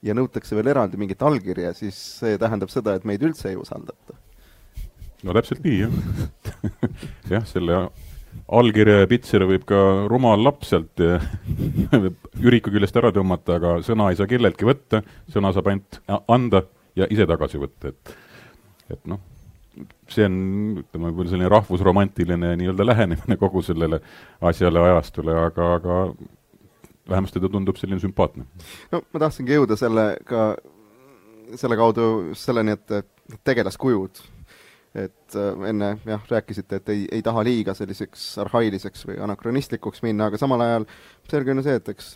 ja 0.06 0.16
nõutakse 0.16 0.56
veel 0.58 0.72
eraldi 0.72 1.00
mingit 1.00 1.22
allkirja, 1.26 1.74
siis 1.78 1.98
see 2.22 2.38
tähendab 2.40 2.72
seda, 2.74 2.96
et 2.96 3.08
meid 3.08 3.24
üldse 3.26 3.52
ei 3.52 3.58
usaldata. 3.60 4.16
no 5.24 5.36
täpselt 5.36 5.64
nii, 5.66 5.82
jah 5.84 6.64
jah, 7.36 7.48
selle 7.50 7.82
allkirja 8.60 9.02
ja 9.04 9.10
pitseri 9.10 9.48
võib 9.50 9.66
ka 9.70 9.80
rumal 10.12 10.42
laps 10.44 10.74
sealt 10.74 11.04
üriku 12.48 12.74
küljest 12.74 12.98
ära 13.02 13.12
tõmmata, 13.16 13.60
aga 13.60 13.78
sõna 13.86 14.12
ei 14.12 14.20
saa 14.20 14.30
kelleltki 14.30 14.68
võtta, 14.70 15.04
sõna 15.32 15.54
saab 15.56 15.72
ainult 15.72 16.02
anda 16.28 16.64
ja 16.98 17.08
ise 17.12 17.28
tagasi 17.30 17.62
võtta, 17.62 17.94
et 17.94 18.18
et 18.90 19.04
noh, 19.06 19.20
see 20.10 20.26
on, 20.26 20.36
ütleme, 20.82 21.12
võib-olla 21.12 21.30
selline 21.30 21.52
rahvusromantiline 21.54 22.56
nii-öelda 22.58 22.88
lähenemine 22.88 23.38
kogu 23.38 23.62
sellele 23.66 24.00
asjale, 24.50 24.82
ajastule, 24.82 25.36
aga, 25.46 25.68
aga 25.78 26.00
vähemasti 27.10 27.42
ta 27.42 27.50
tundub 27.50 27.78
selline 27.80 28.02
sümpaatne. 28.02 28.46
no 28.92 29.04
ma 29.14 29.24
tahtsingi 29.26 29.56
jõuda 29.58 29.78
sellega, 29.80 30.50
selle 31.56 31.80
kaudu 31.80 32.10
selleni, 32.38 32.78
et 32.78 33.42
tegelaskujud 33.46 34.22
et 34.96 35.36
äh, 35.38 35.70
enne 35.70 35.98
jah, 36.06 36.22
rääkisite, 36.30 36.80
et 36.80 36.90
ei, 36.90 37.08
ei 37.12 37.22
taha 37.26 37.44
liiga 37.46 37.76
selliseks 37.78 38.24
arhailiseks 38.42 39.06
või 39.10 39.20
anakronistlikuks 39.22 40.02
minna, 40.06 40.30
aga 40.30 40.40
samal 40.42 40.64
ajal 40.66 40.88
selge 41.30 41.54
on 41.54 41.62
ju 41.62 41.66
see, 41.68 41.76
et 41.78 41.92
eks 41.94 42.08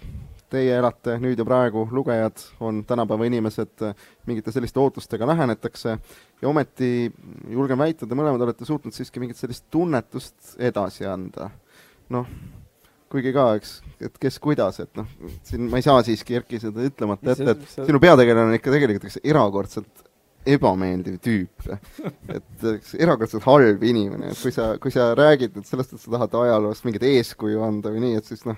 teie 0.53 0.77
elate 0.77 1.17
nüüd 1.21 1.39
ja 1.39 1.45
praegu, 1.47 1.85
lugejad 1.91 2.41
on 2.61 2.83
tänapäeva 2.85 3.25
inimesed, 3.29 3.85
mingite 4.29 4.53
selliste 4.53 4.81
ootustega 4.81 5.27
lähenetakse 5.27 5.95
ja 6.41 6.49
ometi 6.49 7.11
julgen 7.49 7.79
väita, 7.81 8.07
te 8.07 8.17
mõlemad 8.17 8.43
olete 8.45 8.67
suutnud 8.69 8.93
siiski 8.93 9.21
mingit 9.23 9.39
sellist 9.39 9.65
tunnetust 9.73 10.55
edasi 10.61 11.07
anda. 11.09 11.49
noh, 12.13 12.27
kuigi 13.13 13.33
ka, 13.35 13.49
eks, 13.59 13.75
et 14.01 14.15
kes 14.21 14.39
kuidas, 14.41 14.79
et 14.83 14.89
noh, 14.97 15.09
siin 15.45 15.69
ma 15.69 15.79
ei 15.79 15.85
saa 15.85 16.01
siiski, 16.05 16.39
Erki, 16.39 16.59
seda 16.61 16.87
ütlemata 16.87 17.33
jätta, 17.33 17.53
et 17.53 17.77
sinu 17.87 18.01
peategelane 18.01 18.49
on 18.49 18.57
ikka 18.57 18.73
tegelikult 18.73 19.11
üks 19.11 19.21
erakordselt 19.21 20.09
ebameeldiv 20.49 21.19
tüüp. 21.23 21.67
et 22.33 22.65
erakordselt 22.99 23.45
halb 23.47 23.83
inimene, 23.87 24.33
et 24.33 24.41
kui 24.41 24.51
sa, 24.55 24.73
kui 24.81 24.93
sa 24.93 25.11
räägid 25.17 25.55
nüüd 25.55 25.69
sellest, 25.69 25.93
et 25.95 26.03
sa 26.03 26.17
tahad 26.17 26.39
ajaloost 26.41 26.87
mingit 26.87 27.05
eeskuju 27.13 27.63
anda 27.63 27.93
või 27.93 28.03
nii, 28.07 28.17
et 28.19 28.31
siis 28.31 28.43
noh, 28.47 28.57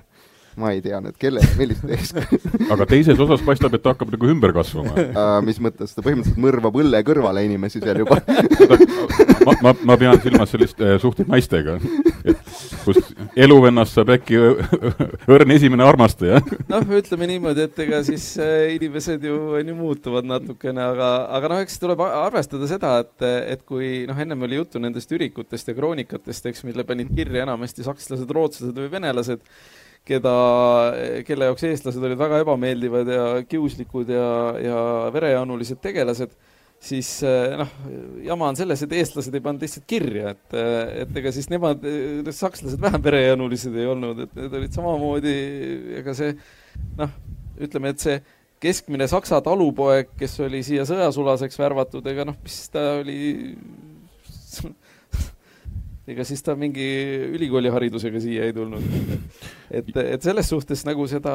ma 0.62 0.72
ei 0.72 0.82
tea 0.84 1.02
nüüd, 1.04 1.18
kellele, 1.20 1.52
millist 1.60 1.86
eeskuju 1.98 2.40
aga 2.74 2.88
teises 2.90 3.20
osas 3.22 3.44
paistab, 3.46 3.76
et 3.76 3.84
ta 3.84 3.94
hakkab 3.94 4.14
nagu 4.16 4.32
ümber 4.32 4.56
kasvama 4.56 4.96
uh,. 4.96 5.38
mis 5.46 5.60
mõttes, 5.64 5.94
ta 5.94 6.06
põhimõtteliselt 6.06 6.42
mõrvab 6.42 6.80
õlle 6.82 7.04
kõrvale 7.08 7.46
inimesi 7.48 7.84
seal 7.84 8.02
juba 8.06 8.22
ma, 9.48 9.58
ma, 9.62 9.76
ma 9.92 10.00
pean 10.00 10.22
silmas 10.24 10.56
sellist 10.56 10.82
äh, 10.82 10.96
suhteid 11.02 11.30
naistega, 11.32 11.78
et 12.24 12.45
kus 12.86 13.12
eluvennast 13.46 13.98
saab 13.98 14.14
äkki 14.16 14.40
õrn 15.32 15.56
esimene 15.56 15.86
armastaja. 15.86 16.42
noh, 16.72 16.92
ütleme 17.00 17.30
niimoodi, 17.30 17.68
et 17.68 17.80
ega 17.86 18.02
siis 18.08 18.32
äh, 18.42 18.76
inimesed 18.76 19.26
ju, 19.26 19.38
on 19.60 19.72
ju, 19.72 19.78
muutuvad 19.78 20.28
natukene, 20.30 20.84
aga, 20.94 21.12
aga 21.38 21.52
noh, 21.52 21.64
eks 21.66 21.80
tuleb 21.82 22.04
arvestada 22.06 22.70
seda, 22.70 22.98
et, 23.04 23.30
et 23.56 23.66
kui 23.68 24.06
noh, 24.10 24.20
ennem 24.22 24.48
oli 24.48 24.62
juttu 24.62 24.82
nendest 24.82 25.12
ürikutest 25.16 25.72
ja 25.72 25.78
kroonikatest, 25.78 26.52
eks, 26.52 26.66
mille 26.68 26.86
panid 26.88 27.12
kirja 27.16 27.46
enamasti 27.46 27.86
sakslased, 27.86 28.32
rootslased 28.36 28.78
või 28.78 28.92
venelased 28.94 29.44
keda, 30.06 30.34
kelle 31.26 31.50
jaoks 31.50 31.66
eestlased 31.66 32.04
olid 32.04 32.20
väga 32.20 32.44
ebameeldivad 32.44 33.10
ja 33.10 33.26
kiuslikud 33.50 34.12
ja, 34.14 34.28
ja 34.62 34.82
verejanulised 35.14 35.82
tegelased, 35.82 36.36
siis 36.86 37.10
eh, 37.26 37.56
noh, 37.60 37.72
jama 38.26 38.52
on 38.52 38.60
selles, 38.60 38.84
et 38.86 38.96
eestlased 39.00 39.36
ei 39.36 39.44
pannud 39.44 39.66
lihtsalt 39.66 39.88
kirja, 39.90 40.36
et, 40.36 40.56
eh, 40.58 41.02
et 41.04 41.20
ega 41.22 41.34
siis 41.34 41.50
nemad, 41.52 41.84
need 41.86 42.32
sakslased 42.36 42.82
vähem 42.82 43.04
verejanulised 43.06 43.76
ei 43.80 43.90
olnud, 43.90 44.26
et 44.28 44.40
need 44.40 44.58
olid 44.62 44.78
samamoodi, 44.78 45.36
ega 46.02 46.16
see 46.18 46.36
noh, 47.00 47.16
ütleme, 47.66 47.94
et 47.96 48.06
see 48.06 48.20
keskmine 48.66 49.08
saksa 49.10 49.42
talupoeg, 49.46 50.14
kes 50.20 50.40
oli 50.46 50.62
siia 50.66 50.86
sõjasulaseks 50.88 51.60
värvatud, 51.60 52.06
ega 52.12 52.26
noh, 52.28 52.38
mis 52.46 52.62
ta 52.74 52.88
oli 53.02 53.20
ega 56.12 56.26
siis 56.28 56.44
ta 56.46 56.54
mingi 56.58 56.86
ülikooliharidusega 57.36 58.22
siia 58.22 58.46
ei 58.48 58.54
tulnud. 58.54 58.84
et, 59.72 59.90
et 59.90 60.22
selles 60.22 60.50
suhtes 60.50 60.86
nagu 60.88 61.08
seda, 61.10 61.34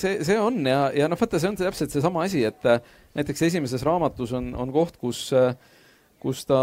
see, 0.00 0.18
see 0.26 0.40
on 0.40 0.60
ja, 0.68 0.88
ja 0.96 1.08
noh, 1.10 1.20
vaata, 1.20 1.40
see 1.40 1.52
on 1.52 1.60
täpselt 1.60 1.94
seesama 1.94 2.24
asi, 2.26 2.44
et 2.48 2.68
näiteks 3.14 3.46
esimeses 3.50 3.84
raamatus 3.86 4.34
on, 4.36 4.52
on 4.58 4.72
koht, 4.74 4.98
kus 5.00 5.26
äh, 5.36 5.52
kus 6.24 6.40
ta 6.48 6.58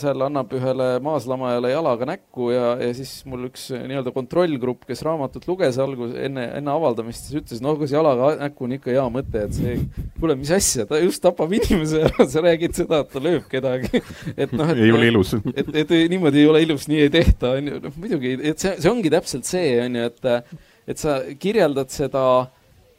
seal 0.00 0.22
annab 0.24 0.52
ühele 0.56 0.86
maaslamajale 1.04 1.74
jalaga 1.74 2.06
näkku 2.08 2.48
ja, 2.54 2.70
ja 2.80 2.88
siis 2.96 3.10
mul 3.28 3.50
üks 3.50 3.66
nii-öelda 3.74 4.14
kontrollgrupp, 4.14 4.86
kes 4.88 5.04
raamatut 5.04 5.44
luges 5.50 5.76
algus, 5.82 6.14
enne, 6.16 6.46
enne 6.56 6.72
avaldamist, 6.72 7.28
siis 7.28 7.42
ütles, 7.42 7.60
noh, 7.64 7.76
kas 7.80 7.92
jalaga 7.92 8.30
näkku 8.40 8.64
on 8.64 8.76
ikka 8.78 8.94
hea 8.94 9.04
mõte, 9.12 9.44
et 9.44 9.58
see, 9.58 9.76
kuule, 10.16 10.38
mis 10.40 10.54
asja, 10.56 10.88
ta 10.88 11.02
just 11.02 11.20
tapab 11.24 11.52
inimese 11.52 12.00
ära, 12.08 12.28
sa 12.32 12.44
räägid 12.46 12.80
seda, 12.80 13.02
et 13.04 13.12
ta 13.12 13.24
lööb 13.26 13.44
kedagi. 13.50 14.00
et 14.46 14.56
noh, 14.56 14.72
et 14.72 14.84
ei 14.86 14.96
ole 14.96 15.12
ilus. 15.12 15.36
et, 15.52 15.60
et, 15.66 15.82
et 15.84 15.96
niimoodi 16.14 16.40
ei 16.40 16.52
ole 16.54 16.64
ilus, 16.64 16.88
nii 16.88 17.04
ei 17.04 17.12
tehta, 17.12 17.58
on 17.58 17.74
ju, 17.74 17.82
noh 17.84 18.00
muidugi, 18.00 18.38
et 18.40 18.56
see, 18.56 18.78
see 18.78 18.92
ongi 18.92 19.12
täpselt 19.12 19.44
see, 19.44 19.74
on 19.84 20.00
ju, 20.00 20.08
et 20.14 20.32
et 20.86 21.00
sa 21.00 21.20
kirjeldad 21.40 21.92
seda, 21.92 22.24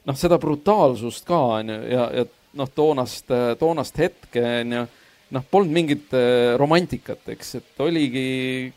noh, 0.05 0.17
seda 0.17 0.39
brutaalsust 0.41 1.25
ka, 1.27 1.41
on 1.59 1.73
ju, 1.73 1.79
ja, 1.93 2.09
ja 2.21 2.25
noh, 2.55 2.69
toonast, 2.71 3.33
toonast 3.59 3.99
hetke, 4.03 4.43
on 4.61 4.79
ju. 4.79 4.85
Noh, 5.33 5.41
polnud 5.49 5.73
mingit 5.73 6.11
äh, 6.13 6.53
romantikat, 6.55 7.23
eks, 7.33 7.55
et 7.57 7.79
oligi, 7.81 8.27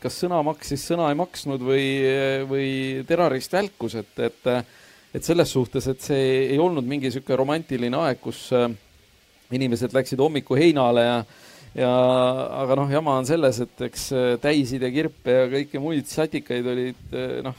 kas 0.01 0.15
sõna 0.23 0.39
maksis, 0.43 0.81
sõna 0.81 1.11
ei 1.11 1.17
maksnud 1.19 1.61
või, 1.61 1.83
või 2.49 2.69
terrorist 3.07 3.53
välkus, 3.53 3.99
et, 4.01 4.15
et 4.25 4.49
et 5.13 5.25
selles 5.25 5.49
suhtes, 5.49 5.87
et 5.89 6.01
see 6.05 6.25
ei 6.53 6.57
olnud 6.61 6.85
mingi 6.85 7.09
niisugune 7.09 7.37
romantiline 7.39 7.97
aeg, 7.97 8.19
kus 8.21 8.43
äh, 8.53 8.67
inimesed 9.55 9.93
läksid 9.95 10.21
hommiku 10.21 10.57
heinale 10.59 11.05
ja 11.05 11.21
ja 11.77 11.89
aga 12.63 12.75
noh, 12.79 12.89
jama 12.89 13.15
on 13.21 13.29
selles, 13.29 13.61
et 13.61 13.81
eks 13.85 14.05
äh, 14.17 14.27
täisid 14.41 14.81
ja 14.85 14.89
kirpe 14.93 15.35
ja 15.37 15.47
kõiki 15.53 15.81
muid 15.81 16.09
satikaid 16.09 16.65
olid 16.73 17.17
noh, 17.45 17.57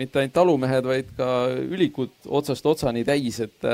mitte 0.00 0.22
ainult 0.22 0.36
talumehed, 0.36 0.86
vaid 0.86 1.10
ka 1.16 1.30
ülikud 1.52 2.30
otsast 2.40 2.66
otsani 2.66 3.04
täis, 3.06 3.40
et 3.44 3.68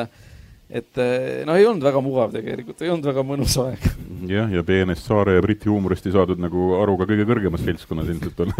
et 0.66 0.98
no 1.46 1.54
ei 1.54 1.62
olnud 1.62 1.84
väga 1.86 2.00
mugav 2.02 2.32
tegelikult, 2.34 2.80
ei 2.82 2.90
olnud 2.90 3.06
väga 3.06 3.22
mõnus 3.22 3.52
aeg. 3.62 3.84
jah, 4.26 4.50
ja 4.50 4.64
peenest 4.66 5.06
saare 5.06 5.36
ja 5.36 5.44
briti 5.44 5.70
huumorist 5.70 6.08
ei 6.08 6.14
saadud 6.16 6.40
nagu 6.42 6.72
aru 6.80 6.96
ka 6.98 7.06
kõige 7.06 7.26
kõrgemas 7.28 7.62
seltskonnas 7.62 8.10
ilmselt 8.10 8.42
on 8.42 8.50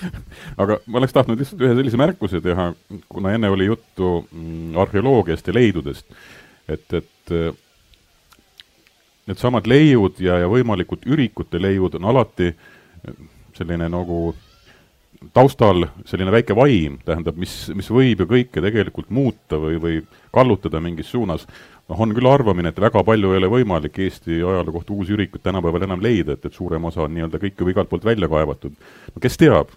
aga 0.64 0.78
ma 0.86 1.02
oleks 1.02 1.12
tahtnud 1.12 1.42
lihtsalt 1.42 1.60
ühe 1.66 1.74
sellise 1.76 2.00
märkuse 2.00 2.40
teha, 2.44 2.70
kuna 3.12 3.34
enne 3.36 3.52
oli 3.52 3.68
juttu 3.68 4.14
mm, 4.22 4.78
arheoloogiast 4.80 5.52
ja 5.52 5.56
leidudest, 5.58 6.08
et, 6.72 6.88
et 6.96 7.34
needsamad 9.28 9.68
leiud 9.68 10.24
ja, 10.24 10.38
ja 10.42 10.48
võimalikud 10.50 11.04
ürikute 11.12 11.60
leiud 11.60 12.00
on 12.00 12.08
alati 12.14 12.52
selline 13.56 13.88
nagu 13.92 14.32
taustal 15.34 15.86
selline 16.08 16.32
väike 16.34 16.54
vaim, 16.56 16.98
tähendab, 17.06 17.36
mis, 17.40 17.54
mis 17.76 17.90
võib 17.92 18.22
ju 18.22 18.28
kõike 18.30 18.62
tegelikult 18.64 19.10
muuta 19.14 19.58
või, 19.60 19.78
või 19.82 20.00
kallutada 20.34 20.80
mingis 20.82 21.12
suunas, 21.12 21.46
noh, 21.88 22.00
on 22.00 22.14
küll 22.16 22.28
arvamine, 22.30 22.72
et 22.72 22.80
väga 22.82 23.02
palju 23.06 23.32
ei 23.32 23.40
ole 23.42 23.50
võimalik 23.52 23.98
Eesti 24.02 24.40
ajaloo 24.40 24.78
kohta 24.78 24.94
uusi 24.96 25.16
ürikuid 25.16 25.44
tänapäeval 25.44 25.86
enam 25.86 26.02
leida, 26.04 26.36
et, 26.36 26.46
et 26.46 26.56
suurem 26.56 26.84
osa 26.90 27.04
on 27.06 27.14
nii-öelda 27.14 27.40
kõik 27.42 27.62
juba 27.62 27.74
igalt 27.74 27.92
poolt 27.92 28.08
välja 28.08 28.30
kaevatud. 28.32 28.74
no 29.14 29.22
kes 29.22 29.38
teab, 29.40 29.72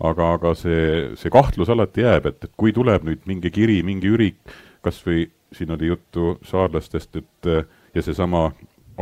aga, 0.00 0.32
aga 0.38 0.54
see, 0.58 1.12
see 1.20 1.32
kahtlus 1.32 1.72
alati 1.72 2.06
jääb, 2.06 2.28
et, 2.32 2.42
et 2.44 2.54
kui 2.56 2.74
tuleb 2.74 3.06
nüüd 3.08 3.24
mingi 3.30 3.52
kiri, 3.54 3.80
mingi 3.86 4.12
ürik, 4.12 4.40
kas 4.82 5.00
või 5.06 5.26
siin 5.52 5.72
oli 5.74 5.92
juttu 5.92 6.36
saarlastest, 6.48 7.20
et 7.20 7.50
ja 7.94 8.02
seesama 8.02 8.48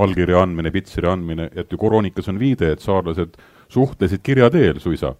allkirja 0.00 0.42
andmine, 0.42 0.70
pitseri 0.74 1.08
andmine, 1.10 1.48
et 1.54 1.70
ju 1.70 1.78
koroonikas 1.78 2.28
on 2.30 2.38
viide, 2.40 2.72
et 2.74 2.82
saarlased 2.82 3.38
suhtlesid 3.70 4.22
kirja 4.26 4.50
teel 4.50 4.80
suisa 4.82 5.14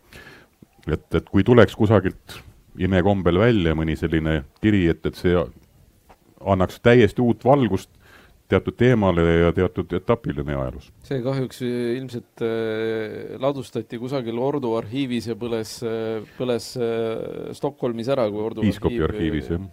et, 0.96 1.06
et 1.14 1.30
kui 1.30 1.44
tuleks 1.46 1.76
kusagilt 1.78 2.40
imekombel 2.80 3.40
välja 3.40 3.74
mõni 3.76 3.96
selline 3.98 4.42
kiri, 4.62 4.86
et, 4.92 5.04
et 5.06 5.18
see 5.18 5.34
annaks 6.40 6.80
täiesti 6.84 7.22
uut 7.24 7.44
valgust 7.44 7.90
teatud 8.50 8.74
teemale 8.74 9.24
ja 9.44 9.50
teatud 9.54 9.92
etapile 9.94 10.42
meie 10.46 10.58
ajaloos. 10.58 10.88
see 11.06 11.20
kahjuks 11.22 11.60
ilmselt 11.66 12.42
äh, 12.42 13.36
ladustati 13.42 13.98
kusagil 14.00 14.38
Ordu 14.42 14.72
arhiivis 14.78 15.30
ja 15.30 15.36
põles 15.38 15.76
äh,, 15.86 16.24
põles 16.38 16.72
äh, 16.80 17.52
Stockholmis 17.56 18.10
ära, 18.10 18.26
kui 18.32 18.42
Ordu 18.42 18.66
piiskopi 18.66 19.02
arhiivis, 19.06 19.52
jah 19.54 19.68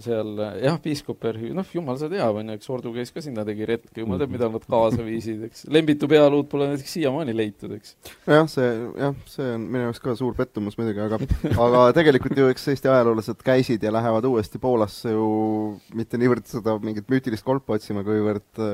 seal 0.00 0.30
jah, 0.62 0.78
piiskop, 0.80 1.26
noh, 1.52 1.72
jumal 1.76 1.98
seda 2.00 2.16
teab, 2.16 2.38
on 2.40 2.48
ju, 2.48 2.56
eks 2.58 2.70
Ordu 2.72 2.92
käis 2.94 3.12
ka 3.12 3.20
sinna, 3.24 3.44
tegi 3.44 3.66
retke, 3.68 4.00
jumal 4.00 4.20
teab, 4.20 4.32
mida 4.32 4.48
nad 4.52 4.64
kaasa 4.64 5.04
viisid, 5.04 5.42
eks. 5.48 5.66
Lembitu 5.72 6.08
pealuud 6.10 6.48
pole 6.52 6.70
näiteks 6.70 6.96
siiamaani 6.96 7.36
leitud, 7.36 7.74
eks. 7.76 7.94
jah, 8.24 8.48
see, 8.50 8.70
jah, 9.00 9.16
see 9.28 9.50
on 9.58 9.68
minu 9.68 9.84
jaoks 9.88 10.02
ka 10.04 10.16
suur 10.18 10.36
pettumus 10.38 10.78
muidugi, 10.80 11.04
aga 11.04 11.20
aga 11.66 11.84
tegelikult 12.00 12.40
ju 12.40 12.48
eks 12.52 12.68
Eesti 12.72 12.92
ajaloolased 12.94 13.44
käisid 13.44 13.84
ja 13.84 13.92
lähevad 13.94 14.24
uuesti 14.30 14.60
Poolasse 14.62 15.12
ju 15.12 15.28
mitte 15.96 16.20
niivõrd 16.20 16.48
seda 16.48 16.78
mingit 16.80 17.10
müütilist 17.12 17.44
kolpa 17.44 17.76
otsima, 17.76 18.06
kuivõrd 18.06 18.64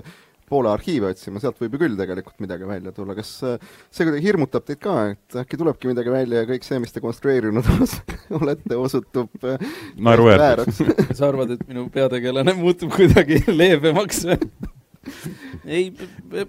Poola 0.50 0.74
arhiive 0.74 1.12
otsima, 1.12 1.42
sealt 1.42 1.60
võib 1.62 1.76
ju 1.76 1.82
küll 1.84 1.98
tegelikult 1.98 2.42
midagi 2.42 2.66
välja 2.68 2.92
tulla, 2.96 3.14
kas 3.18 3.32
äh, 3.46 3.70
see 3.90 4.08
kuidagi 4.08 4.26
hirmutab 4.26 4.66
teid 4.66 4.80
ka, 4.82 4.96
et 5.14 5.38
äkki 5.44 5.60
tulebki 5.60 5.90
midagi 5.92 6.12
välja 6.14 6.42
ja 6.42 6.48
kõik 6.50 6.66
see, 6.66 6.80
mis 6.82 6.94
te 6.94 7.02
konstrueerinud 7.04 7.70
olete, 8.40 8.76
osutub 8.76 9.46
äh, 9.46 9.62
naeruvääraks 10.00 10.82
sa 11.18 11.30
arvad, 11.30 11.54
et 11.56 11.64
minu 11.70 11.86
peategelane 11.94 12.56
muutub 12.58 12.92
kuidagi 12.96 13.44
leebemaks 13.60 14.26
või 14.28 14.38
ei, 15.64 15.88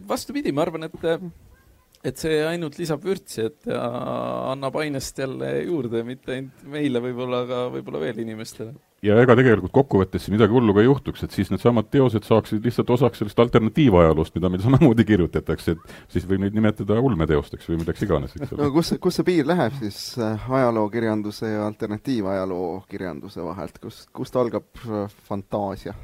vastupidi, 0.08 0.52
ma 0.52 0.66
arvan, 0.66 0.90
et 0.90 1.08
et 2.02 2.18
see 2.18 2.40
ainult 2.46 2.80
lisab 2.82 3.04
vürtsi, 3.06 3.46
et 3.46 3.68
ja 3.70 3.82
annab 4.52 4.80
ainest 4.82 5.20
jälle 5.22 5.52
juurde, 5.68 6.02
mitte 6.06 6.34
ainult 6.36 6.64
meile 6.74 7.02
võib-olla, 7.04 7.44
aga 7.46 7.60
võib-olla 7.76 8.02
veel 8.02 8.24
inimestele. 8.24 8.74
Ja 9.06 9.18
ega 9.22 9.36
tegelikult 9.38 9.74
kokkuvõttes 9.74 10.28
midagi 10.34 10.54
hullu 10.54 10.76
ka 10.76 10.84
ei 10.84 10.88
juhtuks, 10.88 11.24
et 11.26 11.34
siis 11.36 11.50
needsamad 11.54 11.90
teosed 11.94 12.26
saaksid 12.28 12.66
lihtsalt 12.66 12.94
osaks 12.94 13.22
sellest 13.22 13.42
alternatiivajaloost, 13.42 14.36
mida 14.38 14.52
meil 14.54 14.64
samamoodi 14.68 15.06
kirjutatakse, 15.10 15.76
et 15.76 16.14
siis 16.14 16.28
võib 16.30 16.46
neid 16.46 16.58
nimetada 16.58 17.00
ulmeteosteks 17.02 17.70
või 17.72 17.82
milleks 17.82 18.06
iganes, 18.06 18.38
eks 18.38 18.54
ole. 18.54 18.62
no 18.62 18.72
kus, 18.76 18.94
kus 19.02 19.20
see 19.20 19.28
piir 19.32 19.50
läheb 19.50 19.76
siis 19.82 20.00
äh, 20.22 20.48
ajalookirjanduse 20.60 21.50
ja 21.56 21.66
alternatiivajaloo-kirjanduse 21.72 23.46
vahelt, 23.46 23.82
kus, 23.82 24.06
kust 24.14 24.38
algab 24.38 24.70
äh, 24.86 25.20
fantaasia? 25.30 25.98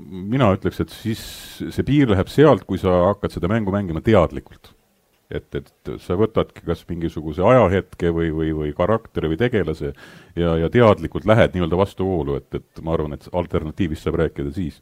mina 0.00 0.46
ütleks, 0.54 0.78
et 0.80 0.92
siis 0.94 1.20
see 1.58 1.84
piir 1.84 2.08
läheb 2.08 2.30
sealt, 2.30 2.62
kui 2.68 2.78
sa 2.80 2.92
hakkad 3.10 3.34
seda 3.34 3.50
mängu 3.50 3.74
mängima 3.74 4.00
teadlikult. 4.04 4.70
Et, 5.30 5.46
et 5.54 5.92
sa 6.02 6.16
võtadki 6.18 6.64
kas 6.66 6.82
mingisuguse 6.88 7.44
ajahetke 7.46 8.10
või, 8.14 8.30
või, 8.34 8.50
või 8.56 8.74
karakteri 8.76 9.30
või 9.32 9.38
tegelase 9.40 9.92
ja, 10.38 10.56
ja 10.58 10.70
teadlikult 10.72 11.28
lähed 11.28 11.54
nii-öelda 11.54 11.78
vastuvoolu, 11.80 12.40
et, 12.40 12.60
et 12.60 12.84
ma 12.84 12.96
arvan, 12.96 13.16
et 13.16 13.28
alternatiivist 13.32 14.06
saab 14.06 14.20
rääkida 14.24 14.52
siis 14.56 14.80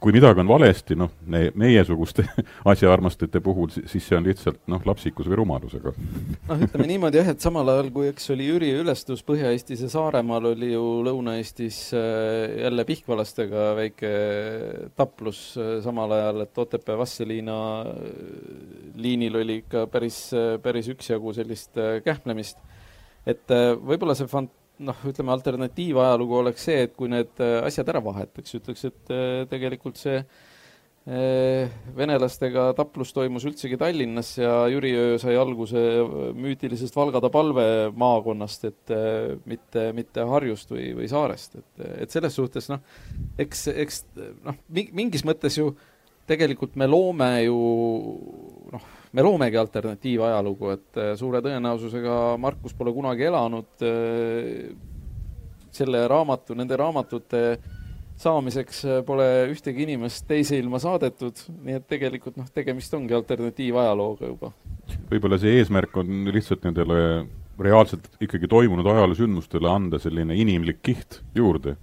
kui 0.00 0.14
midagi 0.14 0.40
on 0.40 0.48
valesti, 0.48 0.96
noh, 0.96 1.10
me, 1.28 1.42
meiesuguste 1.58 2.24
asjaarmastajate 2.72 3.42
puhul, 3.44 3.68
siis 3.70 4.06
see 4.06 4.16
on 4.16 4.24
lihtsalt 4.24 4.60
noh, 4.70 4.80
lapsikus 4.88 5.28
või 5.28 5.36
rumalus, 5.42 5.74
aga 5.76 5.92
noh, 5.92 6.62
ütleme 6.64 6.86
niimoodi 6.88 7.20
jah, 7.20 7.28
et 7.34 7.44
samal 7.44 7.68
ajal, 7.68 7.90
kui 7.92 8.08
eks 8.08 8.30
oli 8.32 8.48
Jüri 8.48 8.70
ülestus 8.80 9.20
Põhja-Eestis 9.28 9.84
ja 9.84 9.90
Saaremaal, 9.92 10.48
oli 10.54 10.70
ju 10.72 10.84
Lõuna-Eestis 11.04 11.82
äh, 11.98 12.56
jälle 12.64 12.86
pihkvalastega 12.88 13.66
väike 13.76 14.12
taplus 14.96 15.42
äh, 15.60 15.76
samal 15.84 16.16
ajal, 16.16 16.46
et 16.46 16.62
Otepää 16.64 16.96
Vastseliina 17.00 17.58
äh, 17.90 18.00
liinil 19.00 19.36
oli 19.42 19.60
ikka 19.60 19.84
päris, 19.92 20.22
päris 20.64 20.88
üksjagu 20.92 21.36
sellist 21.36 21.76
kähmlemist. 22.04 22.56
et 23.28 23.52
võib-olla 23.84 24.16
see 24.16 24.28
fant-, 24.32 24.59
noh, 24.84 25.02
ütleme 25.08 25.34
alternatiivajalugu 25.34 26.38
oleks 26.40 26.64
see, 26.68 26.86
et 26.86 26.94
kui 26.96 27.10
need 27.12 27.42
äh, 27.42 27.58
asjad 27.66 27.90
ära 27.92 28.02
vahetaks, 28.04 28.56
ütleks, 28.60 28.86
et 28.88 29.12
äh, 29.12 29.42
tegelikult 29.50 30.00
see 30.00 30.16
äh, 30.20 31.70
venelastega 31.96 32.70
taplus 32.78 33.12
toimus 33.16 33.46
üldsegi 33.48 33.78
Tallinnas 33.80 34.32
ja 34.38 34.54
Jüriöö 34.72 35.18
sai 35.22 35.36
alguse 35.40 35.82
müütilisest 36.36 36.96
Valgada 36.96 37.32
palve 37.32 37.66
maakonnast, 37.96 38.68
et 38.70 38.94
mitte, 39.48 39.90
mitte 39.96 40.26
Harjust 40.32 40.72
või, 40.74 40.90
või 40.98 41.10
Saarest, 41.10 41.60
et, 41.60 41.86
et 42.06 42.16
selles 42.16 42.36
suhtes 42.36 42.70
noh, 42.72 42.84
eks, 43.40 43.68
eks 43.74 44.04
noh, 44.46 44.60
mingis 44.72 45.26
mõttes 45.28 45.60
ju 45.60 45.72
tegelikult 46.30 46.76
me 46.78 46.86
loome 46.86 47.32
ju 47.42 47.60
noh, 48.70 48.90
me 49.12 49.22
loomegi 49.22 49.58
alternatiivajalugu, 49.58 50.70
et 50.76 51.00
äh, 51.00 51.12
suure 51.18 51.42
tõenäosusega 51.44 52.16
Markus 52.40 52.74
pole 52.78 52.92
kunagi 52.94 53.26
elanud 53.26 53.84
äh, 53.86 54.70
selle 55.74 56.04
raamatu, 56.10 56.56
nende 56.58 56.78
raamatute 56.78 57.44
saamiseks 58.20 58.84
äh, 58.84 59.02
pole 59.06 59.26
ühtegi 59.50 59.86
inimest 59.86 60.26
teise 60.30 60.58
ilma 60.60 60.80
saadetud, 60.82 61.42
nii 61.64 61.78
et 61.80 61.88
tegelikult 61.90 62.38
noh, 62.38 62.48
tegemist 62.54 62.94
ongi 62.94 63.16
alternatiivajalooga 63.18 64.30
juba. 64.30 64.54
võib-olla 65.10 65.38
see 65.40 65.58
eesmärk 65.58 65.96
on 66.02 66.30
lihtsalt 66.30 66.66
nendele 66.66 67.00
reaalselt 67.60 68.08
ikkagi 68.22 68.48
toimunud 68.48 68.86
ajaloosündmustele 68.88 69.68
anda 69.68 69.98
selline 70.00 70.36
inimlik 70.38 70.82
kiht 70.86 71.20
juurde. 71.34 71.76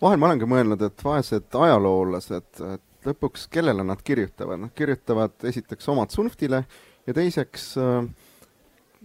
vahel 0.00 0.20
ma 0.20 0.30
olengi 0.30 0.48
mõelnud, 0.48 0.82
et 0.86 1.04
vaesed 1.04 1.58
ajaloolased, 1.66 2.62
et 2.76 2.95
lõpuks 3.06 3.46
kellele 3.52 3.84
nad 3.86 4.02
kirjutavad, 4.04 4.60
nad 4.60 4.74
kirjutavad 4.74 5.46
esiteks 5.48 5.88
omad 5.92 6.10
Sunftile 6.14 6.64
ja 7.06 7.14
teiseks 7.14 7.72
äh, 7.78 8.02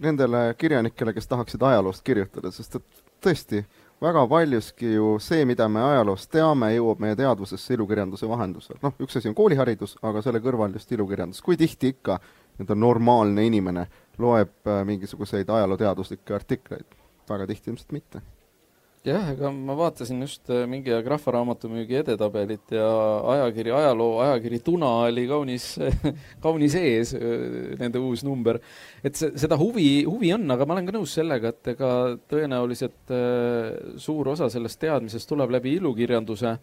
nendele 0.02 0.56
kirjanikele, 0.58 1.14
kes 1.14 1.28
tahaksid 1.28 1.62
ajaloost 1.62 2.04
kirjutada, 2.04 2.52
sest 2.52 2.80
et 2.80 3.04
tõesti, 3.22 3.64
väga 4.02 4.26
paljuski 4.28 4.94
ju 4.96 5.16
see, 5.22 5.46
mida 5.46 5.68
me 5.70 5.84
ajaloost 5.86 6.32
teame, 6.34 6.72
jõuab 6.76 7.04
meie 7.04 7.16
teadvusesse 7.20 7.76
ilukirjanduse 7.78 8.30
vahendusel. 8.30 8.80
noh, 8.82 8.98
üks 9.00 9.18
asi 9.18 9.30
on 9.30 9.38
kooliharidus, 9.38 9.98
aga 10.02 10.24
selle 10.26 10.42
kõrval 10.42 10.74
just 10.74 10.92
ilukirjandus. 10.92 11.42
kui 11.42 11.58
tihti 11.58 11.94
ikka 11.96 12.20
nii-öelda 12.22 12.76
normaalne 12.76 13.46
inimene 13.46 13.88
loeb 14.18 14.68
äh, 14.68 14.84
mingisuguseid 14.86 15.50
ajalooteaduslikke 15.50 16.36
artikleid? 16.36 17.02
väga 17.30 17.48
tihti 17.48 17.70
ilmselt 17.70 17.92
mitte 17.92 18.22
jah, 19.08 19.32
ega 19.34 19.50
ma 19.54 19.74
vaatasin 19.78 20.22
just 20.22 20.50
äh, 20.54 20.66
mingi 20.70 20.92
aeg 20.94 21.08
Rahvaraamatumüügi 21.10 21.98
edetabelit 22.04 22.74
ja 22.76 22.88
ajakiri 23.34 23.74
Ajaloo, 23.74 24.20
ajakiri 24.22 24.60
Tuna 24.66 24.92
oli 25.08 25.24
kaunis 25.30 25.72
kaunis 26.46 26.76
ees, 26.78 27.16
äh, 27.18 27.74
nende 27.82 28.02
uus 28.02 28.22
number. 28.28 28.60
et 29.04 29.18
see, 29.18 29.32
seda 29.42 29.58
huvi, 29.58 30.04
huvi 30.06 30.30
on, 30.36 30.46
aga 30.54 30.68
ma 30.68 30.78
olen 30.78 30.90
ka 30.90 30.96
nõus 30.98 31.16
sellega, 31.18 31.50
et 31.50 31.74
ega 31.74 31.92
tõenäoliselt 32.30 33.16
äh, 33.16 33.98
suur 34.02 34.30
osa 34.36 34.52
sellest 34.54 34.82
teadmisest 34.84 35.30
tuleb 35.30 35.54
läbi 35.58 35.74
ilukirjanduse, 35.80 36.56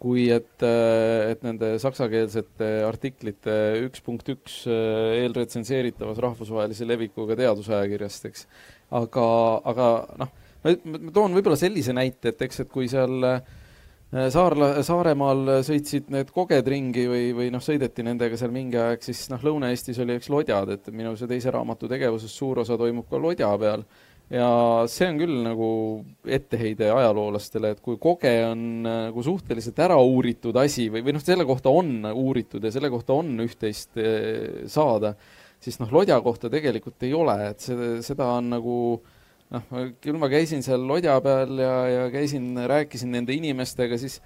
kui 0.00 0.30
et, 0.32 0.62
et 0.64 1.42
nende 1.44 1.74
saksakeelsete 1.80 2.68
artiklite 2.88 3.56
üks 3.84 4.00
punkt 4.00 4.30
üks 4.32 4.62
eelretsenseeritavas 4.64 6.22
rahvusvahelise 6.24 6.88
levikuga 6.88 7.36
teadusajakirjast, 7.36 8.30
eks. 8.30 8.46
aga, 8.96 9.26
aga 9.68 9.90
noh 10.22 10.39
ma, 10.64 10.76
toon 11.14 11.34
võib-olla 11.36 11.58
sellise 11.58 11.94
näite, 11.96 12.34
et 12.34 12.46
eks, 12.46 12.64
et 12.64 12.70
kui 12.72 12.88
seal 12.90 13.26
äh, 13.26 13.40
Saarla, 14.10 14.72
Saaremaal 14.82 15.62
sõitsid 15.62 16.08
need 16.10 16.32
koged 16.34 16.66
ringi 16.66 17.04
või, 17.06 17.26
või 17.36 17.50
noh, 17.54 17.62
sõideti 17.62 18.02
nendega 18.02 18.34
seal 18.38 18.50
mingi 18.50 18.78
aeg, 18.80 19.04
siis 19.06 19.28
noh, 19.30 19.38
Lõuna-Eestis 19.46 20.00
oli 20.02 20.16
eks 20.18 20.32
lodjad, 20.34 20.72
et 20.74 20.88
minu 20.90 21.12
see 21.18 21.30
teise 21.30 21.52
raamatu 21.54 21.86
tegevusest 21.90 22.34
suur 22.34 22.58
osa 22.64 22.78
toimub 22.80 23.06
ka 23.10 23.20
lodja 23.22 23.52
peal. 23.60 23.84
ja 24.30 24.48
see 24.90 25.06
on 25.10 25.16
küll 25.18 25.36
nagu 25.46 25.68
etteheide 26.26 26.90
ajaloolastele, 26.90 27.70
et 27.76 27.80
kui 27.82 28.00
koge 28.02 28.34
on 28.48 28.82
nagu 28.82 29.22
suhteliselt 29.26 29.78
ära 29.78 30.00
uuritud 30.02 30.58
asi 30.58 30.88
või, 30.90 31.04
või 31.06 31.14
noh, 31.14 31.22
selle 31.22 31.46
kohta 31.46 31.70
on 31.70 32.10
uuritud 32.10 32.66
ja 32.66 32.74
selle 32.74 32.90
kohta 32.90 33.14
on 33.14 33.30
üht-teist 33.46 33.94
äh, 34.02 34.66
saada, 34.66 35.14
siis 35.62 35.78
noh, 35.78 35.94
lodja 35.94 36.18
kohta 36.18 36.50
tegelikult 36.50 37.06
ei 37.06 37.14
ole, 37.14 37.38
et 37.52 37.62
see, 37.62 37.96
seda 38.02 38.26
on 38.40 38.50
nagu 38.58 38.76
äh, 38.98 39.16
noh, 39.54 39.88
küll 40.02 40.18
ma 40.20 40.28
käisin 40.30 40.62
seal 40.66 40.84
lodja 40.86 41.16
peal 41.24 41.58
ja, 41.62 41.74
ja 41.90 42.06
käisin, 42.12 42.52
rääkisin 42.70 43.12
nende 43.16 43.34
inimestega, 43.36 43.98
siis 44.00 44.20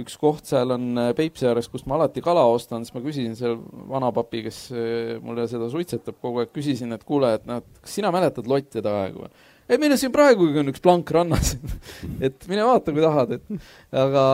üks 0.00 0.14
koht 0.20 0.46
seal 0.48 0.70
on 0.74 0.86
äh, 1.00 1.10
Peipsi 1.18 1.48
ääres, 1.50 1.68
kust 1.70 1.88
ma 1.90 1.96
alati 1.98 2.22
kala 2.24 2.44
ostan, 2.52 2.84
siis 2.86 2.94
ma 2.94 3.02
küsisin 3.04 3.34
seal 3.38 3.56
vanapapi, 3.90 4.44
kes 4.46 4.60
äh, 4.72 5.14
mulle 5.24 5.46
seda 5.50 5.70
suitsetab 5.72 6.20
kogu 6.22 6.42
aeg, 6.42 6.52
küsisin, 6.54 6.94
et 6.94 7.06
kuule, 7.06 7.34
et 7.36 7.46
noh, 7.48 7.62
kas 7.82 7.98
sina 7.98 8.12
mäletad 8.14 8.50
lottide 8.50 8.92
aegu 9.02 9.26
või? 9.26 9.32
ei, 9.70 9.78
meil 9.78 9.94
on 9.94 10.00
siin 10.02 10.14
praegugi 10.14 10.62
on 10.62 10.72
üks 10.72 10.82
plank 10.82 11.10
rannas 11.14 11.56
et 12.26 12.46
mine 12.50 12.66
vaata, 12.66 12.94
kui 12.94 13.04
tahad, 13.04 13.36
et 13.38 13.66
aga, 14.04 14.24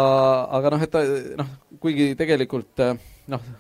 aga 0.61 0.75
noh, 0.77 0.85
et 0.87 0.93
ta 0.93 1.05
noh, 1.41 1.55
kuigi 1.83 2.13
tegelikult 2.19 2.85
äh, 2.85 2.97
noh, 3.33 3.53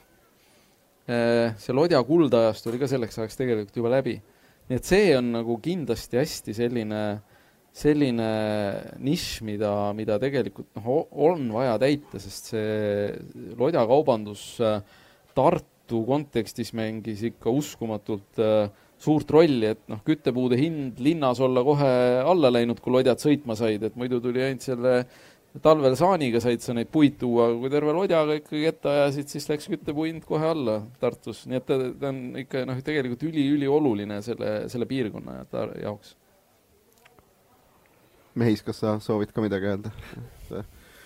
see 1.06 1.70
lodja 1.70 2.00
kuldaajast 2.02 2.64
oli 2.66 2.80
ka 2.80 2.88
selleks 2.90 3.20
ajaks 3.20 3.38
tegelikult 3.38 3.76
juba 3.78 3.92
läbi 3.92 4.16
nii 4.66 4.78
et 4.80 4.86
see 4.88 5.10
on 5.16 5.32
nagu 5.36 5.56
kindlasti 5.62 6.18
hästi 6.20 6.54
selline, 6.56 7.02
selline 7.76 8.30
nišš, 9.04 9.42
mida, 9.46 9.72
mida 9.96 10.18
tegelikult 10.22 10.70
noh, 10.78 11.04
on 11.28 11.46
vaja 11.54 11.76
täita, 11.82 12.20
sest 12.22 12.52
see 12.54 13.10
lodjakaubandus 13.58 14.48
äh, 14.64 14.80
Tartu 15.36 16.00
kontekstis 16.08 16.72
mängis 16.74 17.20
ikka 17.28 17.52
uskumatult 17.52 18.40
äh, 18.40 18.70
suurt 18.98 19.30
rolli, 19.30 19.74
et 19.74 19.82
noh, 19.92 20.00
küttepuude 20.06 20.56
hind 20.58 21.00
linnas 21.04 21.40
olla 21.44 21.62
kohe 21.64 21.92
alla 22.24 22.50
läinud, 22.54 22.80
kui 22.80 22.94
lodjad 22.94 23.20
sõitma 23.20 23.56
said, 23.58 23.84
et 23.84 23.98
muidu 24.00 24.22
tuli 24.24 24.42
ainult 24.42 24.64
selle 24.64 24.94
talvel 25.62 25.96
saaniga 25.98 26.40
said 26.42 26.62
sa 26.64 26.74
neid 26.76 26.90
puid 26.92 27.16
tuua, 27.20 27.50
aga 27.50 27.58
kui 27.62 27.72
terve 27.72 27.94
lodjaga 27.96 28.36
ikkagi 28.40 28.68
ette 28.70 28.92
ajasid, 28.92 29.30
siis 29.32 29.48
läks 29.50 29.68
küttepuu 29.72 30.06
hind 30.08 30.24
kohe 30.28 30.52
alla 30.52 30.78
Tartus, 31.00 31.44
nii 31.50 31.60
et 31.60 31.66
ta, 31.68 31.78
ta 32.00 32.12
on 32.12 32.22
ikka 32.42 32.64
noh, 32.68 32.80
tegelikult 32.86 33.26
üli-ülioluline 33.28 34.20
selle, 34.26 34.54
selle 34.72 34.88
piirkonna 34.90 35.42
jaoks. 35.82 36.14
Mehis, 38.36 38.60
kas 38.64 38.82
sa 38.82 38.96
soovid 39.00 39.32
ka 39.32 39.44
midagi 39.44 39.70
öelda? 39.72 39.92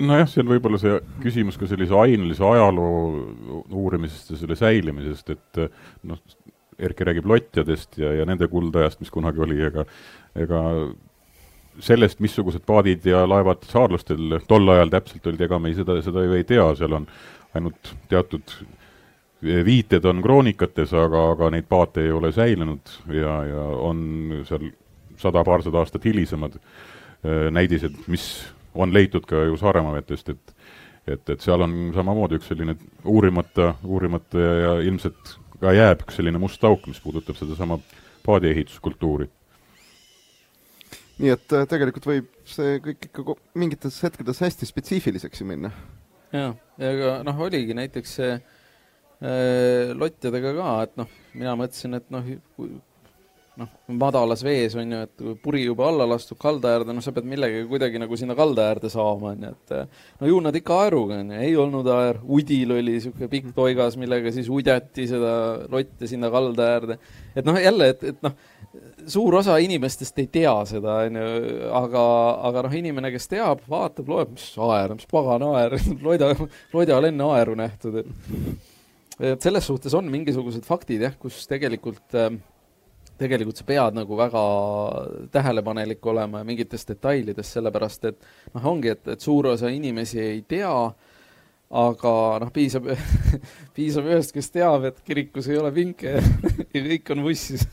nojah, 0.01 0.29
see 0.31 0.43
on 0.43 0.51
võib-olla 0.51 0.81
see 0.81 0.97
küsimus 1.23 1.59
ka 1.61 1.69
sellise 1.71 1.95
ainelise 1.97 2.45
ajaloo 2.47 3.67
uurimisest 3.69 4.33
ja 4.35 4.41
selle 4.41 4.57
säilimisest, 4.59 5.37
et 5.37 5.67
noh, 6.09 6.23
Erki 6.81 7.05
räägib 7.05 7.27
lotjadest 7.29 7.99
ja, 8.01 8.09
ja 8.17 8.25
nende 8.25 8.47
kuldajast, 8.49 9.03
mis 9.03 9.11
kunagi 9.13 9.43
oli, 9.45 9.59
ega 9.67 9.83
ega 10.39 10.61
sellest, 11.81 12.21
missugused 12.21 12.65
paadid 12.67 13.07
ja 13.07 13.23
laevad 13.29 13.65
saarlastel 13.69 14.41
tol 14.49 14.69
ajal 14.75 14.93
täpselt 14.93 15.27
olid, 15.31 15.41
ega 15.47 15.59
me 15.59 15.71
ei, 15.71 15.79
seda, 15.79 15.97
seda 16.05 16.25
ju 16.27 16.37
ei 16.37 16.45
tea, 16.49 16.67
seal 16.79 16.99
on 16.99 17.07
ainult 17.57 17.95
teatud 18.11 18.55
viited 19.41 20.05
on 20.05 20.21
kroonikates, 20.23 20.93
aga, 20.93 21.31
aga 21.33 21.51
neid 21.55 21.69
paate 21.69 22.05
ei 22.05 22.13
ole 22.13 22.33
säilinud 22.33 22.95
ja, 23.15 23.37
ja 23.49 23.67
on 23.89 24.03
seal 24.49 24.69
sada-paarsada 25.21 25.81
aastat 25.81 26.05
hilisemad 26.05 26.59
äh, 26.59 27.49
näidised, 27.53 27.97
mis 28.13 28.27
on 28.75 28.93
leitud 28.95 29.25
ka 29.29 29.47
ju 29.49 29.57
Saaremaa 29.61 29.97
vetest, 29.97 30.29
et 30.29 30.57
et, 31.09 31.31
et 31.33 31.41
seal 31.43 31.65
on 31.65 31.75
samamoodi 31.95 32.39
üks 32.39 32.51
selline 32.51 32.77
uurimata, 33.09 33.75
uurimata 33.85 34.41
ja, 34.41 34.53
ja 34.61 34.73
ilmselt 34.85 35.37
ka 35.61 35.73
jääb 35.75 36.05
üks 36.05 36.19
selline 36.21 36.39
must 36.39 36.65
auk, 36.65 36.87
mis 36.89 37.01
puudutab 37.03 37.39
sedasama 37.39 37.79
paadiehituskultuuri. 38.27 39.29
Nii 41.21 41.33
et 41.35 41.57
äh, 41.57 41.67
tegelikult 41.71 42.09
võib 42.09 42.29
see 42.49 42.79
kõik 42.85 43.09
ikka 43.11 43.37
mingites 43.61 43.99
hetkedes 44.07 44.41
hästi 44.45 44.69
spetsiifiliseks 44.69 45.43
ju 45.43 45.49
minna. 45.49 45.73
jaa, 46.33 46.53
ja 46.81 46.93
aga 46.95 47.17
noh, 47.27 47.43
oligi 47.47 47.77
näiteks 47.77 48.15
see 48.21 48.31
äh, 48.37 49.91
lottidega 49.97 50.55
ka, 50.57 50.77
et 50.87 50.97
noh, 51.01 51.19
mina 51.35 51.57
mõtlesin, 51.61 51.99
et 52.01 52.09
noh, 52.15 52.31
noh, 53.61 53.71
madalas 54.01 54.43
vees 54.47 54.75
on 54.79 54.95
ju, 54.95 55.01
et 55.07 55.25
puri 55.43 55.65
juba 55.65 55.89
alla 55.91 56.07
lastud 56.09 56.39
kalda 56.41 56.73
äärde, 56.77 56.95
noh, 56.95 57.05
sa 57.05 57.13
pead 57.15 57.29
millegagi 57.29 57.67
kuidagi 57.69 58.01
nagu 58.01 58.17
sinna 58.19 58.37
kalda 58.39 58.69
äärde 58.71 58.91
saama, 58.93 59.35
on 59.35 59.45
ju, 59.49 59.51
et 59.51 60.21
no 60.23 60.31
ju 60.31 60.39
nad 60.45 60.57
ikka 60.57 60.79
aeruga, 60.85 61.19
on 61.21 61.35
ju, 61.35 61.41
ei 61.49 61.57
olnud 61.61 61.91
aer, 61.95 62.21
udil 62.39 62.77
oli 62.77 62.97
niisugune 62.97 63.31
pikk 63.33 63.51
toigas, 63.57 63.99
millega 64.01 64.33
siis 64.35 64.49
udjati 64.53 65.09
seda 65.11 65.35
lotte 65.73 66.09
sinna 66.11 66.33
kalda 66.33 66.71
äärde. 66.79 66.99
et 67.35 67.47
noh, 67.47 67.61
jälle, 67.61 67.91
et, 67.95 68.09
et 68.15 68.25
noh, 68.25 68.39
suur 69.13 69.41
osa 69.41 69.57
inimestest 69.63 70.19
ei 70.23 70.29
tea 70.33 70.53
seda, 70.69 71.01
on 71.07 71.19
ju, 71.21 71.31
aga, 71.81 72.05
aga 72.51 72.65
noh, 72.67 72.77
inimene, 72.81 73.13
kes 73.15 73.31
teab, 73.31 73.65
vaatab, 73.71 74.09
loeb, 74.11 74.35
mis 74.37 74.51
aer, 74.67 74.95
mis 74.97 75.11
pagan 75.11 75.45
aer 75.53 75.77
loida, 76.07 76.33
loidal 76.75 77.11
enne 77.11 77.33
aeru 77.37 77.59
nähtud, 77.61 78.03
et. 78.05 78.69
Selles 79.21 79.67
suhtes 79.69 79.93
on 79.93 80.07
mingisugused 80.09 80.65
faktid 80.65 81.03
jah, 81.05 81.13
kus 81.21 81.43
tegelikult 81.45 82.15
äh, 82.17 82.31
tegelikult 83.21 83.61
sa 83.61 83.67
pead 83.69 83.97
nagu 83.99 84.17
väga 84.17 84.43
tähelepanelik 85.35 86.07
olema 86.09 86.43
mingites 86.47 86.87
detailides, 86.89 87.53
sellepärast 87.55 88.09
et 88.11 88.21
noh, 88.55 88.69
ongi, 88.73 88.95
et, 88.95 89.03
et 89.15 89.25
suur 89.25 89.51
osa 89.53 89.71
inimesi 89.73 90.21
ei 90.23 90.43
tea, 90.49 90.73
aga 91.81 92.15
noh, 92.43 92.53
piisab 92.55 92.89
piisab 93.77 94.09
ühest, 94.11 94.35
kes 94.37 94.51
teab, 94.55 94.89
et 94.89 95.03
kirikus 95.07 95.51
ei 95.51 95.61
ole 95.61 95.73
pinke 95.75 96.17
ja 96.75 96.85
kõik 96.87 97.13
on 97.15 97.27
vussis 97.29 97.67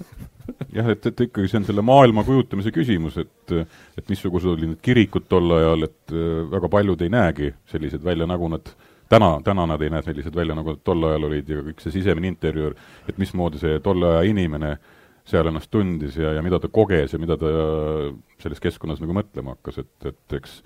jah, 0.74 0.90
et, 0.94 1.06
et 1.10 1.24
ikkagi 1.28 1.50
see 1.52 1.62
on 1.62 1.68
selle 1.68 1.84
maailma 1.86 2.24
kujutamise 2.28 2.74
küsimus, 2.76 3.18
et 3.22 3.56
et 3.98 4.12
missugused 4.12 4.50
olid 4.52 4.74
need 4.74 4.84
kirikud 4.84 5.28
tol 5.30 5.56
ajal, 5.58 5.88
et 5.88 6.14
äh, 6.14 6.44
väga 6.52 6.70
paljud 6.72 7.02
ei 7.02 7.14
näegi 7.14 7.54
sellised 7.72 8.04
välja, 8.04 8.28
nagu 8.30 8.50
nad 8.52 8.70
täna, 9.10 9.38
täna 9.44 9.66
nad 9.70 9.82
ei 9.82 9.92
näe 9.94 10.04
sellised 10.06 10.36
välja, 10.36 10.56
nagu 10.58 10.76
nad 10.76 10.84
tol 10.86 11.08
ajal 11.10 11.30
olid 11.30 11.50
ja 11.50 11.64
kõik 11.70 11.84
see 11.84 11.96
sisemine 12.00 12.32
interjöör, 12.32 12.76
et 13.08 13.20
mismoodi 13.22 13.62
see 13.62 13.80
tolle 13.84 14.14
aja 14.16 14.26
inimene 14.28 14.76
seal 15.28 15.50
ennast 15.50 15.72
tundis 15.72 16.16
ja, 16.20 16.34
ja 16.38 16.44
mida 16.44 16.60
ta 16.64 16.70
koges 16.72 17.14
ja 17.14 17.20
mida 17.20 17.36
ta 17.40 17.52
selles 18.40 18.64
keskkonnas 18.64 19.02
nagu 19.04 19.16
mõtlema 19.16 19.58
hakkas, 19.58 19.82
et, 19.84 20.12
et 20.12 20.38
eks 20.40 20.62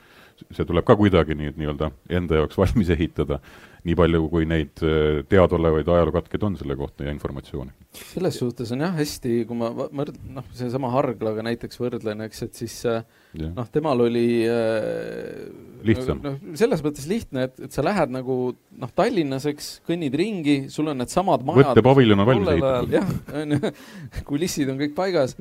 see 0.50 0.66
tuleb 0.66 0.86
ka 0.86 0.96
kuidagi 0.98 1.38
nii, 1.38 1.54
nii-öelda 1.58 1.92
enda 2.18 2.42
jaoks 2.42 2.58
valmis 2.58 2.90
ehitada, 2.94 3.40
nii 3.88 3.96
palju, 3.98 4.26
kui 4.30 4.46
neid 4.50 4.82
äh, 4.86 5.22
teadaolevaid 5.30 5.88
ajalookatkeid 5.90 6.44
on 6.46 6.58
selle 6.60 6.76
kohta 6.78 7.06
ja 7.08 7.14
informatsiooni. 7.14 7.74
selles 8.14 8.38
suhtes 8.38 8.72
on 8.76 8.84
jah 8.86 8.94
hästi, 8.94 9.40
kui 9.50 9.58
ma 9.58 9.72
võrd-, 9.74 10.20
noh, 10.36 10.46
seesama 10.56 10.92
Harglaga 10.94 11.46
näiteks 11.48 11.82
võrdlen, 11.82 12.22
eks, 12.28 12.44
et 12.46 12.62
siis 12.62 12.76
äh, 12.90 13.02
noh, 13.42 13.66
temal 13.74 14.06
oli 14.06 14.26
äh, 14.46 15.50
lihtsam. 15.88 16.22
noh, 16.24 16.38
selles 16.60 16.86
mõttes 16.86 17.10
lihtne, 17.10 17.50
et, 17.50 17.58
et 17.68 17.74
sa 17.74 17.86
lähed 17.86 18.14
nagu 18.14 18.38
noh, 18.54 18.94
Tallinnas, 18.96 19.50
eks, 19.50 19.74
kõnnid 19.88 20.16
ringi, 20.22 20.58
sul 20.74 20.94
on 20.94 21.02
needsamad 21.02 21.46
majad 21.48 21.72
võttepaviljon 21.72 22.22
on 22.22 22.32
valmis 22.32 22.54
ehitatud. 22.56 22.96
jah, 23.00 23.12
on 23.42 23.58
ju, 23.58 23.76
kulissid 24.30 24.70
on 24.74 24.82
kõik 24.82 24.98
paigas 24.98 25.38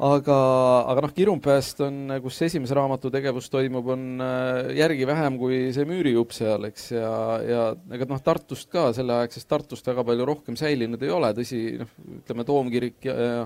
aga, 0.00 0.36
aga 0.92 1.04
noh, 1.04 1.12
Kirumpäest 1.16 1.82
on, 1.84 2.14
kus 2.24 2.38
esimese 2.46 2.76
raamatu 2.78 3.10
tegevus 3.12 3.50
toimub, 3.52 3.90
on 3.94 4.24
äh, 4.24 4.70
järgi 4.78 5.08
vähem 5.08 5.36
kui 5.40 5.58
see 5.76 5.88
müürijupp 5.88 6.32
seal, 6.36 6.64
eks, 6.70 6.90
ja, 6.94 7.12
ja 7.44 7.66
ega 7.96 8.08
noh, 8.08 8.22
Tartust 8.24 8.70
ka, 8.72 8.88
selleaegsest 8.96 9.48
Tartust 9.50 9.90
väga 9.92 10.06
palju 10.08 10.28
rohkem 10.28 10.56
säilinud 10.60 11.02
ei 11.04 11.12
ole, 11.14 11.34
tõsi, 11.36 11.60
noh, 11.82 11.92
ütleme 12.20 12.48
Toomkirik 12.48 13.10
ja, 13.10 13.18
ja 13.20 13.44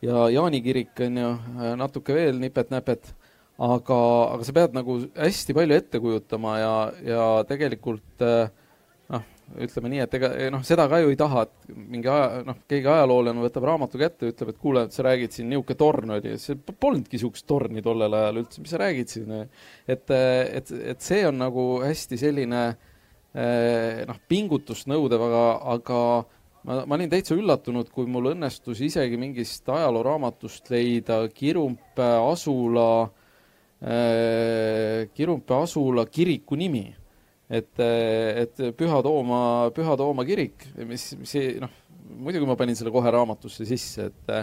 ja 0.00 0.28
Jaani 0.32 0.62
kirik 0.64 1.00
on 1.04 1.18
ju, 1.20 1.30
natuke 1.76 2.14
veel 2.16 2.40
nipet-näpet, 2.40 3.12
aga, 3.60 3.98
aga 4.36 4.46
sa 4.46 4.54
pead 4.56 4.76
nagu 4.76 4.96
hästi 5.16 5.56
palju 5.56 5.76
ette 5.76 6.00
kujutama 6.00 6.56
ja, 6.60 6.74
ja 7.04 7.26
tegelikult 7.48 8.24
äh, 8.24 8.48
ütleme 9.58 9.90
nii, 9.90 10.02
et 10.04 10.14
ega 10.14 10.30
noh, 10.52 10.62
seda 10.66 10.86
ka 10.90 11.00
ju 11.02 11.10
ei 11.10 11.18
taha, 11.18 11.42
et 11.46 11.72
mingi 11.74 12.10
aja, 12.10 12.42
noh, 12.46 12.58
keegi 12.70 12.90
ajaloolane 12.90 13.42
võtab 13.42 13.66
raamatu 13.66 13.98
kätte 14.00 14.30
ütleb, 14.30 14.52
et 14.52 14.60
kuule, 14.62 14.84
sa 14.94 15.04
räägid 15.06 15.34
siin, 15.34 15.48
niisugune 15.50 15.78
torn 15.80 16.14
oli, 16.16 16.34
see 16.40 16.58
polnudki 16.70 17.16
niisugust 17.16 17.46
torni 17.50 17.82
tollel 17.84 18.14
ajal 18.20 18.42
üldse, 18.44 18.62
mis 18.62 18.74
sa 18.74 18.80
räägid 18.82 19.10
siin. 19.10 19.32
et, 19.90 20.04
et, 20.10 20.74
et 20.94 21.02
see 21.02 21.24
on 21.26 21.40
nagu 21.42 21.64
hästi 21.82 22.20
selline 22.20 22.62
eh, 22.70 24.04
noh, 24.08 24.20
pingutust 24.30 24.90
nõudev, 24.90 25.26
aga, 25.26 25.42
aga 25.74 26.00
ma, 26.68 26.78
ma 26.84 27.00
olin 27.00 27.10
täitsa 27.10 27.34
üllatunud, 27.38 27.90
kui 27.94 28.06
mul 28.10 28.32
õnnestus 28.36 28.84
isegi 28.86 29.18
mingist 29.18 29.66
ajalooraamatust 29.66 30.70
leida 30.70 31.24
Kirumpe 31.34 32.12
asula 32.20 32.88
eh,, 33.82 35.10
Kirumpe 35.10 35.58
asula 35.58 36.06
kiriku 36.06 36.58
nimi 36.60 36.86
et, 37.50 37.82
et 37.82 38.64
Püha 38.78 39.02
Tooma, 39.02 39.42
Püha 39.74 39.96
Tooma 39.98 40.24
kirik, 40.28 40.68
mis, 40.86 41.06
mis 41.20 41.36
noh, 41.62 41.78
muidugi 42.20 42.48
ma 42.48 42.56
panin 42.58 42.78
selle 42.78 42.92
kohe 42.94 43.12
raamatusse 43.12 43.66
sisse, 43.68 44.10
et 44.10 44.34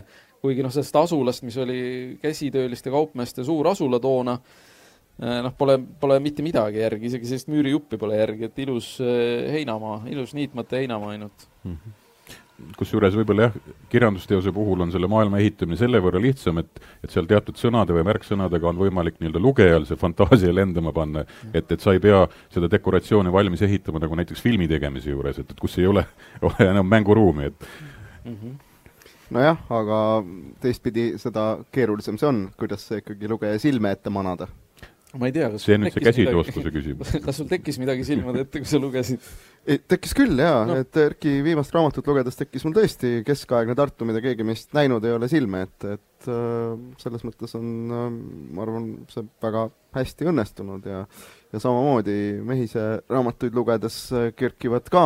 kuigi 0.43 0.65
noh, 0.65 0.73
sellest 0.73 1.01
asulast, 1.01 1.45
mis 1.47 1.57
oli 1.61 1.81
käsitööliste 2.21 2.93
kaupmeeste 2.93 3.45
suur 3.47 3.71
asula 3.71 3.99
toona, 4.03 4.37
noh, 5.17 5.53
pole, 5.57 5.79
pole 6.01 6.19
mitte 6.23 6.45
midagi 6.45 6.83
järgi, 6.83 7.09
isegi 7.09 7.31
sellist 7.31 7.51
müürijuppi 7.51 7.99
pole 8.01 8.19
järgi, 8.19 8.51
et 8.51 8.59
ilus 8.67 8.97
heinamaa, 9.01 10.03
ilus 10.11 10.35
niitmata 10.37 10.83
heinamaa 10.83 11.15
ainult 11.15 11.47
mm. 11.63 11.71
-hmm 11.71 12.03
kusjuures 12.77 13.15
võib-olla 13.17 13.47
jah, 13.47 13.55
kirjandusteose 13.91 14.51
puhul 14.53 14.81
on 14.85 14.91
selle 14.93 15.09
maailma 15.11 15.39
ehitamine 15.41 15.77
selle 15.79 16.01
võrra 16.03 16.21
lihtsam, 16.21 16.61
et 16.63 16.81
et 17.03 17.13
seal 17.13 17.27
teatud 17.29 17.57
sõnade 17.59 17.93
või 17.95 18.05
märksõnadega 18.07 18.69
on 18.71 18.79
võimalik 18.81 19.19
nii-öelda 19.19 19.41
lugejal 19.41 19.85
see 19.85 19.99
fantaasia 19.99 20.53
lendama 20.55 20.93
panna, 20.93 21.25
et, 21.53 21.71
et 21.71 21.81
sa 21.81 21.93
ei 21.93 22.01
pea 22.03 22.23
seda 22.53 22.69
dekoratsiooni 22.71 23.33
valmis 23.33 23.61
ehitama 23.67 24.01
nagu 24.03 24.17
näiteks 24.17 24.41
filmi 24.41 24.67
tegemise 24.67 25.13
juures, 25.13 25.39
et, 25.41 25.51
et 25.51 25.59
kus 25.59 25.77
ei 25.77 25.89
ole, 25.89 26.05
ole 26.41 26.69
enam 26.69 26.87
mänguruumi, 26.89 27.51
et 27.51 27.67
mm 28.23 28.37
-hmm 28.37 28.55
nojah, 29.29 29.57
aga 29.69 30.23
teistpidi 30.63 31.17
seda 31.19 31.59
keerulisem 31.71 32.17
see 32.17 32.27
on, 32.27 32.45
kuidas 32.59 32.87
see 32.87 33.01
ikkagi 33.01 33.27
lugeja 33.27 33.59
silme 33.59 33.91
ette 33.91 34.09
manada 34.09 34.47
ma 35.15 35.29
ei 35.29 35.35
tea, 35.35 35.47
kas 35.53 35.63
see 35.63 35.77
on 35.77 35.85
nüüd 35.85 35.95
see 35.95 36.03
käsitööstuse 36.03 36.73
küsimus. 36.73 37.13
kas 37.27 37.39
sul 37.39 37.47
tekkis 37.47 37.79
midagi 37.79 38.03
silmade 38.07 38.43
ette, 38.43 38.59
kui 38.63 38.69
sa 38.69 38.81
lugesid? 38.81 39.23
tekkis 39.87 40.13
küll 40.15 40.39
jaa 40.39 40.65
no., 40.67 40.77
et 40.79 40.99
Erki 40.99 41.37
viimast 41.43 41.73
raamatut 41.75 42.07
lugedes 42.07 42.39
tekkis 42.39 42.63
mul 42.67 42.75
tõesti 42.75 43.21
keskaegne 43.27 43.75
Tartu, 43.75 44.07
mida 44.07 44.21
keegi 44.23 44.45
meist 44.47 44.75
näinud 44.75 45.03
ei 45.07 45.15
ole, 45.15 45.27
silme 45.31 45.63
ette, 45.67 45.97
et 45.97 46.29
äh, 46.31 46.75
selles 47.03 47.25
mõttes 47.27 47.55
on 47.59 47.71
äh,, 47.87 48.05
ma 48.55 48.63
arvan, 48.67 48.91
see 49.11 49.27
väga 49.43 49.67
hästi 49.97 50.29
õnnestunud 50.31 50.87
ja 50.87 51.01
ja 51.53 51.63
samamoodi 51.63 52.41
Mehise 52.43 52.85
raamatuid 53.07 53.55
lugedes 53.55 54.01
äh, 54.11 54.29
kerkivad 54.35 54.91
ka 54.91 55.05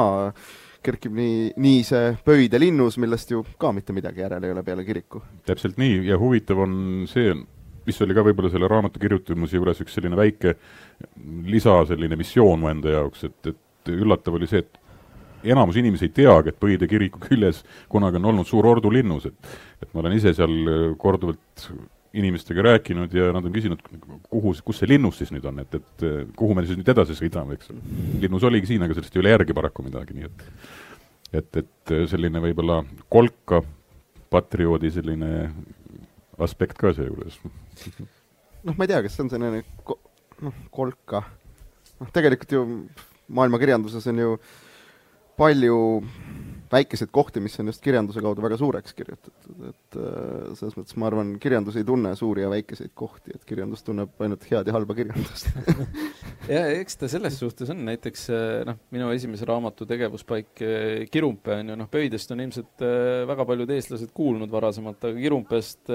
kerkib 0.82 1.14
nii, 1.14 1.52
nii 1.62 1.82
see 1.86 2.14
Pöide 2.26 2.60
linnus, 2.62 2.98
millest 3.02 3.32
ju 3.34 3.44
ka 3.62 3.72
mitte 3.76 3.94
midagi 3.94 4.24
järele 4.24 4.50
ei 4.50 4.56
ole 4.56 4.64
peale 4.66 4.86
kiriku. 4.86 5.22
täpselt 5.46 5.78
nii 5.82 6.02
ja 6.10 6.18
huvitav 6.22 6.64
on 6.66 6.74
see, 7.10 7.36
mis 7.88 8.02
oli 8.06 8.18
ka 8.18 8.26
võib-olla 8.26 8.52
selle 8.54 8.70
raamatu 8.72 9.02
kirjutamise 9.02 9.58
juures 9.58 9.82
üks 9.84 9.96
selline 9.98 10.18
väike 10.20 10.56
lisa 11.50 11.80
selline 11.90 12.20
missioon 12.20 12.62
mu 12.62 12.70
enda 12.72 12.98
jaoks, 12.98 13.26
et, 13.30 13.54
et 13.54 13.94
üllatav 13.94 14.38
oli 14.38 14.50
see, 14.50 14.62
et 14.62 15.52
enamus 15.54 15.80
inimesi 15.82 16.10
ei 16.10 16.14
teagi, 16.22 16.52
et 16.52 16.60
Põide 16.62 16.90
kiriku 16.90 17.22
küljes 17.28 17.64
kunagi 17.92 18.22
on 18.22 18.30
olnud 18.34 18.50
suur 18.50 18.68
ordulinnus, 18.70 19.32
et 19.32 19.58
et 19.82 19.90
ma 19.96 20.04
olen 20.04 20.20
ise 20.20 20.36
seal 20.38 20.54
korduvalt 21.02 21.66
inimestega 22.14 22.64
rääkinud 22.66 23.14
ja 23.16 23.30
nad 23.32 23.46
on 23.48 23.54
küsinud, 23.56 23.82
kuhu, 24.30 24.54
kus 24.66 24.82
see 24.82 24.90
linnus 24.92 25.22
siis 25.22 25.32
nüüd 25.32 25.46
on, 25.48 25.62
et, 25.64 25.78
et 25.80 26.06
kuhu 26.38 26.56
me 26.58 26.66
siis 26.68 26.78
nüüd 26.78 26.90
edasi 26.92 27.16
sõidame, 27.16 27.56
eks. 27.56 27.72
linnus 28.22 28.44
oligi 28.48 28.74
siin, 28.74 28.84
aga 28.84 28.98
sellest 28.98 29.16
ei 29.16 29.24
ole 29.24 29.32
järgi 29.32 29.56
paraku 29.56 29.86
midagi, 29.88 30.18
nii 30.18 30.28
et 30.28 30.48
et, 31.32 31.62
et 31.62 31.94
selline 32.12 32.42
võib-olla 32.44 32.82
kolka 33.10 33.62
patrioodi 34.32 34.92
selline 34.92 35.32
aspekt 36.46 36.80
ka 36.82 36.94
seejuures. 36.96 37.40
noh, 38.66 38.76
ma 38.76 38.86
ei 38.86 38.92
tea, 38.92 39.02
kas 39.06 39.16
see 39.18 39.26
on 39.26 39.32
selline 39.34 39.64
ko-, 39.88 40.00
noh, 40.46 40.58
kolka, 40.74 41.24
noh 42.02 42.12
tegelikult 42.14 42.56
ju 42.58 42.66
maailmakirjanduses 43.32 44.08
on 44.12 44.22
ju 44.24 44.36
palju 45.40 45.78
väikeseid 46.72 47.12
kohti, 47.14 47.42
mis 47.44 47.58
on 47.60 47.70
just 47.72 47.82
kirjanduse 47.84 48.22
kaudu 48.24 48.44
väga 48.44 48.58
suureks 48.60 48.96
kirjutatud, 48.96 49.64
et 49.70 49.98
äh, 50.00 50.52
selles 50.60 50.78
mõttes 50.78 50.98
ma 51.00 51.10
arvan, 51.10 51.34
kirjandus 51.42 51.78
ei 51.80 51.88
tunne 51.88 52.14
suuri 52.18 52.46
ja 52.46 52.52
väikeseid 52.52 52.94
kohti, 52.98 53.36
et 53.36 53.46
kirjandus 53.48 53.84
tunneb 53.88 54.24
ainult 54.24 54.46
head 54.50 54.70
ja 54.70 54.78
halba 54.78 54.98
kirjandust. 54.98 55.52
Ja 56.50 56.64
eks 56.74 56.98
ta 56.98 57.06
selles 57.06 57.36
suhtes 57.38 57.70
on, 57.70 57.84
näiteks 57.86 58.24
äh, 58.34 58.64
noh, 58.66 58.80
minu 58.92 59.12
esimese 59.14 59.46
raamatu 59.46 59.86
tegevuspaik 59.88 60.64
äh, 60.66 61.04
Kirumpe 61.14 61.54
on 61.60 61.70
ju, 61.70 61.76
noh, 61.78 61.90
Pöidest 61.92 62.34
on 62.34 62.42
ilmselt 62.42 62.82
väga 63.30 63.46
paljud 63.46 63.70
eestlased 63.76 64.10
kuulnud 64.18 64.50
varasemalt, 64.52 65.06
aga 65.06 65.22
Kirumpest 65.22 65.94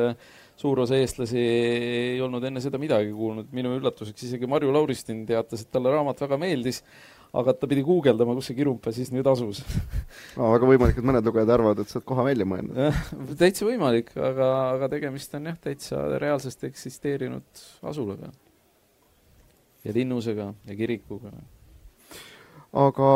suur 0.57 0.81
osa 0.85 0.97
eestlasi 1.01 1.41
ei 1.41 2.21
olnud 2.25 2.47
enne 2.47 2.63
seda 2.65 2.79
midagi 2.81 3.11
kuulnud, 3.13 3.51
minu 3.57 3.75
üllatuseks 3.77 4.29
isegi 4.29 4.49
Marju 4.49 4.71
Lauristin 4.73 5.27
teatas, 5.29 5.67
et 5.67 5.73
talle 5.75 5.93
raamat 5.93 6.23
väga 6.23 6.39
meeldis 6.41 6.81
aga 7.37 7.55
ta 7.57 7.69
pidi 7.71 7.85
guugeldama, 7.87 8.35
kus 8.37 8.51
see 8.51 8.57
Kirumpe 8.59 8.93
siis 8.95 9.11
nüüd 9.15 9.27
asus 9.31 9.63
no 10.39 10.53
väga 10.55 10.71
võimalik, 10.71 11.01
et 11.01 11.09
mõned 11.09 11.27
lugejad 11.27 11.53
arvavad, 11.57 11.83
et 11.83 11.93
sa 11.93 11.99
oled 12.01 12.09
koha 12.09 12.27
välja 12.29 12.49
mõelnud. 12.49 13.37
täitsa 13.39 13.69
võimalik, 13.69 14.13
aga, 14.17 14.51
aga 14.77 14.91
tegemist 14.97 15.35
on 15.39 15.51
jah, 15.51 15.59
täitsa 15.69 16.03
reaalselt 16.23 16.65
eksisteerinud 16.71 17.67
asulaga. 17.91 18.33
ja 19.85 19.95
linnusega 19.97 20.53
ja 20.67 20.79
kirikuga. 20.79 21.35
aga 22.87 23.11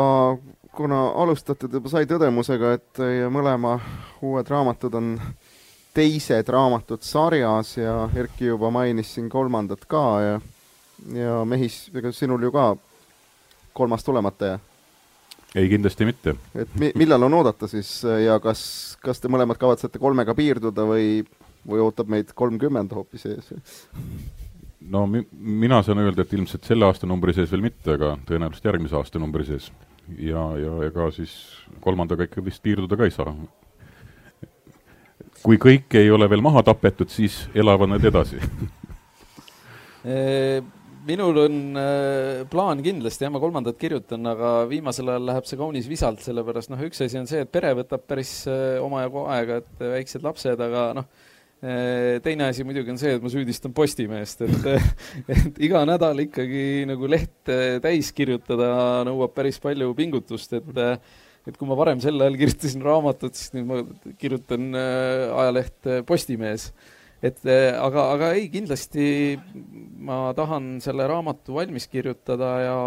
kuna 0.75 1.01
alustatud 1.23 1.73
juba 1.73 1.91
sai 1.91 2.07
tõdemusega, 2.09 2.75
et 2.77 2.87
teie 3.01 3.27
mõlema 3.33 3.77
uued 4.23 4.47
raamatud 4.47 4.95
on 4.95 5.15
teised 5.91 6.47
raamatud 6.47 7.03
sarjas 7.03 7.75
ja 7.77 8.05
Erki 8.15 8.47
juba 8.47 8.69
mainis 8.71 9.11
siin 9.15 9.27
kolmandat 9.29 9.83
ka 9.91 10.05
ja 10.23 10.39
ja 11.15 11.41
Mehis, 11.45 11.89
ega 11.97 12.11
sinul 12.13 12.43
ju 12.45 12.51
ka 12.53 12.75
kolmas 13.73 14.03
tulemata 14.03 14.45
jää? 14.45 14.59
ei, 15.55 15.69
kindlasti 15.69 16.05
mitte. 16.05 16.35
et 16.55 16.75
mi-, 16.79 16.91
millal 16.95 17.27
on 17.27 17.33
oodata 17.33 17.67
siis 17.67 18.01
ja 18.25 18.39
kas, 18.43 18.61
kas 19.03 19.19
te 19.19 19.31
mõlemad 19.31 19.59
kavatsete 19.59 19.99
kolmega 19.99 20.35
piirduda 20.35 20.85
või, 20.87 21.23
või 21.67 21.83
ootab 21.83 22.11
meid 22.11 22.31
kolmkümmend 22.35 22.93
hoopis 22.95 23.27
ees? 23.29 23.51
no 24.81 25.05
mi-, 25.07 25.27
mina 25.31 25.81
saan 25.83 26.03
öelda, 26.03 26.23
et 26.25 26.33
ilmselt 26.33 26.67
selle 26.67 26.87
aastanumbri 26.87 27.35
sees 27.35 27.51
veel 27.51 27.65
mitte, 27.67 27.97
aga 27.97 28.15
tõenäoliselt 28.27 28.69
järgmise 28.71 28.97
aastanumbri 28.99 29.47
sees. 29.47 29.71
ja, 30.17 30.45
ja 30.59 30.77
ega 30.87 31.09
siis 31.15 31.35
kolmandaga 31.81 32.29
ikka 32.29 32.45
vist 32.45 32.63
piirduda 32.63 32.97
ka 32.97 33.09
ei 33.09 33.15
saa. 33.15 33.35
kui 35.43 35.57
kõik 35.57 35.99
ei 35.99 36.11
ole 36.11 36.29
veel 36.29 36.41
maha 36.41 36.63
tapetud, 36.63 37.09
siis 37.09 37.43
elavad 37.55 37.89
nad 37.95 38.05
edasi 38.05 38.39
minul 41.07 41.37
on 41.43 41.57
äh, 41.77 42.43
plaan 42.51 42.81
kindlasti, 42.83 43.25
jah, 43.25 43.33
ma 43.33 43.41
kolmandat 43.41 43.79
kirjutan, 43.81 44.25
aga 44.29 44.53
viimasel 44.69 45.09
ajal 45.13 45.27
läheb 45.29 45.47
see 45.49 45.59
kaunis 45.59 45.89
visalt, 45.89 46.21
sellepärast 46.23 46.71
noh, 46.73 46.81
üks 46.85 47.01
asi 47.05 47.19
on 47.19 47.27
see, 47.29 47.43
et 47.45 47.51
pere 47.51 47.73
võtab 47.77 48.05
päris 48.09 48.33
äh, 48.49 48.77
omajagu 48.83 49.25
aega, 49.33 49.61
et 49.61 49.83
väiksed 49.95 50.25
lapsed, 50.25 50.61
aga 50.67 50.85
noh, 50.99 51.09
äh, 51.63 52.19
teine 52.25 52.49
asi 52.51 52.65
muidugi 52.67 52.93
on 52.93 53.01
see, 53.01 53.15
et 53.17 53.23
ma 53.25 53.33
süüdistan 53.33 53.73
Postimeest, 53.77 54.45
et, 54.45 54.69
et 55.37 55.59
iga 55.69 55.83
nädal 55.89 56.25
ikkagi 56.27 56.85
nagu 56.89 57.09
leht 57.09 57.51
täis 57.83 58.13
kirjutada 58.17 58.71
nõuab 59.07 59.35
päris 59.37 59.61
palju 59.63 59.91
pingutust, 59.97 60.57
et 60.59 60.81
et 61.49 61.55
kui 61.57 61.65
ma 61.65 61.73
varem 61.73 61.97
sel 61.97 62.21
ajal 62.21 62.35
kirjutasin 62.37 62.83
raamatut, 62.85 63.33
siis 63.33 63.55
nüüd 63.55 63.65
ma 63.65 63.79
kirjutan 64.21 64.75
ajaleht 64.77 65.87
Postimees 66.05 66.67
et 67.21 67.41
eh, 67.45 67.69
aga, 67.77 68.07
aga 68.15 68.31
ei, 68.33 68.47
kindlasti 68.49 69.37
ma 70.01 70.31
tahan 70.37 70.79
selle 70.81 71.05
raamatu 71.09 71.53
valmis 71.59 71.85
kirjutada 71.89 72.51
ja 72.63 72.77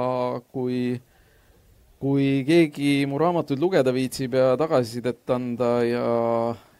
kui, 0.50 0.96
kui 2.02 2.42
keegi 2.48 3.04
mu 3.10 3.20
raamatuid 3.22 3.62
lugeda 3.62 3.94
viitsib 3.94 4.34
ja 4.34 4.54
tagasisidet 4.58 5.30
anda 5.30 5.70
ja, 5.86 6.08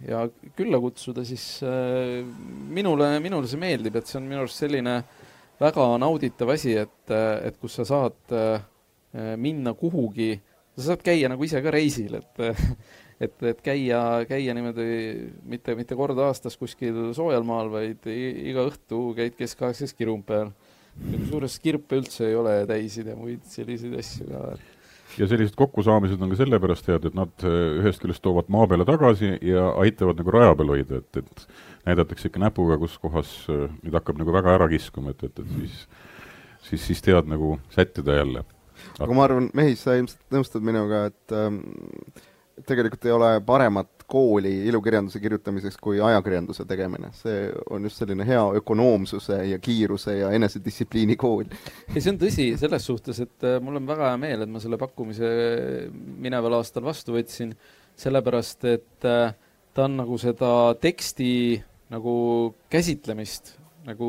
ja 0.03 0.25
külla 0.59 0.83
kutsuda, 0.83 1.23
siis 1.27 1.47
äh, 1.63 2.25
minule, 2.75 3.15
minule 3.23 3.51
see 3.51 3.63
meeldib, 3.63 4.01
et 4.01 4.11
see 4.11 4.19
on 4.19 4.27
minu 4.27 4.43
arust 4.43 4.65
selline 4.65 4.99
väga 5.61 5.87
nauditav 6.03 6.51
asi, 6.57 6.75
et, 6.83 7.15
et 7.15 7.63
kus 7.63 7.79
sa 7.79 7.87
saad 7.87 8.35
äh, 8.35 8.59
minna 9.39 9.77
kuhugi, 9.79 10.33
sa 10.75 10.91
saad 10.91 11.07
käia 11.07 11.31
nagu 11.31 11.47
ise 11.47 11.63
ka 11.63 11.71
reisil, 11.71 12.19
et 12.19 12.43
et, 13.27 13.35
et 13.51 13.63
käia, 13.65 14.01
käia 14.29 14.55
niimoodi 14.57 14.87
mitte, 15.49 15.75
mitte 15.79 15.97
kord 15.99 16.19
aastas 16.25 16.57
kuskil 16.61 17.13
soojal 17.17 17.47
maal, 17.47 17.71
vaid 17.73 18.07
iga 18.11 18.67
õhtu 18.69 19.11
käid 19.19 19.37
keskaegses 19.39 19.95
Kirumpel. 19.97 20.53
kusjuures 20.95 21.59
kirpe 21.59 21.99
üldse 21.99 22.29
ei 22.29 22.37
ole 22.39 22.61
täisid 22.71 23.09
ja 23.11 23.17
muid 23.19 23.43
selliseid 23.51 23.97
asju 23.99 24.29
ka. 24.31 24.43
ja 25.19 25.27
sellised 25.31 25.57
kokkusaamised 25.59 26.23
on 26.23 26.31
ka 26.31 26.39
sellepärast 26.39 26.91
head, 26.93 27.09
et 27.11 27.17
nad 27.19 27.47
eh, 27.47 27.81
ühest 27.81 28.03
küljest 28.03 28.23
toovad 28.23 28.51
maa 28.55 28.69
peale 28.71 28.87
tagasi 28.89 29.35
ja 29.43 29.71
aitavad 29.83 30.23
nagu 30.23 30.35
raja 30.35 30.55
peal 30.59 30.75
hoida, 30.77 31.01
et, 31.03 31.23
et 31.23 31.47
näidatakse 31.89 32.31
ikka 32.31 32.43
näpuga, 32.43 32.79
kus 32.83 32.97
kohas 33.03 33.33
eh, 33.51 33.67
nüüd 33.83 33.99
hakkab 33.99 34.21
nagu 34.23 34.35
väga 34.35 34.55
ära 34.59 34.69
kiskuma, 34.71 35.15
et, 35.15 35.27
et, 35.27 35.43
et 35.43 35.57
siis, 35.59 35.81
siis, 36.69 36.87
siis 36.93 37.03
tead 37.05 37.31
nagu 37.31 37.57
sättida 37.75 38.21
jälle. 38.21 38.45
aga 39.01 39.19
ma 39.19 39.27
arvan, 39.27 39.51
Mehis, 39.55 39.83
sa 39.83 39.99
ilmselt 39.99 40.23
nõustud 40.35 40.63
minuga, 40.67 41.09
et 41.11 41.35
ähm, 41.35 41.63
tegelikult 42.67 43.05
ei 43.07 43.13
ole 43.13 43.31
paremat 43.47 44.05
kooli 44.07 44.53
ilukirjanduse 44.69 45.21
kirjutamiseks 45.21 45.79
kui 45.83 46.01
ajakirjanduse 46.01 46.65
tegemine. 46.69 47.11
see 47.17 47.49
on 47.71 47.83
just 47.83 47.99
selline 47.99 48.27
hea 48.27 48.43
ökonoomsuse 48.61 49.39
ja 49.49 49.59
kiiruse 49.59 50.19
ja 50.19 50.31
enesedistsipliini 50.31 51.17
kool. 51.17 51.49
ei, 51.95 52.01
see 52.01 52.13
on 52.13 52.21
tõsi 52.21 52.49
selles 52.61 52.87
suhtes, 52.87 53.21
et 53.25 53.49
äh, 53.49 53.59
mul 53.65 53.81
on 53.81 53.89
väga 53.89 54.13
hea 54.13 54.21
meel, 54.21 54.45
et 54.45 54.53
ma 54.53 54.63
selle 54.63 54.79
pakkumise 54.81 55.33
mineval 55.95 56.61
aastal 56.61 56.87
vastu 56.87 57.17
võtsin, 57.17 57.55
sellepärast 57.99 58.69
et 58.71 59.09
äh, 59.09 59.35
ta 59.75 59.89
on 59.89 59.99
nagu 60.03 60.19
seda 60.21 60.51
teksti 60.81 61.29
nagu 61.95 62.15
käsitlemist 62.73 63.57
nagu 63.85 64.07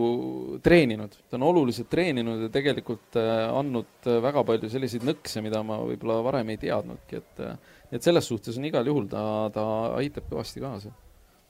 treeninud, 0.63 1.15
ta 1.27 1.35
on 1.35 1.49
oluliselt 1.49 1.89
treeninud 1.91 2.45
ja 2.45 2.51
tegelikult 2.51 3.17
äh, 3.19 3.47
andnud 3.49 4.11
väga 4.23 4.43
palju 4.47 4.69
selliseid 4.71 5.07
nõkse, 5.07 5.41
mida 5.43 5.63
ma 5.67 5.81
võib-olla 5.83 6.21
varem 6.29 6.53
ei 6.53 6.61
teadnudki, 6.61 7.23
et 7.23 7.43
et 7.91 8.03
selles 8.03 8.27
suhtes 8.27 8.57
on 8.57 8.65
igal 8.65 8.87
juhul 8.87 9.09
ta, 9.11 9.49
ta 9.53 9.65
aitab 9.99 10.29
kõvasti 10.31 10.63
kaasa 10.63 10.93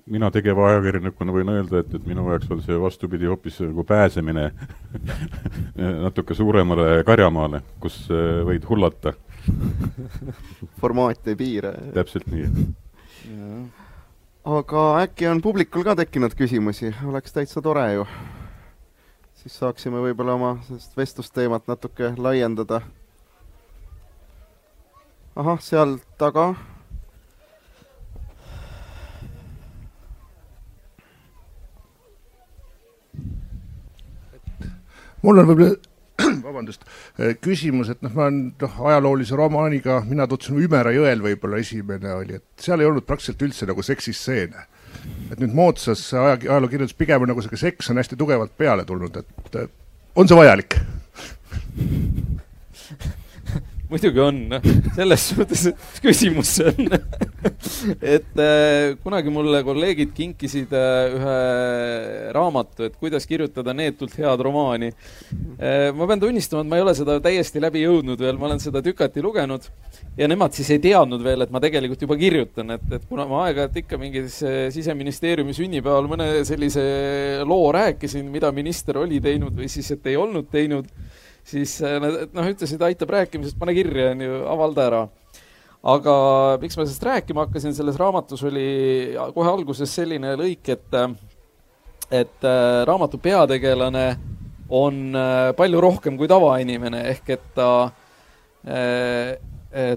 mina 0.05 0.29
tegeva 0.31 0.67
ajakirjanikuna 0.69 1.33
võin 1.33 1.49
öelda, 1.55 1.81
et, 1.81 1.93
et 1.97 2.03
minu 2.05 2.25
jaoks 2.29 2.51
on 2.53 2.61
see 2.61 2.77
vastupidi 2.81 3.29
hoopis 3.29 3.57
nagu 3.63 3.83
pääsemine 3.87 4.49
natuke 6.05 6.37
suuremale 6.37 7.03
karjamaale, 7.07 7.63
kus 7.81 8.03
äh, 8.13 8.43
võid 8.45 8.67
hullata 8.69 9.15
formaat 10.81 11.27
ei 11.27 11.37
piira. 11.39 11.73
täpselt 11.93 12.29
nii. 12.29 12.67
aga 14.57 14.85
äkki 15.01 15.29
on 15.29 15.41
publikul 15.41 15.85
ka 15.85 15.95
tekkinud 15.97 16.37
küsimusi, 16.37 16.93
oleks 17.05 17.33
täitsa 17.33 17.61
tore 17.65 17.87
ju. 17.93 18.05
siis 19.41 19.57
saaksime 19.57 20.01
võib-olla 20.05 20.37
oma 20.37 20.51
sellist 20.67 20.97
vestlusteemat 20.97 21.67
natuke 21.67 22.13
laiendada 22.17 22.81
ahah, 25.35 25.59
seal 25.59 25.99
taga. 26.19 26.53
mul 35.25 35.41
on 35.41 35.47
võib-olla, 35.49 35.73
vabandust, 36.45 36.83
äh, 37.17 37.31
küsimus, 37.41 37.89
et 37.89 38.03
noh, 38.05 38.11
ma 38.13 38.27
olen 38.27 38.35
noh, 38.61 38.75
ajaloolise 38.91 39.37
romaaniga, 39.39 40.03
mina 40.05 40.27
tutvusin 40.29 40.59
Ümera 40.61 40.91
jõel 40.93 41.23
võib-olla 41.23 41.57
esimene 41.63 42.11
oli, 42.13 42.37
et 42.37 42.61
seal 42.61 42.83
ei 42.83 42.89
olnud 42.89 43.07
praktiliselt 43.09 43.41
üldse 43.47 43.65
nagu 43.65 43.81
seksistseene. 43.85 44.67
et 45.31 45.41
nüüd 45.41 45.57
moodsas 45.57 46.05
aja, 46.13 46.37
ajalookirjandus 46.37 46.95
pigem 46.97 47.25
on 47.25 47.33
nagu 47.33 47.41
sihuke 47.41 47.57
seks 47.59 47.89
on 47.89 47.97
hästi 47.99 48.15
tugevalt 48.21 48.53
peale 48.57 48.85
tulnud, 48.85 49.17
et 49.17 49.57
on 50.15 50.29
see 50.29 50.37
vajalik 50.37 50.77
muidugi 53.89 54.21
on, 54.21 54.39
noh, 54.49 54.67
selles 54.95 55.25
suhtes 55.29 55.65
küsimus 56.03 56.55
see 56.57 56.71
on. 56.71 56.95
Et 58.15 58.41
äh, 58.41 58.95
kunagi 59.03 59.31
mulle 59.33 59.61
kolleegid 59.65 60.13
kinkisid 60.15 60.73
äh, 60.73 61.15
ühe 61.15 61.35
raamatu, 62.35 62.87
et 62.87 62.95
kuidas 62.99 63.27
kirjutada 63.29 63.73
neetult 63.77 64.15
head 64.17 64.41
romaani. 64.45 64.91
Äh,. 65.59 65.91
ma 65.95 66.07
pean 66.09 66.21
tunnistama, 66.21 66.63
et 66.65 66.71
ma 66.71 66.79
ei 66.79 66.85
ole 66.85 66.95
seda 66.97 67.19
täiesti 67.23 67.61
läbi 67.61 67.83
jõudnud 67.85 68.21
veel, 68.21 68.39
ma 68.41 68.49
olen 68.49 68.61
seda 68.63 68.81
tükati 68.85 69.23
lugenud 69.23 69.69
ja 70.17 70.29
nemad 70.31 70.55
siis 70.57 70.71
ei 70.73 70.81
teadnud 70.83 71.23
veel, 71.23 71.45
et 71.45 71.53
ma 71.53 71.61
tegelikult 71.63 72.05
juba 72.07 72.17
kirjutan, 72.19 72.75
et, 72.77 72.85
et 72.97 73.05
kuna 73.09 73.27
ma 73.29 73.45
aeg-ajalt 73.45 73.81
ikka 73.83 73.99
mingis 74.01 74.39
äh, 74.45 74.59
siseministeeriumi 74.75 75.55
sünnipäeval 75.55 76.09
mõne 76.11 76.29
sellise 76.47 76.85
loo 77.45 77.69
rääkisin, 77.75 78.29
mida 78.33 78.51
minister 78.55 79.03
oli 79.03 79.21
teinud 79.23 79.55
või 79.57 79.69
siis, 79.71 79.91
et 79.95 80.09
ei 80.09 80.17
olnud 80.19 80.49
teinud 80.51 80.89
siis 81.45 81.77
äh, 81.83 81.99
nad 82.01 82.33
noh, 82.33 82.49
ütlesid, 82.49 82.81
aitab 82.85 83.13
rääkimisest, 83.15 83.57
pane 83.59 83.75
kirja, 83.77 84.11
on 84.13 84.25
ju, 84.25 84.41
avalda 84.51 84.89
ära. 84.89 85.03
aga 85.85 86.13
miks 86.61 86.77
ma 86.77 86.81
sellest 86.81 87.03
rääkima 87.05 87.45
hakkasin, 87.45 87.75
selles 87.77 87.97
raamatus 88.01 88.41
oli 88.49 88.69
kohe 89.35 89.51
alguses 89.51 89.91
selline 89.93 90.33
lõik, 90.39 90.71
et, 90.73 90.95
et 92.09 92.47
äh, 92.49 92.81
raamatu 92.89 93.19
peategelane 93.21 94.07
on 94.69 95.03
äh, 95.13 95.51
palju 95.57 95.81
rohkem 95.85 96.17
kui 96.17 96.29
tavainimene, 96.31 97.03
ehk 97.13 97.35
et 97.37 97.51
ta 97.57 97.69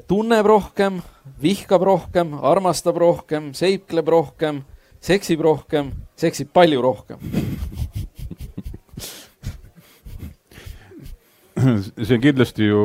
tunneb 0.04 0.44
rohkem, 0.44 0.98
vihkab 1.40 1.86
rohkem, 1.88 2.34
armastab 2.44 2.98
rohkem, 3.00 3.54
seikleb 3.56 4.10
rohkem, 4.12 4.58
seksib 5.00 5.40
rohkem, 5.40 5.94
seksib 6.20 6.52
palju 6.52 6.82
rohkem 6.84 7.22
see 12.06 12.16
on 12.16 12.22
kindlasti 12.22 12.68
ju 12.68 12.82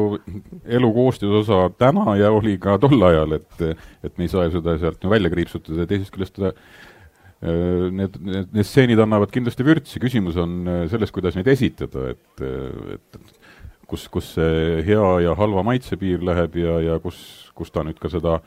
elu 0.66 0.94
koostisosa 0.96 1.68
täna 1.80 2.18
ja 2.20 2.32
oli 2.34 2.58
ka 2.62 2.78
tol 2.82 2.98
ajal, 3.10 3.38
et, 3.40 3.62
et 4.04 4.18
me 4.18 4.28
ei 4.28 4.32
saa 4.32 4.50
seda 4.54 4.78
sealt 4.82 5.04
ju 5.04 5.12
välja 5.12 5.32
kriipsutada 5.34 5.84
ja 5.84 5.90
teisest 5.90 6.14
küljest 6.16 6.38
ta 6.40 6.52
äh, 6.52 7.90
need, 7.92 8.18
need, 8.20 8.52
need 8.54 8.70
stseenid 8.70 9.02
annavad 9.04 9.34
kindlasti 9.34 9.68
vürtsi, 9.68 10.02
küsimus 10.04 10.40
on 10.42 10.62
äh, 10.68 10.86
selles, 10.92 11.14
kuidas 11.16 11.38
neid 11.40 11.50
esitada, 11.54 12.12
et, 12.14 12.46
et 12.98 13.22
kus, 13.90 14.08
kus 14.12 14.34
see 14.38 14.82
hea 14.88 15.10
ja 15.28 15.36
halva 15.38 15.66
maitse 15.66 16.00
piir 16.00 16.24
läheb 16.26 16.58
ja, 16.62 16.80
ja 16.84 16.98
kus, 17.04 17.20
kus 17.58 17.72
ta 17.74 17.86
nüüd 17.86 18.00
ka 18.02 18.12
seda 18.12 18.40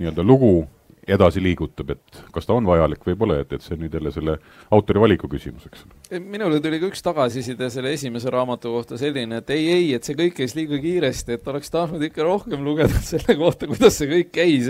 nii-öelda 0.00 0.24
lugu 0.26 0.56
edasi 1.04 1.42
liigutab, 1.42 1.90
et 1.94 2.22
kas 2.32 2.48
ta 2.48 2.54
on 2.56 2.66
vajalik 2.66 3.04
või 3.04 3.16
pole, 3.18 3.40
et, 3.44 3.52
et 3.52 3.64
see 3.64 3.76
on 3.76 3.82
nüüd 3.84 3.94
jälle 3.94 4.12
selle 4.14 4.38
autori 4.72 5.02
valiku 5.02 5.28
küsimus, 5.30 5.66
eks. 5.68 5.84
Minule 6.20 6.60
tuli 6.62 6.78
ka 6.82 6.88
üks 6.90 7.02
tagasiside 7.04 7.68
selle 7.72 7.94
esimese 7.96 8.32
raamatu 8.32 8.72
kohta 8.76 8.98
selline, 9.00 9.40
et 9.42 9.52
ei, 9.54 9.66
ei, 9.72 9.86
et 9.96 10.06
see 10.06 10.16
kõik 10.18 10.36
käis 10.38 10.56
liiga 10.58 10.78
kiiresti, 10.82 11.38
et 11.38 11.50
oleks 11.50 11.72
tahtnud 11.74 12.02
ikka 12.08 12.26
rohkem 12.26 12.64
lugeda 12.66 13.00
selle 13.12 13.36
kohta, 13.40 13.68
kuidas 13.70 13.98
see 14.00 14.10
kõik 14.10 14.30
käis. 14.34 14.66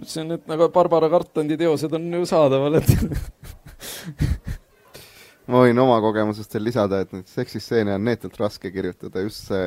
ütlesin, 0.00 0.36
et 0.36 0.44
nagu 0.50 0.70
Barbara 0.74 1.10
Cartlandi 1.12 1.58
teosed 1.60 1.92
on 1.96 2.04
ju 2.20 2.28
saadaval, 2.28 2.80
et 2.80 2.88
ma 5.50 5.64
võin 5.64 5.82
oma 5.82 5.96
kogemusest 6.04 6.54
veel 6.56 6.68
lisada, 6.70 7.02
et 7.04 7.10
neid 7.16 7.28
seksistseene 7.30 7.96
on 7.96 8.06
neetult 8.06 8.36
raske 8.40 8.68
kirjutada, 8.74 9.24
just 9.26 9.50
see 9.50 9.64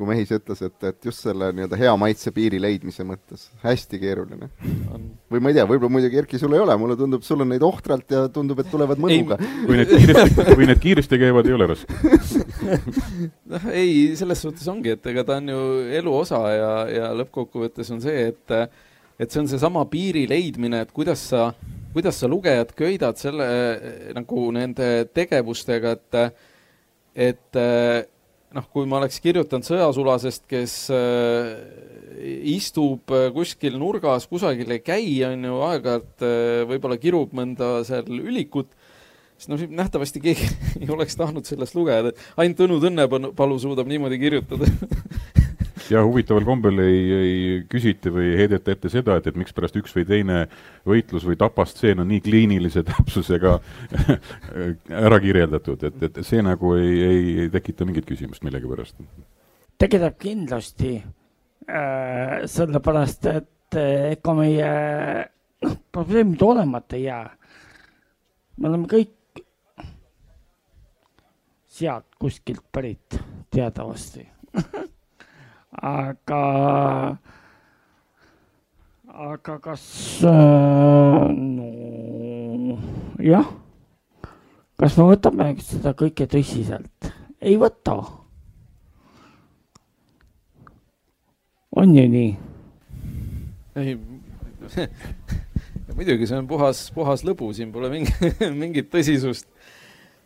kui 0.00 0.08
Mehis 0.08 0.30
ütles, 0.32 0.62
et, 0.64 0.76
et 0.88 1.06
just 1.10 1.26
selle 1.26 1.50
nii-öelda 1.52 1.76
hea 1.76 1.92
maitse 2.00 2.32
piiri 2.32 2.60
leidmise 2.62 3.04
mõttes 3.04 3.48
hästi 3.60 4.00
keeruline. 4.00 4.48
või 5.30 5.42
ma 5.44 5.52
ei 5.52 5.58
tea, 5.58 5.66
võib-olla 5.68 5.92
muidugi 5.92 6.20
Erki, 6.22 6.40
sul 6.40 6.56
ei 6.56 6.62
ole, 6.62 6.76
mulle 6.80 6.96
tundub, 6.96 7.24
sul 7.26 7.44
on 7.44 7.50
neid 7.52 7.64
ohtralt 7.66 8.14
ja 8.14 8.22
tundub, 8.32 8.62
et 8.62 8.70
tulevad 8.72 9.00
mõnuga. 9.02 9.36
kui 9.66 9.76
need 9.76 9.92
kiiresti, 9.92 10.46
kui 10.54 10.68
need 10.70 10.80
kiiresti 10.80 11.20
käivad, 11.20 11.48
ei 11.50 11.56
ole 11.56 11.68
raske 11.74 11.98
noh, 13.52 13.66
ei, 13.74 13.90
selles 14.18 14.40
suhtes 14.46 14.68
ongi, 14.72 14.94
et 14.96 15.10
ega 15.12 15.24
ta 15.26 15.36
on 15.40 15.52
ju 15.52 15.64
elu 16.00 16.14
osa 16.22 16.40
ja, 16.54 16.70
ja 16.90 17.10
lõppkokkuvõttes 17.20 17.92
on 17.94 18.00
see, 18.04 18.30
et 18.30 18.56
et 19.20 19.28
see 19.28 19.42
on 19.42 19.50
seesama 19.50 19.84
piiri 19.92 20.24
leidmine, 20.30 20.80
et 20.86 20.94
kuidas 20.96 21.26
sa, 21.32 21.50
kuidas 21.92 22.16
sa 22.22 22.30
lugejat 22.30 22.72
köidad 22.78 23.20
selle 23.20 23.50
nagu 24.16 24.46
nende 24.56 24.88
tegevustega, 25.12 25.92
et 25.98 26.20
et 27.28 27.60
noh, 28.56 28.66
kui 28.72 28.88
ma 28.88 28.98
oleks 29.00 29.20
kirjutanud 29.22 29.66
sõjasulasest, 29.66 30.46
kes 30.50 30.74
äh, 30.94 31.52
istub 32.52 33.12
äh, 33.14 33.28
kuskil 33.34 33.78
nurgas, 33.80 34.26
kusagil 34.30 34.74
ei 34.74 34.82
käi, 34.84 35.04
on 35.28 35.46
ju, 35.46 35.58
aeg-ajalt 35.68 36.26
äh, 36.26 36.62
võib-olla 36.70 36.98
kirub 37.00 37.34
mõnda 37.36 37.80
seal 37.86 38.10
ülikut, 38.20 38.72
siis 39.38 39.52
noh, 39.52 39.66
nähtavasti 39.82 40.22
keegi 40.24 40.50
ei 40.82 40.90
oleks 40.90 41.18
tahtnud 41.20 41.48
sellest 41.48 41.78
lugeda, 41.78 42.14
ainult 42.40 42.58
Tõnu 42.60 42.80
Tõnnepalu 42.82 43.60
suudab 43.62 43.90
niimoodi 43.90 44.20
kirjutada 44.22 44.68
ja 45.90 46.02
huvitaval 46.04 46.44
kombel 46.46 46.80
ei, 46.84 47.00
ei 47.12 47.38
küsita 47.70 48.12
või 48.14 48.30
ei 48.30 48.38
heideta 48.42 48.72
ette 48.74 48.90
seda, 48.92 49.16
et, 49.18 49.26
et 49.30 49.38
mikspärast 49.38 49.76
üks 49.80 49.94
või 49.96 50.06
teine 50.08 50.40
võitlus 50.88 51.26
või 51.26 51.38
tapastseen 51.40 52.02
on 52.02 52.10
nii 52.10 52.22
kliinilise 52.24 52.84
täpsusega 52.90 53.56
ära 55.06 55.20
kirjeldatud, 55.22 55.84
et, 55.88 56.02
et 56.08 56.20
see 56.26 56.42
nagu 56.46 56.74
ei, 56.78 56.92
ei, 57.06 57.22
ei 57.44 57.52
tekita 57.52 57.88
mingit 57.88 58.08
küsimust 58.08 58.44
millegipärast. 58.46 58.98
tekitab 59.80 60.18
kindlasti 60.20 60.96
äh,, 61.00 62.40
sellepärast 62.50 63.30
et 63.32 63.78
äh, 63.78 64.12
ega 64.14 64.36
meie 64.36 64.70
noh, 65.66 65.78
probleemid 65.92 66.42
olemata 66.42 66.98
ei 66.98 67.08
jää. 67.08 67.24
me 68.58 68.68
oleme 68.68 68.90
kõik 68.90 69.16
sealt 71.70 72.06
kuskilt 72.18 72.64
pärit 72.72 73.20
teatavasti 73.50 74.26
aga, 75.78 77.16
aga 79.06 79.58
kas 79.62 79.84
äh, 80.26 81.30
no 81.30 82.78
jah, 83.22 83.46
kas 84.80 84.96
me 84.98 85.06
võtame 85.12 85.52
seda 85.62 85.94
kõike 85.94 86.26
tõsiselt? 86.30 87.10
ei 87.40 87.56
võta. 87.60 87.96
on 91.78 91.94
ju 91.96 92.06
nii? 92.10 92.32
ei 93.80 93.94
muidugi, 95.96 96.26
see 96.26 96.38
on 96.38 96.48
puhas, 96.50 96.86
puhas 96.94 97.22
lõbu, 97.26 97.52
siin 97.54 97.70
pole 97.74 97.90
mingi, 97.92 98.14
mingit 98.62 98.90
tõsisust. 98.92 99.46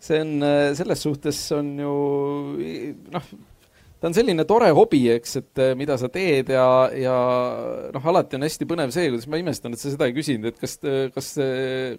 see 0.01 0.20
on, 0.24 0.38
selles 0.76 1.05
suhtes 1.05 1.40
on 1.57 1.74
ju 1.84 1.97
noh 3.12 3.34
ta 4.05 4.11
on 4.11 4.16
selline 4.16 4.44
tore 4.44 4.68
hobi, 4.76 5.07
eks, 5.14 5.38
et 5.40 5.61
eh, 5.64 5.70
mida 5.80 5.96
sa 5.96 6.11
teed 6.12 6.50
ja, 6.52 6.68
ja 6.92 7.16
noh, 7.94 8.09
alati 8.12 8.36
on 8.36 8.44
hästi 8.44 8.68
põnev 8.68 8.92
see, 8.92 9.09
kuidas 9.09 9.24
ma 9.32 9.40
imestan, 9.40 9.72
et 9.72 9.80
sa 9.80 9.88
seda 9.88 10.11
ei 10.11 10.12
küsinud, 10.12 10.50
et 10.50 10.61
kas, 10.61 10.76
kas 11.14 11.30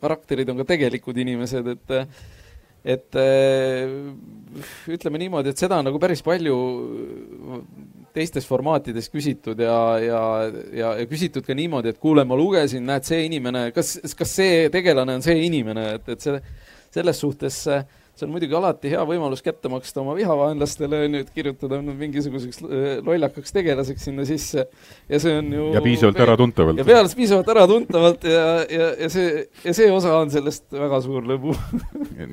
karakterid 0.03 0.51
on 0.53 0.61
ka 0.61 0.67
tegelikud 0.75 1.17
inimesed, 1.25 1.71
et 1.73 1.95
et 2.85 3.17
ütleme 4.93 5.17
niimoodi, 5.17 5.49
et 5.49 5.57
seda 5.57 5.79
on 5.81 5.87
nagu 5.89 5.97
päris 5.97 6.21
palju 6.21 6.53
teistes 8.13 8.45
formaatides 8.45 9.09
küsitud 9.09 9.59
ja, 9.65 9.79
ja, 9.97 10.21
ja, 10.69 10.93
ja 11.01 11.09
küsitud 11.09 11.45
ka 11.47 11.57
niimoodi, 11.57 11.91
et 11.91 11.99
kuule, 12.01 12.21
ma 12.29 12.37
lugesin, 12.37 12.85
näed, 12.85 13.09
see 13.09 13.25
inimene, 13.25 13.71
kas, 13.73 13.97
kas 14.13 14.37
see 14.37 14.69
tegelane 14.73 15.17
on 15.17 15.25
see 15.25 15.41
inimene, 15.47 15.87
et, 15.97 16.13
et 16.13 16.21
see, 16.29 16.37
selles 16.95 17.19
suhtes 17.25 17.57
äh, 17.73 17.83
see 18.16 18.28
on 18.28 18.34
muidugi 18.34 18.55
alati 18.57 18.91
hea 18.91 19.01
võimalus 19.07 19.43
kätte 19.45 19.70
maksta 19.72 20.01
oma 20.01 20.16
vihavaenlastele, 20.18 21.01
on 21.07 21.18
ju, 21.18 21.24
et 21.26 21.32
kirjutada 21.36 21.80
mingisuguseks 21.86 22.61
äh, 22.63 22.86
lollakaks 23.05 23.55
tegelaseks 23.55 24.07
sinna 24.09 24.26
sisse. 24.28 24.68
Ja 25.11 25.20
see 25.22 25.36
on 25.39 25.51
ju 25.53 25.70
ja 25.76 25.84
piisavalt 25.86 26.22
äratuntavalt. 26.26 26.82
ja 26.82 26.88
peale 26.88 27.11
piisavalt 27.16 27.51
äratuntavalt 27.55 28.28
ja, 28.30 28.45
ja, 28.72 28.89
ja 29.05 29.09
see, 29.11 29.45
ja 29.66 29.76
see 29.78 29.89
osa 29.91 30.16
on 30.20 30.32
sellest 30.34 30.68
väga 30.76 31.01
suur 31.05 31.28
lõbu. 31.34 31.55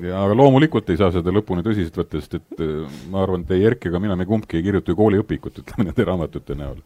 Ja 0.03 0.21
aga 0.23 0.35
loomulikult 0.35 0.87
ei 0.91 0.97
saa 0.99 1.11
seda 1.11 1.31
lõpuni 1.35 1.63
tõsiselt 1.63 1.97
võtta, 1.99 2.19
sest 2.21 2.37
et 2.39 2.63
äh, 2.63 3.01
ma 3.11 3.23
arvan, 3.23 3.43
et 3.43 3.51
ei 3.55 3.65
Erki 3.67 3.89
ega 3.91 3.99
mina, 4.03 4.15
me 4.19 4.27
kumbki 4.27 4.57
ei 4.59 4.65
kirjuta 4.65 4.91
ju 4.91 4.99
kooliõpikut, 4.99 5.59
ütleme 5.63 5.89
nende 5.89 6.05
raamatute 6.07 6.55
näol 6.57 6.79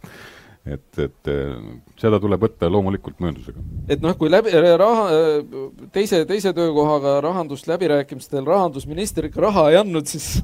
et, 0.67 0.99
et 0.99 1.29
seda 1.99 2.19
tuleb 2.21 2.41
võtta 2.43 2.69
loomulikult 2.71 3.21
mööndusega. 3.23 3.61
et 3.89 4.03
noh, 4.03 4.15
kui 4.19 4.31
läbi, 4.31 4.53
raha, 4.79 5.05
teise, 5.95 6.23
teise 6.29 6.53
töökohaga 6.57 7.17
rahandusläbirääkimistel 7.25 8.47
rahandusminister 8.47 9.29
ikka 9.29 9.45
raha 9.47 9.69
ei 9.71 9.79
andnud, 9.81 10.09
siis 10.09 10.41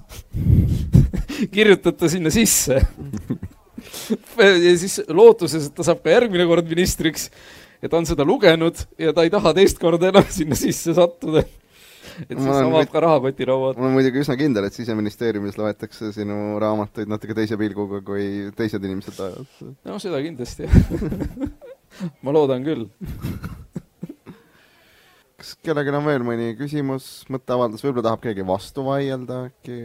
kirjutad 1.55 1.99
ta 1.99 2.11
sinna 2.11 2.31
sisse 2.33 2.79
ja 4.67 4.77
siis 4.79 5.01
lootuses, 5.09 5.67
et 5.69 5.75
ta 5.75 5.85
saab 5.85 6.03
ka 6.03 6.13
järgmine 6.13 6.47
kord 6.49 6.69
ministriks, 6.69 7.29
ja 7.83 7.91
ta 7.91 7.99
on 7.99 8.07
seda 8.07 8.25
lugenud 8.27 8.85
ja 9.01 9.13
ta 9.15 9.25
ei 9.25 9.33
taha 9.33 9.53
teist 9.57 9.81
korda 9.81 10.09
enam 10.13 10.27
sinna 10.31 10.57
sisse 10.57 10.95
sattuda 10.95 11.43
et 12.29 12.37
siis 12.37 12.49
avab 12.53 12.91
ka 12.91 13.01
rahakotirauad. 13.03 13.77
ma 13.77 13.87
olen 13.87 13.97
muidugi 13.97 14.21
üsna 14.23 14.37
kindel, 14.39 14.67
et 14.67 14.77
Siseministeeriumis 14.77 15.57
loetakse 15.59 16.11
sinu 16.15 16.59
raamatuid 16.61 17.11
natuke 17.11 17.35
teise 17.37 17.57
pilguga, 17.59 18.01
kui 18.05 18.49
teised 18.57 18.83
inimesed 18.83 19.19
ajavad. 19.19 19.75
no 19.89 19.99
seda 20.01 20.21
kindlasti, 20.23 20.69
ma 22.25 22.35
loodan 22.35 22.65
küll 22.65 22.87
kas 25.43 25.55
kellelgi 25.65 25.95
on 25.97 26.05
veel 26.07 26.23
mõni 26.25 26.51
küsimus, 26.59 27.07
mõtteavaldus, 27.33 27.83
võib-olla 27.83 28.09
tahab 28.11 28.21
keegi 28.27 28.47
vastu 28.47 28.85
vaielda 28.87 29.45
äkki? 29.49 29.79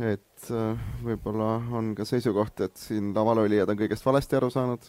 et 0.00 0.52
äh, 0.54 0.86
võib-olla 1.04 1.58
on 1.76 1.92
ka 1.96 2.06
seisukoht, 2.08 2.64
et 2.64 2.80
siin 2.80 3.12
laval 3.16 3.44
olijad 3.44 3.68
on 3.70 3.78
kõigest 3.80 4.06
valesti 4.06 4.38
aru 4.38 4.48
saanud 4.52 4.88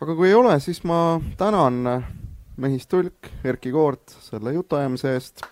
aga 0.00 0.14
kui 0.16 0.28
ei 0.28 0.34
ole, 0.34 0.60
siis 0.60 0.82
ma 0.84 1.20
tänan 1.36 2.04
Mehis 2.56 2.86
Tulk, 2.86 3.28
Erkki 3.44 3.72
Koort 3.72 4.16
selle 4.20 4.52
jutuajamise 4.52 5.14
eest. 5.14 5.42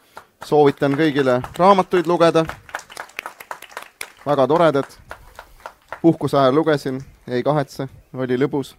soovitan 0.44 0.94
kõigile 0.94 1.40
raamatuid 1.58 2.06
lugeda. 2.06 2.44
väga 4.26 4.46
toredad. 4.46 4.98
puhkuse 6.02 6.38
ajal 6.38 6.54
lugesin, 6.54 7.00
ei 7.28 7.42
kahetse, 7.42 7.88
oli 8.14 8.36
lõbus. 8.36 8.76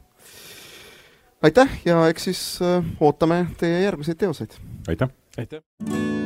aitäh 1.43 1.81
ja 1.85 2.07
eks 2.07 2.23
siis 2.23 2.59
äh, 2.61 2.85
ootame 2.99 3.47
teie 3.57 3.81
järgmiseid 3.81 4.17
teoseid. 4.17 4.51
aitäh! 4.87 5.09
aitäh! 5.37 6.18